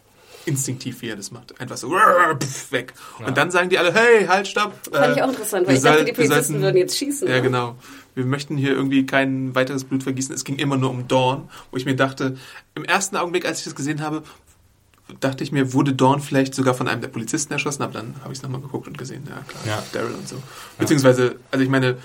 [0.44, 1.60] instinktiv, wie er das macht.
[1.60, 2.94] Einfach so pff, weg.
[3.24, 4.72] Und dann sagen die alle, hey, halt, stopp.
[4.90, 7.28] Fand Äh, ich auch interessant, wir weil ich dachte, die Polizisten sollten- würden jetzt schießen.
[7.28, 7.42] Ja, ne?
[7.42, 7.76] genau.
[8.16, 10.34] Wir möchten hier irgendwie kein weiteres Blut vergießen.
[10.34, 12.36] Es ging immer nur um Dawn, wo ich mir dachte,
[12.74, 14.22] im ersten Augenblick, als ich das gesehen habe,
[15.20, 18.32] dachte ich mir, wurde Dawn vielleicht sogar von einem der Polizisten erschossen, aber dann habe
[18.32, 19.82] ich es nochmal geguckt und gesehen, ja klar, Ja.
[19.92, 20.36] Daryl und so.
[20.78, 21.96] Beziehungsweise, also ich meine,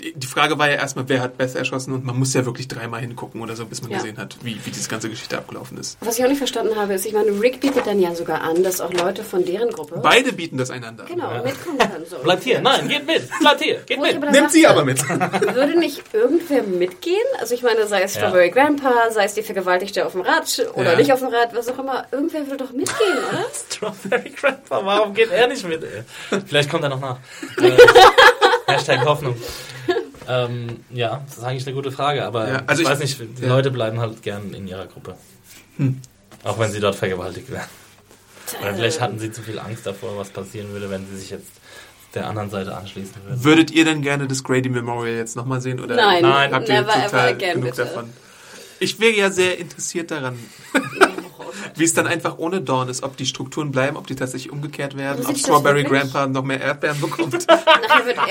[0.00, 3.00] die Frage war ja erstmal, wer hat Beth erschossen und man muss ja wirklich dreimal
[3.00, 3.98] hingucken oder so, bis man Ja.
[3.98, 5.96] gesehen hat, wie, wie diese ganze Geschichte abgelaufen ist.
[6.00, 8.62] Was ich auch nicht verstanden habe, ist, ich meine, Rick bietet dann ja sogar an,
[8.62, 11.04] dass auch Leute von deren Gruppe Beide bieten das einander.
[11.04, 11.08] an.
[11.10, 12.04] genau mitkommen können.
[12.08, 12.18] So.
[12.18, 12.60] Bleibt hier.
[12.60, 13.22] Nein, geht mit.
[13.38, 13.80] Bleibt hier.
[13.86, 14.30] Geht Wo mit.
[14.32, 15.08] Nimmt sie aber mit.
[15.08, 17.16] Würde nicht irgendwer mitgehen?
[17.40, 18.20] Also ich meine, sei es Ja.
[18.22, 20.98] Strawberry Grandpa, sei es die Vergewaltigte auf dem Rad oder Ja.
[20.98, 22.04] nicht auf dem Rad, was auch immer.
[22.10, 23.44] Irgendwer würde doch mitgehen, oder?
[23.70, 25.82] Strawberry Grandpa, warum geht er nicht mit?
[25.84, 26.02] ey?
[26.46, 27.18] Vielleicht kommt er noch nach.
[28.74, 29.36] Hashtag Hoffnung.
[30.26, 33.20] Ähm, ja, das ist eigentlich eine gute Frage, aber Ja, also ich ich- weiß nicht,
[33.38, 33.48] die ja.
[33.48, 35.16] Leute bleiben halt gern in ihrer Gruppe.
[36.44, 37.68] Auch wenn sie dort vergewaltigt werden.
[38.62, 41.48] Oder vielleicht hatten sie zu viel Angst davor, was passieren würde, wenn sie sich jetzt
[42.14, 43.42] der anderen Seite anschließen würden.
[43.44, 45.80] Würdet ihr denn gerne das Grady Memorial jetzt nochmal sehen?
[45.80, 47.84] Oder Nein, Nein, habt ihr never ever total again, genug bitte.
[47.84, 48.10] davon?
[48.78, 50.38] Ich wäre ja sehr interessiert daran.
[51.76, 54.96] wie es dann einfach ohne Dawn ist, ob die Strukturen bleiben, ob die tatsächlich umgekehrt
[54.96, 55.84] werden, ob Strawberry?
[55.84, 57.34] Grandpa noch mehr Erdbeeren bekommt.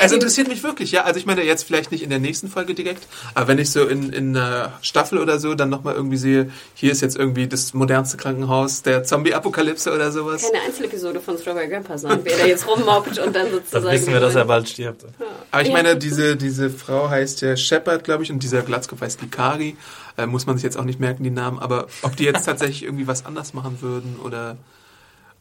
[0.10, 1.04] Die- interessiert mich wirklich, ja.
[1.04, 3.86] Also ich meine jetzt vielleicht nicht in der nächsten Folge direkt, aber wenn ich so
[3.86, 7.74] in, in einer Staffel oder so dann nochmal irgendwie sehe, hier ist jetzt irgendwie das
[7.74, 10.44] modernste Krankenhaus der Zombie-Apokalypse oder sowas.
[10.44, 13.86] keine Einzelepisode von Strawberry Grandpa sein, wer da jetzt rummobbt und dann sozusagen...
[13.86, 15.06] Dann wissen wir, dass er bald stirbt.
[15.52, 19.22] Aber ich meine, diese, diese Frau heißt ja Shepard, glaube ich, und dieser Glatzkopf heißt
[19.22, 19.76] Likari.
[20.18, 21.60] Äh, muss man sich jetzt auch nicht merken, die Namen.
[21.60, 24.58] Aber ob die jetzt tatsächlich irgendwie was anders machen würden oder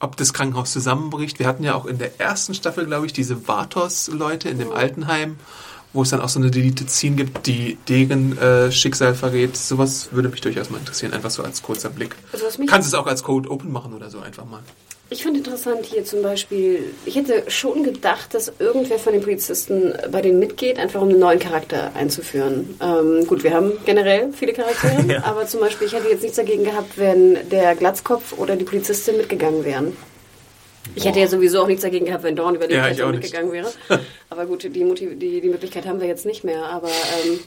[0.02, 1.38] ob das Krankenhaus zusammenbricht.
[1.38, 5.36] Wir hatten ja auch in der ersten Staffel, glaube ich, diese Vatos-Leute in dem Altenheim,
[5.92, 6.50] wo es dann auch so eine
[6.88, 9.56] Scene gibt, die deren äh, Schicksal verrät.
[9.56, 12.16] Sowas würde mich durchaus mal interessieren, einfach so als kurzer Blick.
[12.32, 14.60] Also Kannst es auch als Code Open machen oder so einfach mal.
[15.12, 19.92] Ich fand interessant hier zum Beispiel, ich hätte schon gedacht, dass irgendwer von den Polizisten
[20.10, 22.78] bei denen mitgeht, einfach um einen neuen Charakter einzuführen.
[22.82, 25.24] Ähm, gut, wir haben generell viele Charaktere, Ja.
[25.24, 29.18] aber zum Beispiel, ich hätte jetzt nichts dagegen gehabt, wenn der Glatzkopf oder die Polizistin
[29.18, 29.94] mitgegangen wären.
[30.94, 33.22] Ich hätte ja sowieso auch nichts dagegen gehabt, wenn Dawn überlebt Ja, hätte und nicht.
[33.24, 33.70] mitgegangen wäre.
[34.30, 36.64] Aber gut, die, Motiv die, die Möglichkeit haben wir jetzt nicht mehr.
[36.64, 37.38] Aber ähm,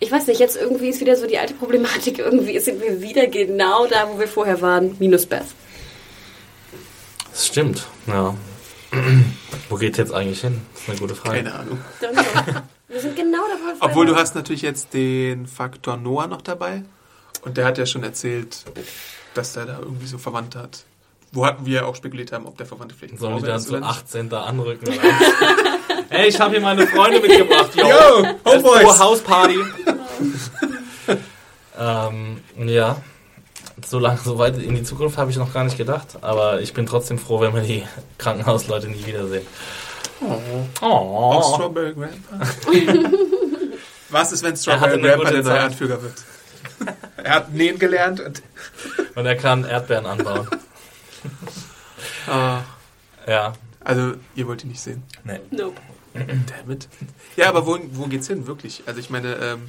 [0.00, 2.18] ich weiß nicht, jetzt irgendwie ist wieder so die alte Problematik.
[2.24, 5.44] Irgendwie sind wir wieder genau da, wo wir vorher waren, minus Beth.
[7.34, 8.32] Das stimmt, ja.
[9.68, 10.60] Wo geht jetzt eigentlich hin?
[10.72, 11.36] Das ist eine gute Frage.
[11.38, 11.80] Keine Ahnung.
[12.86, 16.84] Wir sind genau da, vorher Obwohl du hast natürlich jetzt den Faktor Noah noch dabei.
[17.42, 18.64] Und der hat ja schon erzählt,
[19.34, 20.84] dass der da irgendwie so Verwandte hat.
[21.32, 23.74] Wo hatten wir ja auch spekuliert haben, ob der Verwandte vielleicht Sollen die dann so
[23.74, 23.84] nicht.
[23.84, 24.32] 18.
[24.32, 24.86] anrücken?
[24.86, 26.04] oder was?
[26.10, 27.74] Ey, ich habe hier meine Freunde mitgebracht.
[27.74, 28.84] Yo, Yo, Homeboys.
[28.86, 29.58] a Hausparty.
[31.76, 33.02] ähm, ja,
[33.86, 36.18] so lange, so weit in die Zukunft habe ich noch gar nicht gedacht.
[36.20, 37.82] Aber ich bin trotzdem froh, wenn wir die
[38.18, 39.46] Krankenhausleute nie wiedersehen.
[40.80, 41.42] Auch Oh.
[41.54, 42.46] Strawberry Grandpa.
[44.10, 45.60] Was ist, wenn Er Strawberry Grandpa der neue.
[45.60, 46.14] Anführer wird?
[47.16, 48.42] er hat nähen gelernt und
[49.14, 50.48] Und er kann Erdbeeren anbauen.
[52.28, 52.60] ah,
[53.26, 53.52] Ja.
[53.82, 55.02] also ihr wollt ihn nicht sehen.
[55.24, 55.40] Nee.
[55.50, 55.80] Nope.
[56.60, 56.88] Damit.
[57.36, 58.82] Ja, aber wo, wo geht's hin, wirklich?
[58.86, 59.68] Also ich meine, ähm,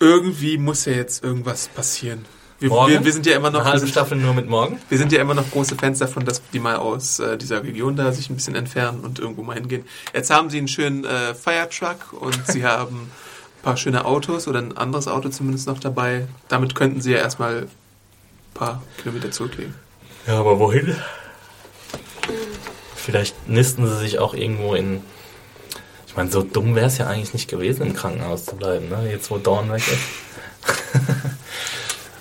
[0.00, 2.24] irgendwie muss ja jetzt irgendwas passieren.
[2.58, 2.92] Wir, Morgen?
[2.92, 4.78] wir, wir sind ja immer noch Eine halbe Staffel nur mit morgen.
[4.90, 7.96] wir sind ja immer noch große Fans davon, dass die mal aus äh, dieser Region
[7.96, 9.84] da sich ein bisschen entfernen und irgendwo mal hingehen.
[10.12, 14.58] Jetzt haben sie einen schönen äh, Firetruck und sie haben ein paar schöne Autos oder
[14.58, 16.26] ein anderes Auto zumindest noch dabei.
[16.48, 17.68] Damit könnten sie ja erstmal ein
[18.52, 19.74] paar Kilometer zurücklegen.
[20.26, 20.94] Ja, aber wohin?
[22.94, 25.02] Vielleicht nisten sie sich auch irgendwo in.
[26.20, 29.10] Meine, so dumm wäre es ja eigentlich nicht gewesen, im Krankenhaus zu bleiben, ne?
[29.10, 29.98] Jetzt wo Dawn weg ist.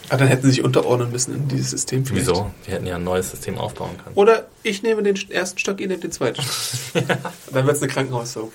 [0.07, 2.05] Aber dann hätten sie sich unterordnen müssen in dieses System.
[2.05, 2.27] vielleicht.
[2.27, 2.49] Wieso?
[2.63, 4.15] Wir hätten ja ein neues System aufbauen können.
[4.15, 7.03] Oder ich nehme den ersten Stock, ihr nehmt den zweiten Stock.
[7.51, 8.53] Dann wird es eine Krankenhaussoap.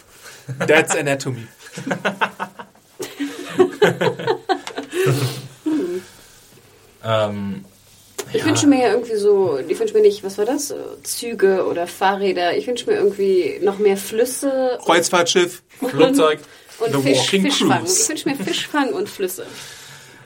[0.66, 1.46] That's Anatomy.
[7.06, 7.66] Ähm,
[8.34, 10.74] Ich ja, wünsche mir ja irgendwie so, ich wünsche mir nicht, was war das?
[11.04, 12.56] Züge oder Fahrräder.
[12.56, 15.62] Ich wünsche mir irgendwie noch mehr Flüsse Kreuzfahrtschiff.
[15.78, 16.40] Flugzeug.
[16.80, 17.78] und Fisch, Fischfang.
[17.78, 18.02] Cruise.
[18.02, 19.46] Ich wünsche mir Fischfang und Flüsse.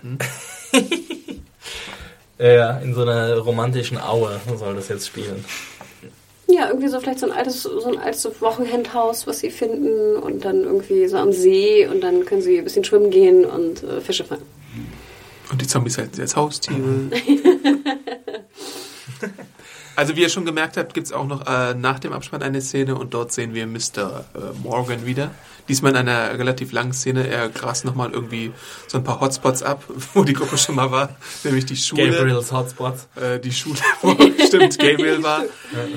[2.41, 5.45] Ja, in so einer romantischen Aue soll das jetzt spielen.
[6.47, 10.45] Ja, irgendwie so vielleicht so ein altes, so ein altes Wochenendhaus, was sie finden und
[10.45, 14.01] dann irgendwie so am See und dann können sie ein bisschen schwimmen gehen und äh,
[14.01, 14.45] Fische fangen.
[15.51, 16.79] Und die Zombies halten sie als Haustiere.
[19.97, 22.61] also wie ihr schon gemerkt habt, gibt es auch noch äh, nach dem Abspann eine
[22.61, 24.25] Szene und dort sehen wir Mr.
[24.35, 25.33] Äh, Morgan wieder.
[25.69, 27.27] Diesmal in einer relativ langen Szene.
[27.27, 28.53] Er grast nochmal irgendwie
[28.87, 31.17] so ein paar Hotspots ab, wo die Gruppe schon mal war.
[31.45, 32.11] Nämlich die Schule.
[32.11, 33.09] Gabriels Hotspots.
[33.17, 34.13] Äh, die Schule, wo
[34.47, 35.45] stimmt Gabriel war.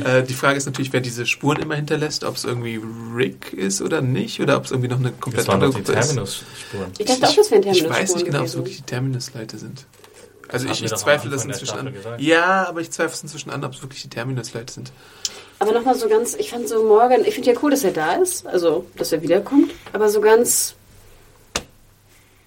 [0.03, 2.81] Äh, die Frage ist natürlich, wer diese Spuren immer hinterlässt, ob es irgendwie
[3.15, 5.93] Rick ist oder nicht, oder ob es irgendwie noch eine komplett Das waren andere Gruppe
[5.93, 6.07] ist.
[6.07, 6.91] Terminus-Spuren.
[6.97, 9.57] Ich dachte auch, das wären Ich Terminus weiß nicht genau, ob es wirklich die Terminus-Leute
[9.57, 9.85] sind.
[10.51, 11.93] Also Das ich, ich zweifle das inzwischen an.
[11.93, 12.19] Gesagt.
[12.21, 14.91] Ja, aber ich zweifle es inzwischen an, ob es wirklich die Terminus-Leute sind.
[15.59, 18.13] Aber nochmal so ganz, ich fand so Morgan, ich finde ja cool, dass er da
[18.13, 20.73] ist, also dass er wiederkommt, aber so ganz,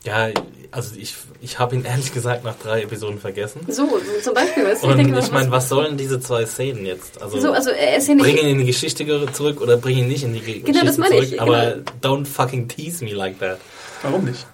[0.05, 0.29] Ja,
[0.73, 3.61] also ich, ich habe ihn ehrlich gesagt nach drei Episoden vergessen.
[3.69, 6.85] so, so zum Beispiel, weißt du, Und denke, ich meine, was, sollen diese zwei Szenen
[6.85, 7.23] jetzt?
[7.23, 9.97] Also, so, also er ist ja nicht, bring ihn in die Geschichte zurück oder bring
[9.97, 11.41] ihn nicht in die Ge- Genau, das Geschichte meine ich, zurück.
[11.41, 11.71] Aber
[12.03, 12.21] genau.
[12.21, 13.59] don't fucking tease me like that.
[14.03, 14.45] Warum nicht?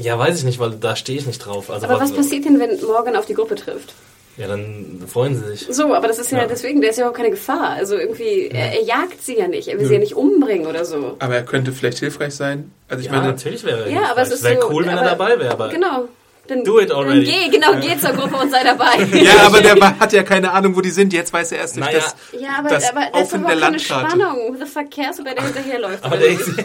[0.00, 1.70] Ja, weiß ich nicht, weil da stehe ich nicht drauf.
[1.70, 3.94] Also aber was passiert denn, wenn Morgan auf die Gruppe trifft?
[4.38, 5.66] Ja, dann freuen sie sich.
[5.70, 6.46] So, aber das ist ja, Ja.
[6.46, 7.70] deswegen, der ist ja überhaupt keine Gefahr.
[7.70, 10.86] Also irgendwie, er, er jagt sie ja nicht, er will sie ja nicht umbringen oder
[10.86, 11.16] so.
[11.18, 12.72] Aber er könnte vielleicht hilfreich sein.
[12.88, 14.70] Also ich ja, meine, natürlich wäre er Ja, aber es ist wäre so.
[14.70, 16.08] cool, wenn aber, er dabei wäre, aber Genau.
[16.48, 17.24] Dann, Do it already.
[17.24, 18.98] Dann geh, genau, geh zur Gruppe und sei dabei.
[19.22, 21.12] Ja, aber der hat ja keine Ahnung, wo die sind.
[21.12, 21.98] Jetzt weiß er erst durch Naja.
[22.00, 24.10] das, Ja, aber, das aber das ist Auffinden der Landkarte.
[24.10, 24.36] Spannung.
[24.48, 26.04] Who the fuck cares, ob er da hinterherläuft?
[26.04, 26.40] Aber der nicht?
[26.40, 26.56] ist,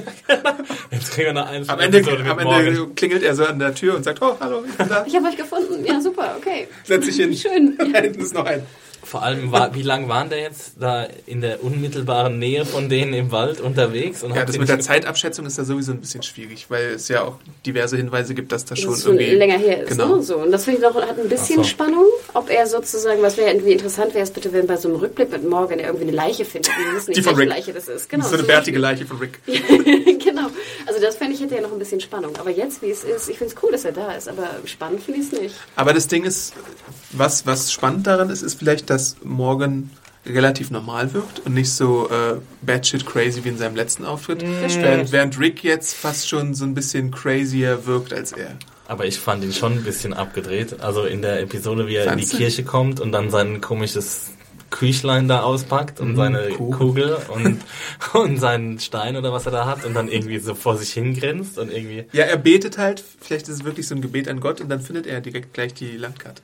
[0.91, 2.39] jetzt kriegen wir noch eine Am Ende, am.
[2.39, 5.05] Ende klingelt er so an der Tür und sagt, oh, hallo, ich bin da.
[5.07, 5.86] Ich habe euch gefunden.
[5.86, 6.67] Ja, super, okay.
[6.84, 7.36] Setz dich hin.
[7.36, 7.78] Schön.
[7.93, 8.63] Da hinten ist noch ein.
[9.07, 13.13] Vor allem, war, wie lang waren der jetzt da in der unmittelbaren Nähe von denen
[13.13, 14.21] im Wald unterwegs?
[14.21, 17.21] Und Ja, das mit der Zeitabschätzung ist ja sowieso ein bisschen schwierig, weil es ja
[17.23, 19.89] auch diverse Hinweise gibt, dass das schon dass es schon irgendwie länger her ist.
[19.91, 20.17] Genau.
[20.17, 20.23] Ne?
[20.23, 20.39] So.
[20.39, 21.63] Und das finde ich noch, hat ein bisschen so.
[21.63, 22.03] Spannung,
[22.33, 25.31] ob er sozusagen, was wäre irgendwie interessant wäre, ist bitte, wenn bei so einem Rückblick
[25.31, 26.73] mit Morgan er irgendwie eine Leiche findet.
[26.77, 27.57] Wir wissen nicht, Die von welche Rick.
[27.59, 28.09] Leiche das ist.
[28.09, 28.79] Genau, so eine zum bärtige.
[28.79, 29.39] Leiche von Rick.
[29.45, 30.47] genau.
[30.85, 32.35] Also das fände ich hätte ja noch ein bisschen Spannung.
[32.37, 34.27] Aber jetzt, wie es ist, ich finde es cool, dass er da ist.
[34.27, 35.55] Aber spannend finde ich es nicht.
[35.77, 36.53] Aber das Ding ist,
[37.11, 39.89] was, was spannend daran ist, ist vielleicht, dass Morgan
[40.25, 44.43] relativ normal wirkt und nicht so äh, batshit crazy wie in seinem letzten Auftritt.
[44.43, 48.57] Während, während Rick jetzt fast schon so ein bisschen crazier wirkt als er.
[48.87, 50.80] Aber ich fand ihn schon ein bisschen abgedreht.
[50.81, 52.38] Also in der Episode, wie er in die Fandst du?
[52.38, 54.31] Kirche kommt und dann sein komisches
[54.69, 56.77] Küchlein da auspackt und seine Kugel.
[56.77, 57.61] Kugel und,
[58.13, 61.57] und seinen Stein oder was er da hat und dann irgendwie so vor sich hingrinst
[61.57, 62.05] und irgendwie.
[62.11, 64.81] Ja, er betet halt, vielleicht ist es wirklich so ein Gebet an Gott und dann
[64.81, 66.41] findet er direkt gleich die Landkarte.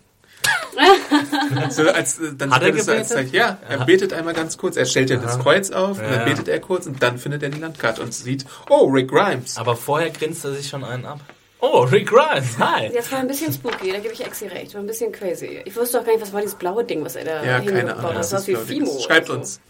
[1.70, 3.08] So als, äh, dann Hat er als gebetet?
[3.08, 3.84] Zeichen- Ja, er Aha.
[3.86, 4.76] betet einmal ganz kurz.
[4.78, 5.40] Er stellt ja das.
[5.40, 6.18] Kreuz auf und Ja.
[6.18, 9.58] dann betet er kurz und dann findet er die Landkarte und sieht, oh, Rick Grimes.
[9.58, 11.20] Aber vorher grinst er sich schon einen ab.
[11.60, 12.91] Oh, Rick Grimes, hi!
[12.94, 14.74] Das war ein bisschen spooky, da gebe ich Exi recht.
[14.74, 15.62] War ein bisschen crazy.
[15.64, 17.80] Ich wusste auch gar nicht, was war dieses blaue Ding, was er da Ja, hingebaut
[17.80, 18.10] keine Ahnung.
[18.12, 18.18] hat.
[18.18, 19.00] Das was aus wie das Fimo.
[19.00, 19.34] Schreibt so.
[19.34, 19.62] uns.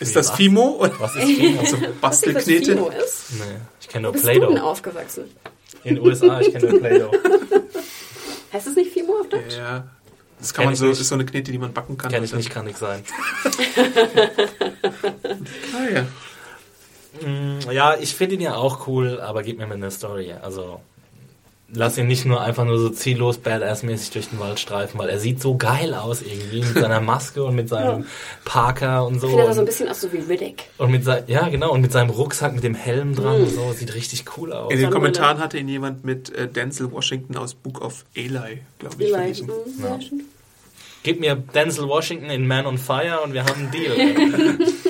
[0.00, 0.36] Ist das was?
[0.36, 0.76] Fimo?
[0.80, 1.58] Oder Was ist Fimo?
[1.58, 2.72] so Weißt du, was Bastelknete?
[2.72, 3.24] Fimo ist?
[3.32, 3.44] Nee,
[3.80, 4.60] ich kenne nur Bist du denn Play-Doh.
[4.64, 5.24] aufgewachsen?
[5.84, 7.10] In den USA, ich kenne nur Play-Doh.
[8.52, 9.56] Heißt das nicht Fimo auf Deutsch?
[9.58, 9.84] Ja.
[10.38, 11.00] Das kann Kenn man so, nicht.
[11.00, 12.10] ist so eine Knete, die man backen kann.
[12.10, 13.02] Kenne ich nicht, kann nicht sein.
[15.74, 16.06] Ah, ja.
[17.28, 20.32] Mm, Ja, ich finde ihn ja auch cool, aber gib mir mal eine Story.
[20.32, 20.80] Also
[21.72, 25.18] lass ihn nicht nur einfach nur so ziellos Badass-mäßig durch den Wald streifen, weil er
[25.18, 28.06] sieht so geil aus irgendwie mit seiner Maske und mit seinem
[28.44, 29.26] Parker und so.
[29.26, 30.64] Ich finde das so ein und, bisschen aus so wie Riddick.
[30.78, 33.72] und mit sein, ja genau und mit seinem Rucksack mit dem Helm dran und so
[33.72, 34.72] sieht richtig cool aus.
[34.72, 34.90] In den.
[34.90, 39.12] Kommentaren hatte ihn jemand mit äh, Denzel Washington aus Book of Eli, glaube ich.
[39.12, 39.42] Eli.
[39.42, 39.98] Mhm, ja.
[41.02, 44.58] Gib mir Denzel Washington in Man on Fire und wir haben einen Deal.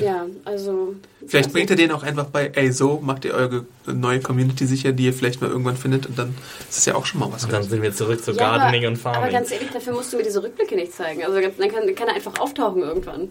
[0.00, 0.94] Ja, also.
[1.26, 4.92] Vielleicht bringt er den auch einfach bei, ey, so macht ihr eure neue Community sicher,
[4.92, 6.34] die ihr vielleicht mal irgendwann findet und dann
[6.68, 7.44] ist es ja auch schon mal was.
[7.44, 9.22] und dann sind wir zurück zu Ja, Gardening aber, und Farming.
[9.22, 11.24] Aber ganz ehrlich, dafür musst du mir diese Rückblicke nicht zeigen.
[11.24, 13.30] Also dann kann, kann er einfach auftauchen irgendwann.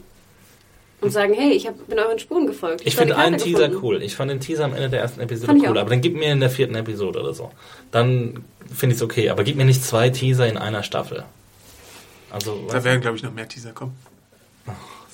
[1.02, 2.82] Und sagen, hey, ich hab, bin euren Spuren gefolgt.
[2.86, 3.86] Ich hab finde einen Teaser gefunden.
[3.86, 4.02] cool.
[4.02, 5.78] Ich fand den Teaser am Ende der ersten Episode ich cool.
[5.78, 7.52] Aber dann gib mir in der vierten Episode oder so.
[7.92, 9.30] Dann finde ich es okay.
[9.30, 11.26] Aber gib mir nicht zwei Teaser in einer Staffel.
[12.30, 13.98] Also, Da werden, glaube ich, noch mehr Teaser kommen.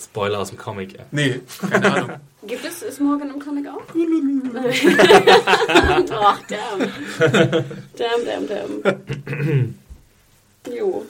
[0.01, 1.05] Spoiler aus dem Comic, ja.
[1.11, 2.11] Nee, keine Ahnung.
[2.47, 3.81] Gibt es, ist Morgan im Comic auch?
[6.11, 6.79] Ach, damn.
[7.97, 8.81] Damn, damn, damn.
[10.73, 11.05] Jo.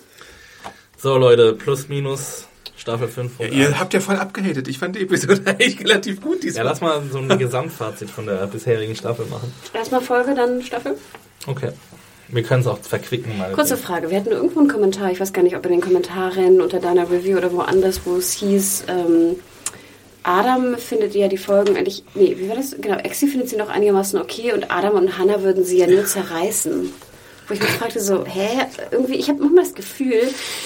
[0.97, 2.49] So, Leute, plus minus
[2.79, 3.39] Staffel 5.
[3.39, 4.67] Ja, ihr habt ja voll abgehatet.
[4.67, 6.65] Ich fand die Episode eigentlich relativ gut ja, diesmal.
[6.65, 9.53] lass mal so ein Gesamtfazit von der bisherigen Staffel machen.
[9.73, 10.97] Erstmal Folge, dann Staffel.
[11.45, 11.71] Okay.
[12.31, 13.51] Wir können es auch verquicken mal.
[13.53, 14.09] Kurze Frage.
[14.09, 17.09] Wir hatten irgendwo einen Kommentar, ich weiß gar nicht, ob in den Kommentaren unter deiner
[17.09, 19.35] Review oder woanders, wo es hieß, ähm,
[20.23, 22.75] Adam findet ja die Folgen eigentlich, nee, wie war das?
[22.79, 26.05] Genau, Exi findet sie noch einigermaßen okay und Adam und Hannah würden sie ja nur
[26.05, 26.91] zerreißen.
[27.47, 28.47] Wo ich mich fragte so, hä,
[28.91, 30.21] irgendwie, ich habe manchmal das Gefühl,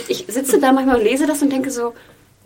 [0.09, 1.93] ich sitze da manchmal und lese das und denke so,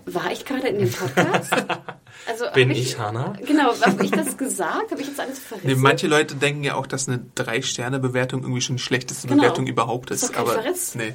[0.05, 1.51] war ich gerade in dem Podcast?
[2.27, 3.33] Also, Bin ich Hannah?
[3.45, 4.91] Genau, habe ich das gesagt?
[4.91, 5.67] Habe ich jetzt alles verrissen?
[5.67, 9.41] Nee, manche Leute denken ja auch, dass eine Drei-Sterne-Bewertung irgendwie schon die schlechteste Genau.
[9.43, 10.23] Bewertung überhaupt ist.
[10.23, 10.95] Ist doch kein aber Verriss.
[10.95, 11.13] nee.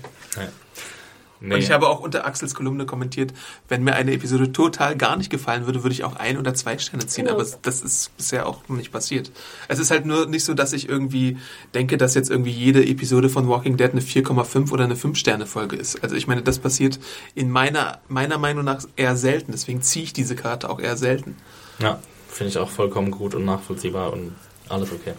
[1.42, 1.54] Nee.
[1.54, 3.32] Und ich habe auch unter Axels Kolumne kommentiert,
[3.68, 6.78] wenn mir eine Episode total gar nicht gefallen würde, würde ich auch ein oder zwei
[6.78, 7.24] Sterne ziehen.
[7.24, 7.36] Genau.
[7.38, 9.32] Aber das ist bisher auch noch nicht passiert.
[9.66, 11.38] Es ist halt nur nicht so, dass ich irgendwie
[11.74, 16.02] denke, dass jetzt irgendwie jede Episode von Walking Dead eine 4,5 oder eine 5-Sterne-Folge ist.
[16.02, 17.00] Also ich meine, das passiert
[17.34, 19.50] in meiner, meiner Meinung nach eher selten.
[19.50, 21.36] Deswegen ziehe ich diese Karte auch eher selten.
[21.80, 21.98] ja,
[22.28, 24.32] finde ich auch vollkommen gut und nachvollziehbar und
[24.68, 25.14] alles okay.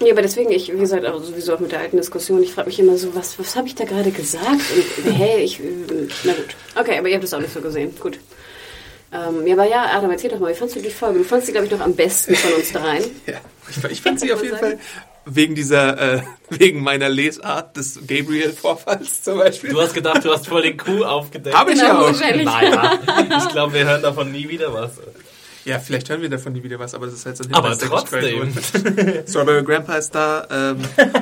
[0.00, 2.68] Ja, aber deswegen, ich, wie gesagt, auch sowieso auch mit der alten Diskussion, ich frage
[2.68, 4.44] mich immer so, was, was habe ich da gerade gesagt?
[5.04, 5.64] Und hey, ich, äh,
[6.24, 6.56] na gut.
[6.78, 7.92] Okay, aber ihr habt es auch nicht so gesehen.
[7.98, 8.18] Gut.
[9.12, 11.18] Ähm, ja, aber ja, Adam, erzähl doch mal, wie fandst du die Folge?
[11.18, 13.04] Du fandst sie, glaube ich, noch am besten von uns dreien.
[13.26, 14.78] Ja, ich, ich fand sie auf jeden man Fall
[15.26, 19.70] wegen dieser, äh, wegen meiner Lesart des Gabriel-Vorfalls zum Beispiel.
[19.70, 21.54] Du hast gedacht, du hast voll den Kuh aufgedeckt.
[21.56, 22.06] Habe ich Genau, ja auch.
[22.06, 22.44] wahrscheinlich.
[22.46, 22.98] Naja,
[23.38, 24.92] ich glaube, wir hören davon nie wieder was.
[25.68, 27.74] Ja, vielleicht hören wir davon nie wieder was, aber das ist halt so ein Aber
[27.74, 28.50] der trotzdem.
[29.26, 30.46] Strawberry Grandpa ist da.
[30.50, 30.78] Ähm,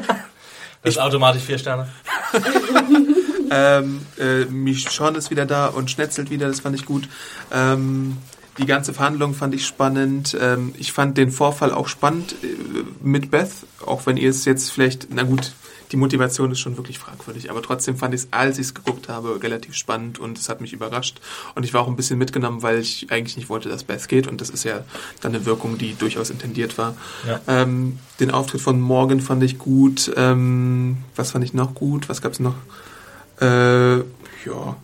[0.83, 1.89] Das ist automatisch vier Sterne.
[3.51, 7.09] ähm, äh, Michonne ist wieder da und schnetzelt wieder, das fand ich gut.
[7.51, 8.19] Ähm,
[8.59, 10.37] die ganze Verhandlung fand ich spannend.
[10.41, 12.47] Ähm, ich fand den Vorfall auch spannend äh,
[13.03, 13.51] mit Beth,
[13.85, 15.55] auch wenn ihr es jetzt vielleicht, na gut,
[15.93, 19.09] die Motivation ist schon wirklich fragwürdig, aber trotzdem fand ich es, als ich es geguckt
[19.09, 21.21] habe, relativ spannend und es hat mich überrascht
[21.55, 24.27] und ich war auch ein bisschen mitgenommen, weil ich eigentlich nicht wollte, dass Beth geht
[24.27, 24.85] und das ist ja
[25.21, 26.97] dann eine Wirkung, die durchaus intendiert war.
[27.27, 27.41] Ja.
[27.47, 30.13] Ähm, den Auftritt von Morgan fand ich gut.
[30.17, 32.09] Ähm, was fand ich noch gut?
[32.09, 32.55] Was gab's noch?
[33.41, 34.77] Äh, ja,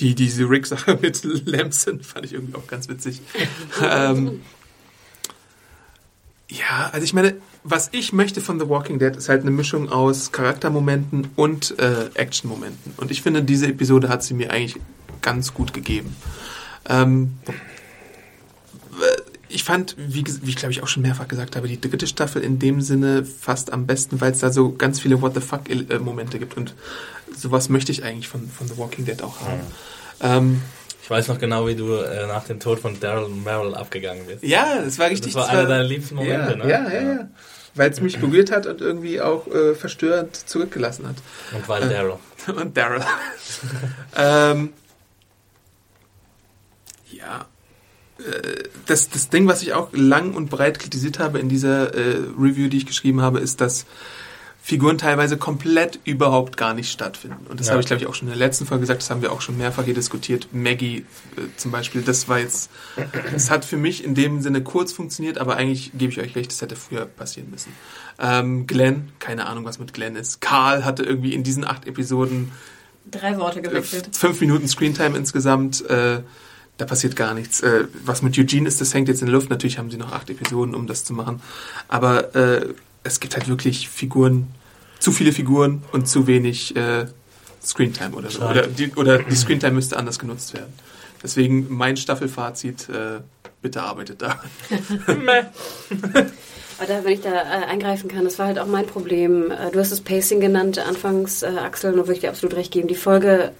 [0.00, 3.20] die, diese Rick-Sache mit Lamson fand ich irgendwie auch ganz witzig.
[3.82, 4.40] ähm,
[6.52, 7.34] ja, also ich meine,
[7.64, 12.10] was ich möchte von The Walking Dead ist halt eine Mischung aus Charaktermomenten und äh,
[12.14, 12.92] Actionmomenten.
[12.98, 14.80] Und ich finde, diese Episode hat sie mir eigentlich
[15.22, 16.14] ganz gut gegeben.
[16.88, 17.38] Ähm,
[19.48, 22.42] ich fand, wie, wie ich glaube ich auch schon mehrfach gesagt habe, die dritte Staffel
[22.42, 25.70] in dem Sinne fast am besten, weil es da so ganz viele What the fuck
[25.70, 26.74] äh, Momente gibt und
[27.34, 29.60] sowas möchte ich eigentlich von, von The Walking Dead auch haben.
[30.20, 30.62] Ähm,
[31.02, 34.44] Ich weiß noch genau, wie du äh, nach dem Tod von Daryl Merrill abgegangen bist.
[34.44, 35.34] ja, das war richtig.
[35.34, 36.70] das war einer deiner liebsten Momente, ja, ne?
[36.70, 37.28] Ja, ja, ja.
[37.74, 41.16] Weil es mich berührt hat und irgendwie auch äh, verstörend zurückgelassen hat.
[41.52, 42.18] Und weil Daryl.
[42.54, 43.02] und Daryl.
[44.16, 44.72] ähm,
[47.10, 47.46] ja.
[48.18, 52.18] Äh, Das, das Ding, was ich auch lang und breit kritisiert habe in dieser äh,
[52.38, 53.86] Review, die ich geschrieben habe, ist, dass
[54.64, 57.46] Figuren teilweise komplett überhaupt gar nicht stattfinden.
[57.48, 57.72] Und das Ja.
[57.72, 59.40] habe ich, glaube ich, auch schon in der letzten Folge gesagt, das haben wir auch
[59.40, 60.46] schon mehrfach hier diskutiert.
[60.52, 62.70] Maggie äh, zum Beispiel, das war jetzt,
[63.34, 66.52] es hat für mich in dem Sinne kurz funktioniert, aber eigentlich gebe ich euch recht,
[66.52, 67.72] das hätte früher passieren müssen.
[68.20, 70.40] Ähm, Glenn, keine Ahnung, was mit Glenn ist.
[70.40, 72.52] Karl hatte irgendwie in diesen acht Episoden
[73.10, 74.10] Drei Worte äh, gewechselt.
[74.12, 75.84] fünf Minuten Screentime insgesamt.
[75.90, 76.20] Äh,
[76.78, 77.60] da passiert gar nichts.
[77.62, 79.50] Äh, was mit Eugene ist, das hängt jetzt in der Luft.
[79.50, 81.42] Natürlich haben sie noch acht Episoden, um das zu machen.
[81.88, 82.68] Aber äh,
[83.04, 84.48] es gibt halt wirklich Figuren,
[84.98, 87.06] zu viele Figuren und zu wenig äh,
[87.64, 88.42] Screentime oder so.
[88.42, 90.72] Oder die, oder die Screentime müsste anders genutzt werden.
[91.22, 93.20] Deswegen mein Staffelfazit, äh,
[93.60, 94.40] bitte arbeitet da.
[96.78, 99.50] Aber da, wenn ich da äh, eingreifen kann, das war halt auch mein Problem.
[99.50, 102.56] Äh, du hast das Pacing genannt anfangs, äh, Axel, und da würde ich dir absolut
[102.56, 102.88] recht geben.
[102.88, 103.52] Die Folge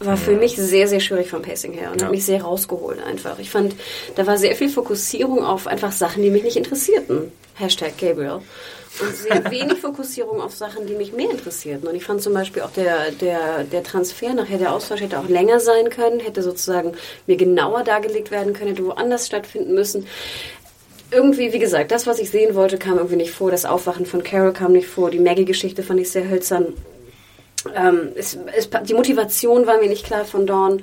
[0.00, 2.06] war für mich sehr, sehr schwierig vom Pacing her und Ja.
[2.06, 3.40] hat mich sehr rausgeholt einfach.
[3.40, 3.74] Ich fand,
[4.14, 7.32] da war sehr viel Fokussierung auf einfach Sachen, die mich nicht interessierten.
[7.54, 8.40] Hashtag Gabriel.
[9.00, 11.88] Und sehr wenig Fokussierung auf Sachen, die mich mehr interessierten.
[11.88, 15.28] Und ich fand zum Beispiel auch der, der, der Transfer nachher, der Austausch hätte auch
[15.28, 16.92] länger sein können, hätte sozusagen
[17.26, 20.06] mir genauer dargelegt werden können, hätte woanders stattfinden müssen
[21.10, 23.50] irgendwie, wie gesagt, das, was ich sehen wollte, kam irgendwie nicht vor.
[23.50, 25.10] Das Aufwachen von Carol kam nicht vor.
[25.10, 26.74] Die Maggie-Geschichte fand ich sehr hölzern.
[27.74, 30.82] Ähm, es, es, die Motivation war mir nicht klar von Dawn.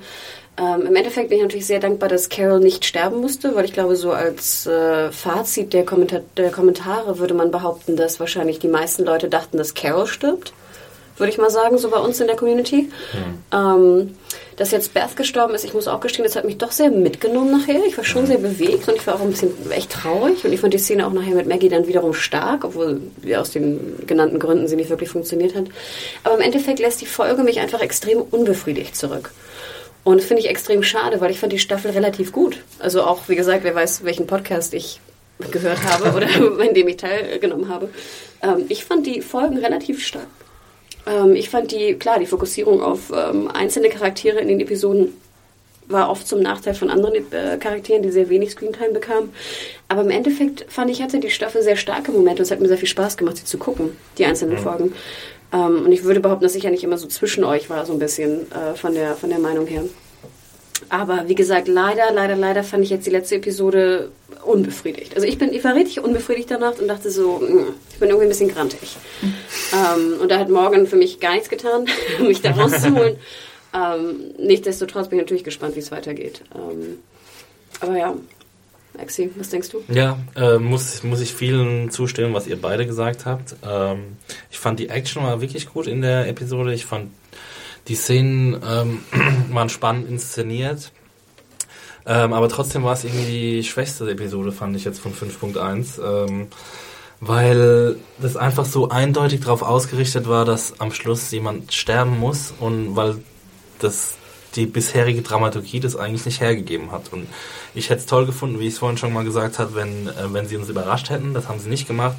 [0.58, 3.74] Ähm, Im Endeffekt bin ich natürlich sehr dankbar, dass Carol nicht sterben musste, weil ich
[3.74, 8.68] glaube, so als äh, Fazit der, Kommentar der Kommentare würde man behaupten, dass wahrscheinlich die
[8.68, 10.54] meisten Leute dachten, dass Carol stirbt.
[11.18, 12.90] Würde ich mal sagen, so bei uns in der Community.
[13.50, 14.16] Ähm,
[14.56, 17.52] dass jetzt Beth gestorben ist, ich muss auch gestehen, das hat mich doch sehr mitgenommen
[17.52, 17.84] nachher.
[17.86, 20.44] Ich war schon sehr bewegt und ich war auch ein bisschen echt traurig.
[20.44, 23.50] Und ich fand die Szene auch nachher mit Maggie dann wiederum stark, obwohl ja, aus
[23.50, 25.66] den genannten Gründen sie nicht wirklich funktioniert hat.
[26.24, 29.30] Aber im Endeffekt lässt die Folge mich einfach extrem unbefriedigt zurück.
[30.06, 32.62] Und das finde ich extrem schade, weil ich fand die Staffel relativ gut.
[32.78, 35.00] Also auch, wie gesagt, wer weiß, welchen Podcast ich
[35.50, 36.28] gehört habe oder
[36.64, 37.88] in dem ich teilgenommen habe.
[38.40, 40.28] Ähm, ich fand die Folgen relativ stark.
[41.08, 45.12] Ähm, ich fand die, klar, die Fokussierung auf ähm, einzelne Charaktere in den Episoden
[45.88, 49.32] war oft zum Nachteil von anderen äh, Charakteren, die sehr wenig Screentime bekamen.
[49.88, 52.68] Aber im Endeffekt fand ich, hatte die Staffel sehr starke Momente und es hat mir
[52.68, 54.92] sehr viel Spaß gemacht, sie zu gucken, die einzelnen Folgen.
[55.52, 57.92] Ähm, und ich würde behaupten, dass ich ja nicht immer so zwischen euch war, so
[57.92, 59.84] ein bisschen äh, von, der, von der Meinung her.
[60.88, 64.10] Aber wie gesagt, leider, leider, leider fand ich jetzt die letzte Episode
[64.44, 65.14] unbefriedigt.
[65.14, 68.26] Also ich bin, ich war richtig unbefriedigt danach und dachte so, mm, ich bin irgendwie
[68.26, 68.96] ein bisschen grantig.
[69.72, 71.86] Ähm, und da hat Morgan für mich gar nichts getan,
[72.20, 73.16] mich da rauszuholen.
[73.74, 76.42] ähm, nichtsdestotrotz bin ich natürlich gespannt, wie es weitergeht.
[76.54, 76.98] Ähm,
[77.80, 78.14] aber ja,
[78.96, 79.82] Maxi, was denkst du?
[79.88, 83.56] Ja, äh, muss, muss ich vielen zustimmen, was ihr beide gesagt habt.
[83.66, 84.16] Ähm,
[84.50, 86.72] ich fand die Action war wirklich gut in der Episode.
[86.72, 87.10] Ich fand
[87.88, 89.00] die Szenen ähm,
[89.52, 90.92] waren spannend inszeniert.
[92.06, 96.00] Ähm, aber trotzdem war es irgendwie die schwächste Episode, fand ich jetzt von 5.1.
[96.02, 96.48] Ähm,
[97.20, 102.94] weil das einfach so eindeutig darauf ausgerichtet war, dass am Schluss jemand sterben muss und
[102.94, 103.16] weil
[103.78, 104.18] das
[104.56, 107.12] die bisherige Dramaturgie das eigentlich nicht hergegeben hat.
[107.12, 107.28] Und
[107.74, 110.32] ich hätte es toll gefunden, wie ich es vorhin schon mal gesagt habe, wenn, äh,
[110.32, 111.34] wenn sie uns überrascht hätten.
[111.34, 112.16] Das haben sie nicht gemacht.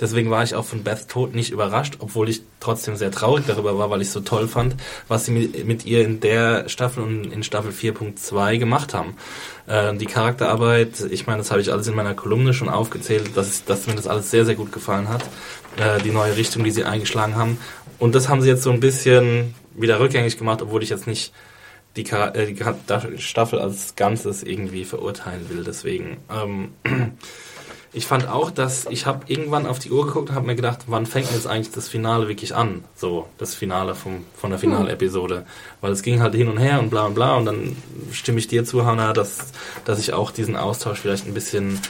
[0.00, 3.78] Deswegen war ich auch von Beths Tod nicht überrascht, obwohl ich trotzdem sehr traurig darüber
[3.78, 4.74] war, weil ich so toll fand,
[5.06, 9.16] was sie mit, mit ihr in der Staffel und in Staffel 4.2 gemacht haben.
[9.66, 13.64] Äh, die Charakterarbeit, ich meine, das habe ich alles in meiner Kolumne schon aufgezählt, dass,
[13.64, 15.22] dass mir das alles sehr, sehr gut gefallen hat.
[15.76, 17.58] Äh, die neue Richtung, die sie eingeschlagen haben.
[17.98, 21.32] Und das haben sie jetzt so ein bisschen wieder rückgängig gemacht, obwohl ich jetzt nicht
[21.96, 25.64] die, äh, die Staffel als Ganzes irgendwie verurteilen will.
[25.64, 26.72] Deswegen, ähm,
[27.92, 30.80] ich fand auch, dass ich habe irgendwann auf die Uhr geguckt und habe mir gedacht,
[30.88, 32.84] wann fängt jetzt eigentlich das Finale wirklich an?
[32.96, 35.46] So, das Finale vom, von der Finalepisode.
[35.80, 37.76] Weil es ging halt hin und her und bla und bla und dann
[38.10, 39.52] stimme ich dir zu, Hannah, dass,
[39.84, 41.80] dass ich auch diesen Austausch vielleicht ein bisschen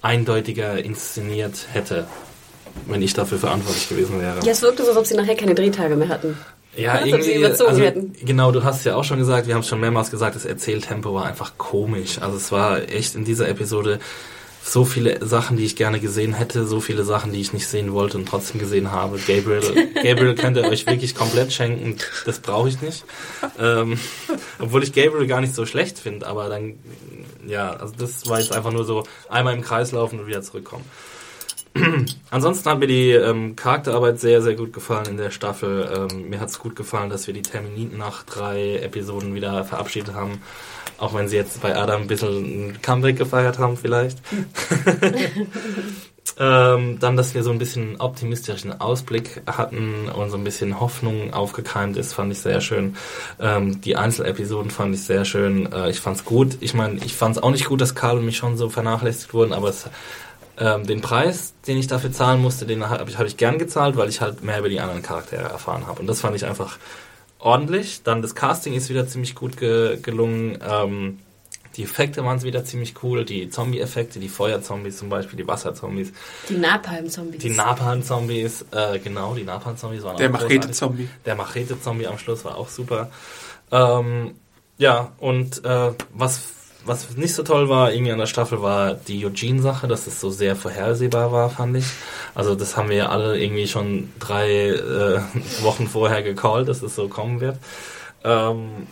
[0.00, 2.06] eindeutiger inszeniert hätte,
[2.86, 4.40] wenn ich dafür verantwortlich gewesen wäre.
[4.44, 6.36] Ja, es wirkte so, als ob sie nachher keine Drehtage mehr hatten.
[6.74, 8.14] Ja, sie irgendwie, also, hätten.
[8.24, 11.14] genau, du hast ja auch schon gesagt, wir haben es schon mehrmals gesagt, das Erzähltempo
[11.14, 12.18] war einfach komisch.
[12.20, 13.98] Also es war echt in dieser Episode
[14.64, 17.92] so viele Sachen, die ich gerne gesehen hätte, so viele Sachen, die ich nicht sehen
[17.92, 19.18] wollte und trotzdem gesehen habe.
[19.18, 23.04] Gabriel, Gabriel könnt ihr euch wirklich komplett schenken, das brauche ich nicht.
[23.58, 23.98] Ähm,
[24.60, 26.78] obwohl ich Gabriel gar nicht so schlecht finde, aber dann,
[27.46, 30.84] ja, also das war jetzt einfach nur so einmal im Kreis laufen und wieder zurückkommen.
[32.30, 36.08] Ansonsten hat mir die ähm, Charakterarbeit sehr, sehr gut gefallen in der Staffel.
[36.10, 40.14] Ähm, mir hat es gut gefallen, dass wir die Terminiten nach drei Episoden wieder verabschiedet
[40.14, 40.42] haben.
[40.98, 44.18] Auch wenn sie jetzt bei Adam ein bisschen ein Comeback gefeiert haben, vielleicht.
[46.38, 51.32] ähm, dann, dass wir so ein bisschen optimistischen Ausblick hatten und so ein bisschen Hoffnung
[51.32, 52.96] aufgekeimt ist, fand ich sehr schön.
[53.40, 55.72] Ähm, die Einzelepisoden fand ich sehr schön.
[55.72, 56.58] Äh, ich fand's gut.
[56.60, 59.52] Ich meine, ich fand's auch nicht gut, dass Karl und mich schon so vernachlässigt wurden,
[59.52, 59.88] aber es
[60.62, 63.96] ähm, den Preis, den ich dafür zahlen musste, den habe ich, hab ich gern gezahlt,
[63.96, 66.00] weil ich halt mehr über die anderen Charaktere erfahren habe.
[66.00, 66.78] Und das fand ich einfach
[67.40, 68.04] ordentlich.
[68.04, 70.58] Dann das Casting ist wieder ziemlich gut ge gelungen.
[70.64, 71.18] Ähm,
[71.76, 73.24] die Effekte waren wieder ziemlich cool.
[73.24, 76.12] Die Zombie-Effekte, die Feuerzombies zum Beispiel, die Wasserzombies,
[76.48, 77.40] Die Napalm-Zombies.
[77.42, 80.58] die Napalm-Zombies, äh, genau, die Napalm-Zombies waren Der auch großartig.
[80.58, 81.08] Machete-Zombie.
[81.26, 83.10] Der Machete-Zombie am Schluss war auch super.
[83.72, 84.34] Ähm,
[84.76, 86.42] ja, und äh, was,
[86.84, 90.30] was nicht so toll war irgendwie an der Staffel war die Eugene-Sache, dass es so
[90.30, 91.86] sehr vorhersehbar war, fand ich.
[92.34, 95.20] Also das haben wir alle irgendwie schon drei äh,
[95.62, 97.58] Wochen vorher gecallt, dass es so kommen wird.
[98.24, 98.86] Ähm,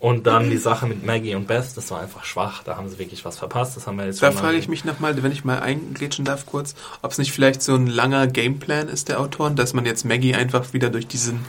[0.00, 2.64] und dann die Sache mit Maggie und Beth, das war einfach schwach.
[2.64, 3.76] Da haben sie wirklich was verpasst.
[3.76, 6.74] Das haben wir jetzt Da frage ich mich nochmal, wenn ich mal eingrätschen darf kurz,
[7.02, 10.34] ob es nicht vielleicht so ein langer Gameplan ist der Autoren, dass man jetzt Maggie
[10.34, 11.44] einfach wieder durch diesen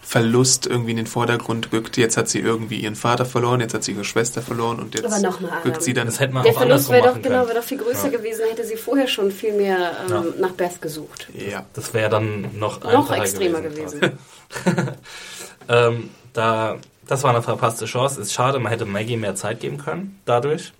[0.00, 1.98] Verlust irgendwie in den Vordergrund rückt.
[1.98, 5.04] Jetzt hat sie irgendwie ihren Vater verloren, jetzt hat sie ihre Schwester verloren und jetzt
[5.04, 6.06] Aber noch mal, rückt sie dann...
[6.06, 8.16] Das hätte man Der auch Verlust wäre doch, genau, wäre doch viel größer Ja.
[8.16, 10.24] gewesen, hätte sie vorher schon viel mehr ähm, Ja.
[10.40, 11.28] nach Beth gesucht.
[11.34, 11.66] ja.
[11.74, 14.00] Das wäre dann noch Noch extremer gewesen.
[14.00, 14.18] gewesen.
[15.70, 16.08] Ähm,
[16.38, 18.20] da, das war eine verpasste Chance.
[18.20, 20.72] Ist schade, man hätte Maggie mehr Zeit geben können dadurch.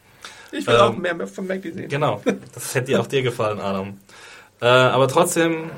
[0.52, 1.88] Ich will Ähm, auch mehr von Maggie sehen.
[1.88, 2.22] Genau,
[2.54, 3.98] das hätte dir auch dir gefallen, Adam.
[4.60, 5.70] Äh, aber trotzdem,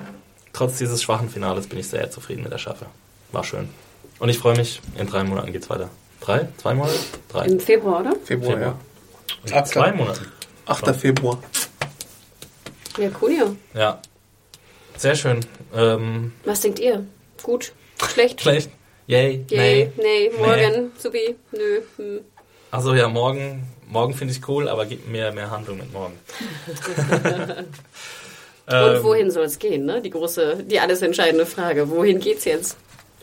[0.53, 2.87] trotz dieses schwachen Finales bin ich sehr zufrieden mit der Staffel.
[3.33, 3.69] War schön.
[4.19, 5.89] Und ich freue mich, in drei Monaten geht's weiter.
[6.21, 6.49] Drei?
[6.59, 6.99] Zwei Monate?
[7.31, 7.47] Drei.
[7.47, 8.15] Im Februar, oder?
[8.25, 8.77] Februar, Februar.
[9.51, 9.57] ja.
[9.59, 9.65] Achter.
[9.65, 10.27] zwei Monaten.
[10.67, 10.95] 8.
[10.95, 11.39] Februar.
[12.99, 13.81] Ja, cool, ja.
[13.81, 13.99] Ja.
[14.97, 15.41] Sehr schön.
[15.75, 17.07] Ähm, Was denkt ihr?
[17.43, 17.73] Gut?
[18.13, 18.41] Schlecht?
[18.43, 18.71] schlecht?
[19.11, 19.45] Yay?
[19.51, 20.03] Yay, Nee?
[20.05, 21.81] nee, morgen, supi, nö.
[21.97, 22.21] Hm.
[22.71, 26.17] Also ja, morgen, morgen finde ich cool, aber gib mir mehr Handlung mit morgen.
[28.67, 30.01] Und Ähm, wohin soll es gehen, ne?
[30.01, 31.91] Die große, die alles entscheidende Frage.
[31.91, 32.77] Wohin geht's jetzt?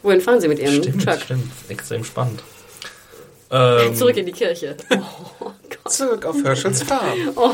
[0.04, 1.22] Wohin fahren Sie mit Ihrem Stimmt, Truck?
[1.22, 1.52] stimmt.
[1.70, 2.44] Extrem spannend.
[3.50, 4.76] Ähm, Zurück in die Kirche.
[5.40, 5.94] Oh Gott.
[5.94, 7.18] Zurück auf Herschels Farm.
[7.38, 7.54] Oh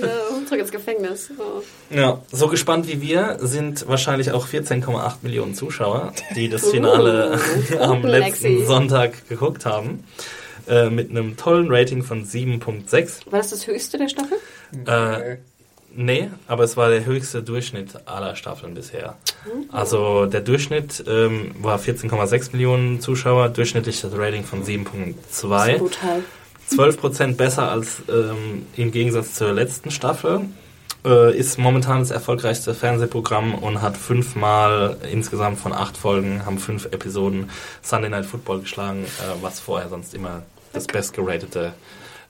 [0.00, 0.44] no.
[0.46, 1.30] Zurück ins Gefängnis.
[1.38, 1.62] Oh.
[1.94, 7.38] Ja, so gespannt wie wir sind wahrscheinlich auch 14,8 Millionen Zuschauer, die das Uh, Finale
[7.80, 8.48] am Lexi.
[8.48, 10.04] letzten Sonntag geguckt haben.
[10.68, 13.30] Äh, mit einem tollen Rating von 7,6.
[13.32, 14.38] War das das höchste der Staffel?
[14.86, 15.38] Äh,
[15.92, 19.16] nee, aber es war der höchste Durchschnitt aller Staffeln bisher.
[19.72, 25.78] Also der Durchschnitt ähm, war 14,6 Millionen Zuschauer, durchschnittliches Rating von 7,2.
[25.78, 26.22] Brutal.
[26.70, 30.42] 12% besser als ähm, im Gegensatz zur letzten Staffel.
[31.04, 36.86] Äh, ist momentan das erfolgreichste Fernsehprogramm und hat fünfmal insgesamt von acht Folgen, haben fünf
[36.86, 37.50] Episoden
[37.82, 41.72] Sunday Night Football geschlagen, äh, was vorher sonst immer das bestgeratete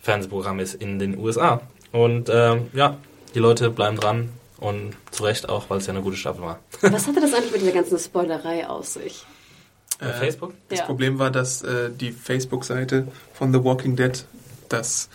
[0.00, 1.60] Fernsehprogramm ist in den USA.
[1.92, 2.96] Und ähm, ja,
[3.34, 6.58] die Leute bleiben dran und zu Recht auch, weil es ja eine gute Staffel war.
[6.80, 9.26] Was hatte das eigentlich mit dieser ganzen Spoilerei aus sich?
[10.02, 10.52] Bei Facebook?
[10.68, 10.84] Das Ja.
[10.86, 14.24] Problem war, dass äh, die Facebook-Seite von The Walking Dead
[14.68, 15.08] das,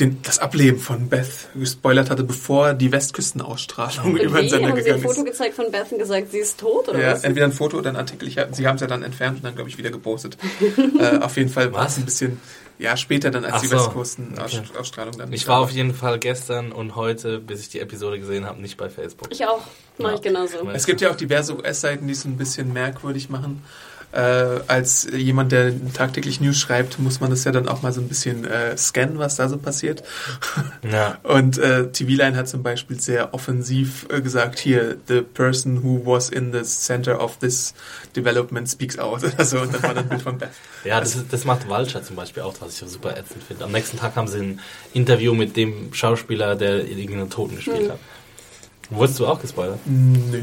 [0.00, 4.50] den, das Ableben von Beth gespoilert hatte, bevor die Westküstenausstrahlung Und über den?
[4.50, 5.26] Sender Haben Sie ein gegangen Foto ist.
[5.32, 7.24] gezeigt von Beth und gesagt, sie ist tot oder Ja, was?
[7.24, 8.28] entweder ein Foto oder ein Artikel.
[8.28, 10.36] Ich sie haben es ja dann entfernt und dann, glaube ich, wieder gepostet.
[10.98, 12.40] äh, auf jeden Fall war es ein bisschen,
[12.78, 13.76] ja, später dann als Ach die so.
[13.76, 15.32] Westküstenausstrahlung dann.
[15.32, 18.76] Ich war auf jeden Fall gestern und heute, bis ich die Episode gesehen habe, nicht
[18.76, 19.28] bei Facebook.
[19.30, 19.62] Ich auch.
[19.98, 20.14] Mach Ja.
[20.16, 20.68] ich genauso.
[20.72, 23.62] Es gibt ja auch diverse US-Seiten, die es ein bisschen merkwürdig machen.
[24.16, 28.00] Äh, als jemand, der tagtäglich News schreibt, muss man das ja dann auch mal so
[28.00, 30.02] ein bisschen äh, scannen, was da so passiert.
[30.90, 31.18] Ja.
[31.24, 36.28] Und äh, TV-Line hat zum Beispiel sehr offensiv äh, gesagt, hier, the person who was
[36.28, 37.74] in the center of this
[38.14, 39.60] development speaks out oder so.
[39.60, 40.50] Und dann war dann Bild von Beth.
[40.84, 43.64] Ja, das, das macht Vulture zum Beispiel auch, was ich super ätzend finde.
[43.64, 44.60] Am nächsten Tag haben sie ein
[44.94, 47.98] Interview mit dem Schauspieler, der irgendeinen Toten gespielt hat.
[48.90, 49.80] Wurdest du auch gespoilert?
[49.84, 50.42] Nö.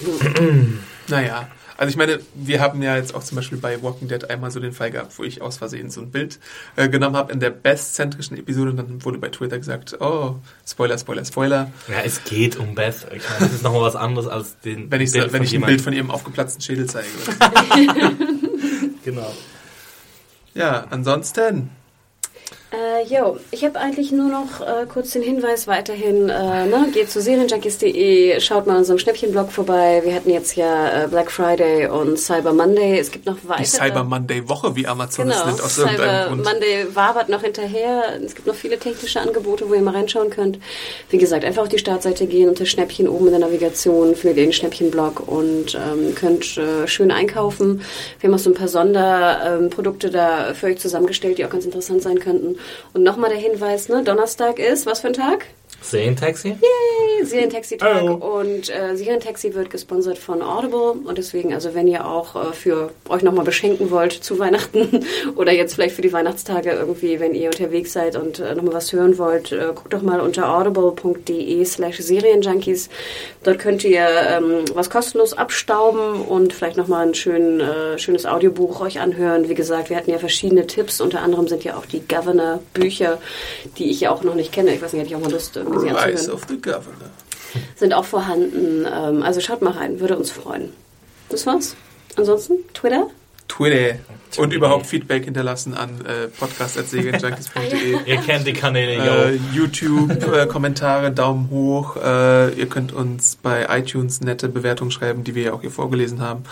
[1.08, 1.48] naja,
[1.78, 4.60] also ich meine, wir haben ja jetzt auch zum Beispiel bei Walking Dead einmal so
[4.60, 6.38] den Fall gehabt, wo ich aus Versehen so ein Bild
[6.76, 10.36] äh, genommen habe in der bestzentrischen Episode und dann wurde bei Twitter gesagt, oh,
[10.66, 11.70] Spoiler, Spoiler, Spoiler.
[11.88, 13.06] Ja, es geht um Beth.
[13.14, 15.50] Ich meine, das ist nochmal was anderes als den Wenn ich, Bild wenn von ich
[15.50, 17.08] ein jemandem- Bild von ihrem aufgeplatzten Schädel zeige.
[19.04, 19.32] Genau.
[20.54, 21.70] ja, ansonsten,
[22.72, 27.08] Äh, jo, ich habe eigentlich nur noch äh, kurz den Hinweis weiterhin, äh, ne, geht
[27.12, 30.02] zu serienjunkies.de, schaut mal in unserem Schnäppchenblog vorbei.
[30.04, 32.98] Wir hatten jetzt ja äh, Black Friday und Cyber Monday.
[32.98, 33.62] Es gibt noch weitere.
[33.62, 36.44] die Cyber Monday Woche, wie Amazon es Genau, nennt, aus irgendeinem Cyber Grund.
[36.44, 38.02] Monday wabert noch hinterher.
[38.24, 40.58] Es gibt noch viele technische Angebote, wo ihr mal reinschauen könnt.
[41.10, 44.44] Wie gesagt, einfach auf die Startseite gehen, unter Schnäppchen oben in der Navigation findet ihr
[44.44, 47.82] den Schnäppchenblog und ähm, könnt äh, schön einkaufen.
[48.18, 51.64] Wir haben auch so ein paar Sonderprodukte ähm, da für euch zusammengestellt, die auch ganz
[51.64, 52.55] interessant sein könnten.
[52.92, 55.46] Und nochmal der Hinweis, ne, Donnerstag ist, was für ein Tag?
[55.82, 56.48] Serientaxi?
[56.48, 58.02] Yay, Serientaxi-Tag.
[58.02, 58.38] Oh.
[58.38, 60.92] Und äh, Serientaxi wird gesponsert von Audible.
[61.04, 65.52] Und deswegen, also wenn ihr auch äh, für euch nochmal beschenken wollt zu Weihnachten oder
[65.52, 69.16] jetzt vielleicht für die Weihnachtstage irgendwie, wenn ihr unterwegs seid und äh, nochmal was hören
[69.18, 72.88] wollt, äh, guckt doch mal unter audible.de slash Serienjunkies.
[73.44, 78.80] Dort könnt ihr ähm, was kostenlos abstauben und vielleicht nochmal ein schön, äh, schönes Audiobuch
[78.80, 79.48] euch anhören.
[79.48, 81.00] Wie gesagt, wir hatten ja verschiedene Tipps.
[81.00, 83.18] Unter anderem sind ja auch die Governor-Bücher,
[83.78, 84.74] die ich ja auch noch nicht kenne.
[84.74, 87.10] Ich weiß nicht, hätte ich auch mal Lust, irgendwie sie Rise of the Governor.
[87.76, 88.86] sind auch vorhanden.
[88.90, 90.72] Ähm, also schaut mal rein, würde uns freuen.
[91.28, 91.76] Das war's.
[92.16, 93.08] Ansonsten, Twitter?
[93.48, 93.96] Twitter
[94.38, 97.96] und überhaupt Feedback hinterlassen an äh, podcast.segenjunkies.de.
[98.06, 99.40] Ihr kennt die Kanäle, Äh, yo.
[99.54, 101.96] YouTube, äh, Kommentare, Daumen hoch.
[101.96, 106.20] Äh, ihr könnt uns bei iTunes nette Bewertungen schreiben, die wir ja auch hier vorgelesen
[106.20, 106.42] haben.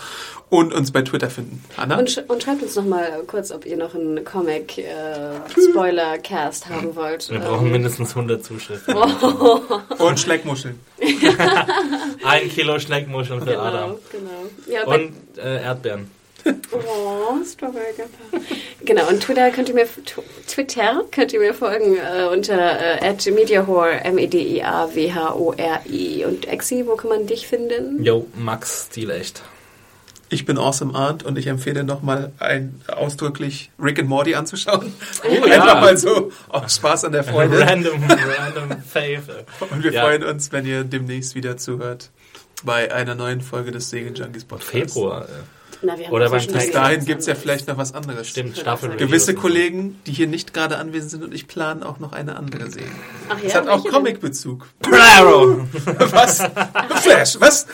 [0.49, 1.63] Und uns bei Twitter finden.
[1.75, 1.97] Anna?
[1.97, 7.29] Und, sch und schreibt uns noch mal kurz, ob ihr noch einen Comic-Spoiler-Cast haben wollt.
[7.31, 8.95] Wir brauchen Ähm, mindestens 100 Zuschriften.
[9.99, 10.79] Und Schleckmuscheln.
[12.23, 13.95] Ein Kilo Schneckmuscheln für Adam.
[14.11, 14.45] Genau, genau.
[14.71, 16.11] Ja, Und äh, Erdbeeren.
[16.71, 18.43] Oh, Strawberry Gappa.
[18.83, 23.31] Genau, und Twitter könnt ihr mir, tw- Twitter könnt ihr mir folgen äh, unter äh,
[23.31, 24.07] @mediahore, E
[25.05, 26.25] M-E-D-I-A-W-H-O-R-I.
[26.25, 28.03] Und Exi, wo kann man dich finden?
[28.03, 29.41] Yo, Max, Stil echt.
[30.29, 34.91] Ich bin Awesome Arndt und ich empfehle nochmal ein ausdrücklich Rick and Morty anzuschauen.
[35.23, 37.59] Oh, Einfach mal so aus Spaß an der Freude.
[37.61, 39.45] Random, random Fave.
[39.71, 40.01] Und wir Ja.
[40.01, 42.09] freuen uns, wenn ihr demnächst wieder zuhört
[42.63, 44.71] bei einer neuen Folge des Segenjunkies Podcasts.
[44.93, 45.25] Februar.
[45.25, 45.27] äh.
[45.81, 48.27] Na, wir haben Oder beim Bis dahin gibt es ja vielleicht noch was anderes.
[48.27, 49.35] Stimmt, Staffel Gewisse.
[49.35, 52.89] Kollegen, die hier nicht gerade anwesend sind und ich planen auch noch eine andere Serie.
[53.29, 54.67] Ach ja, Es hat auch Comic-Bezug.
[54.81, 55.67] Claro!
[56.11, 56.37] Was?
[57.01, 57.67] Flash, was?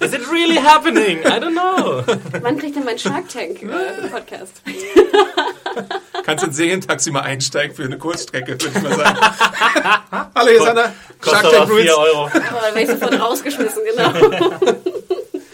[0.00, 1.18] Is it really happening?
[1.24, 2.02] I don't know.
[2.40, 4.60] Wann kriegt denn mein Shark Tank äh, Podcast?
[6.24, 9.18] Kannst ins Serientaxi mal einsteigen für eine Kurzstrecke, würde ich mal sagen.
[10.34, 10.92] Hallo, hier ist Anna.
[11.24, 11.96] Shark Tank aber 4 Rules.
[11.96, 12.24] Euro.
[12.24, 14.80] Aber dann werde ich sofort rausgeschmissen, genau.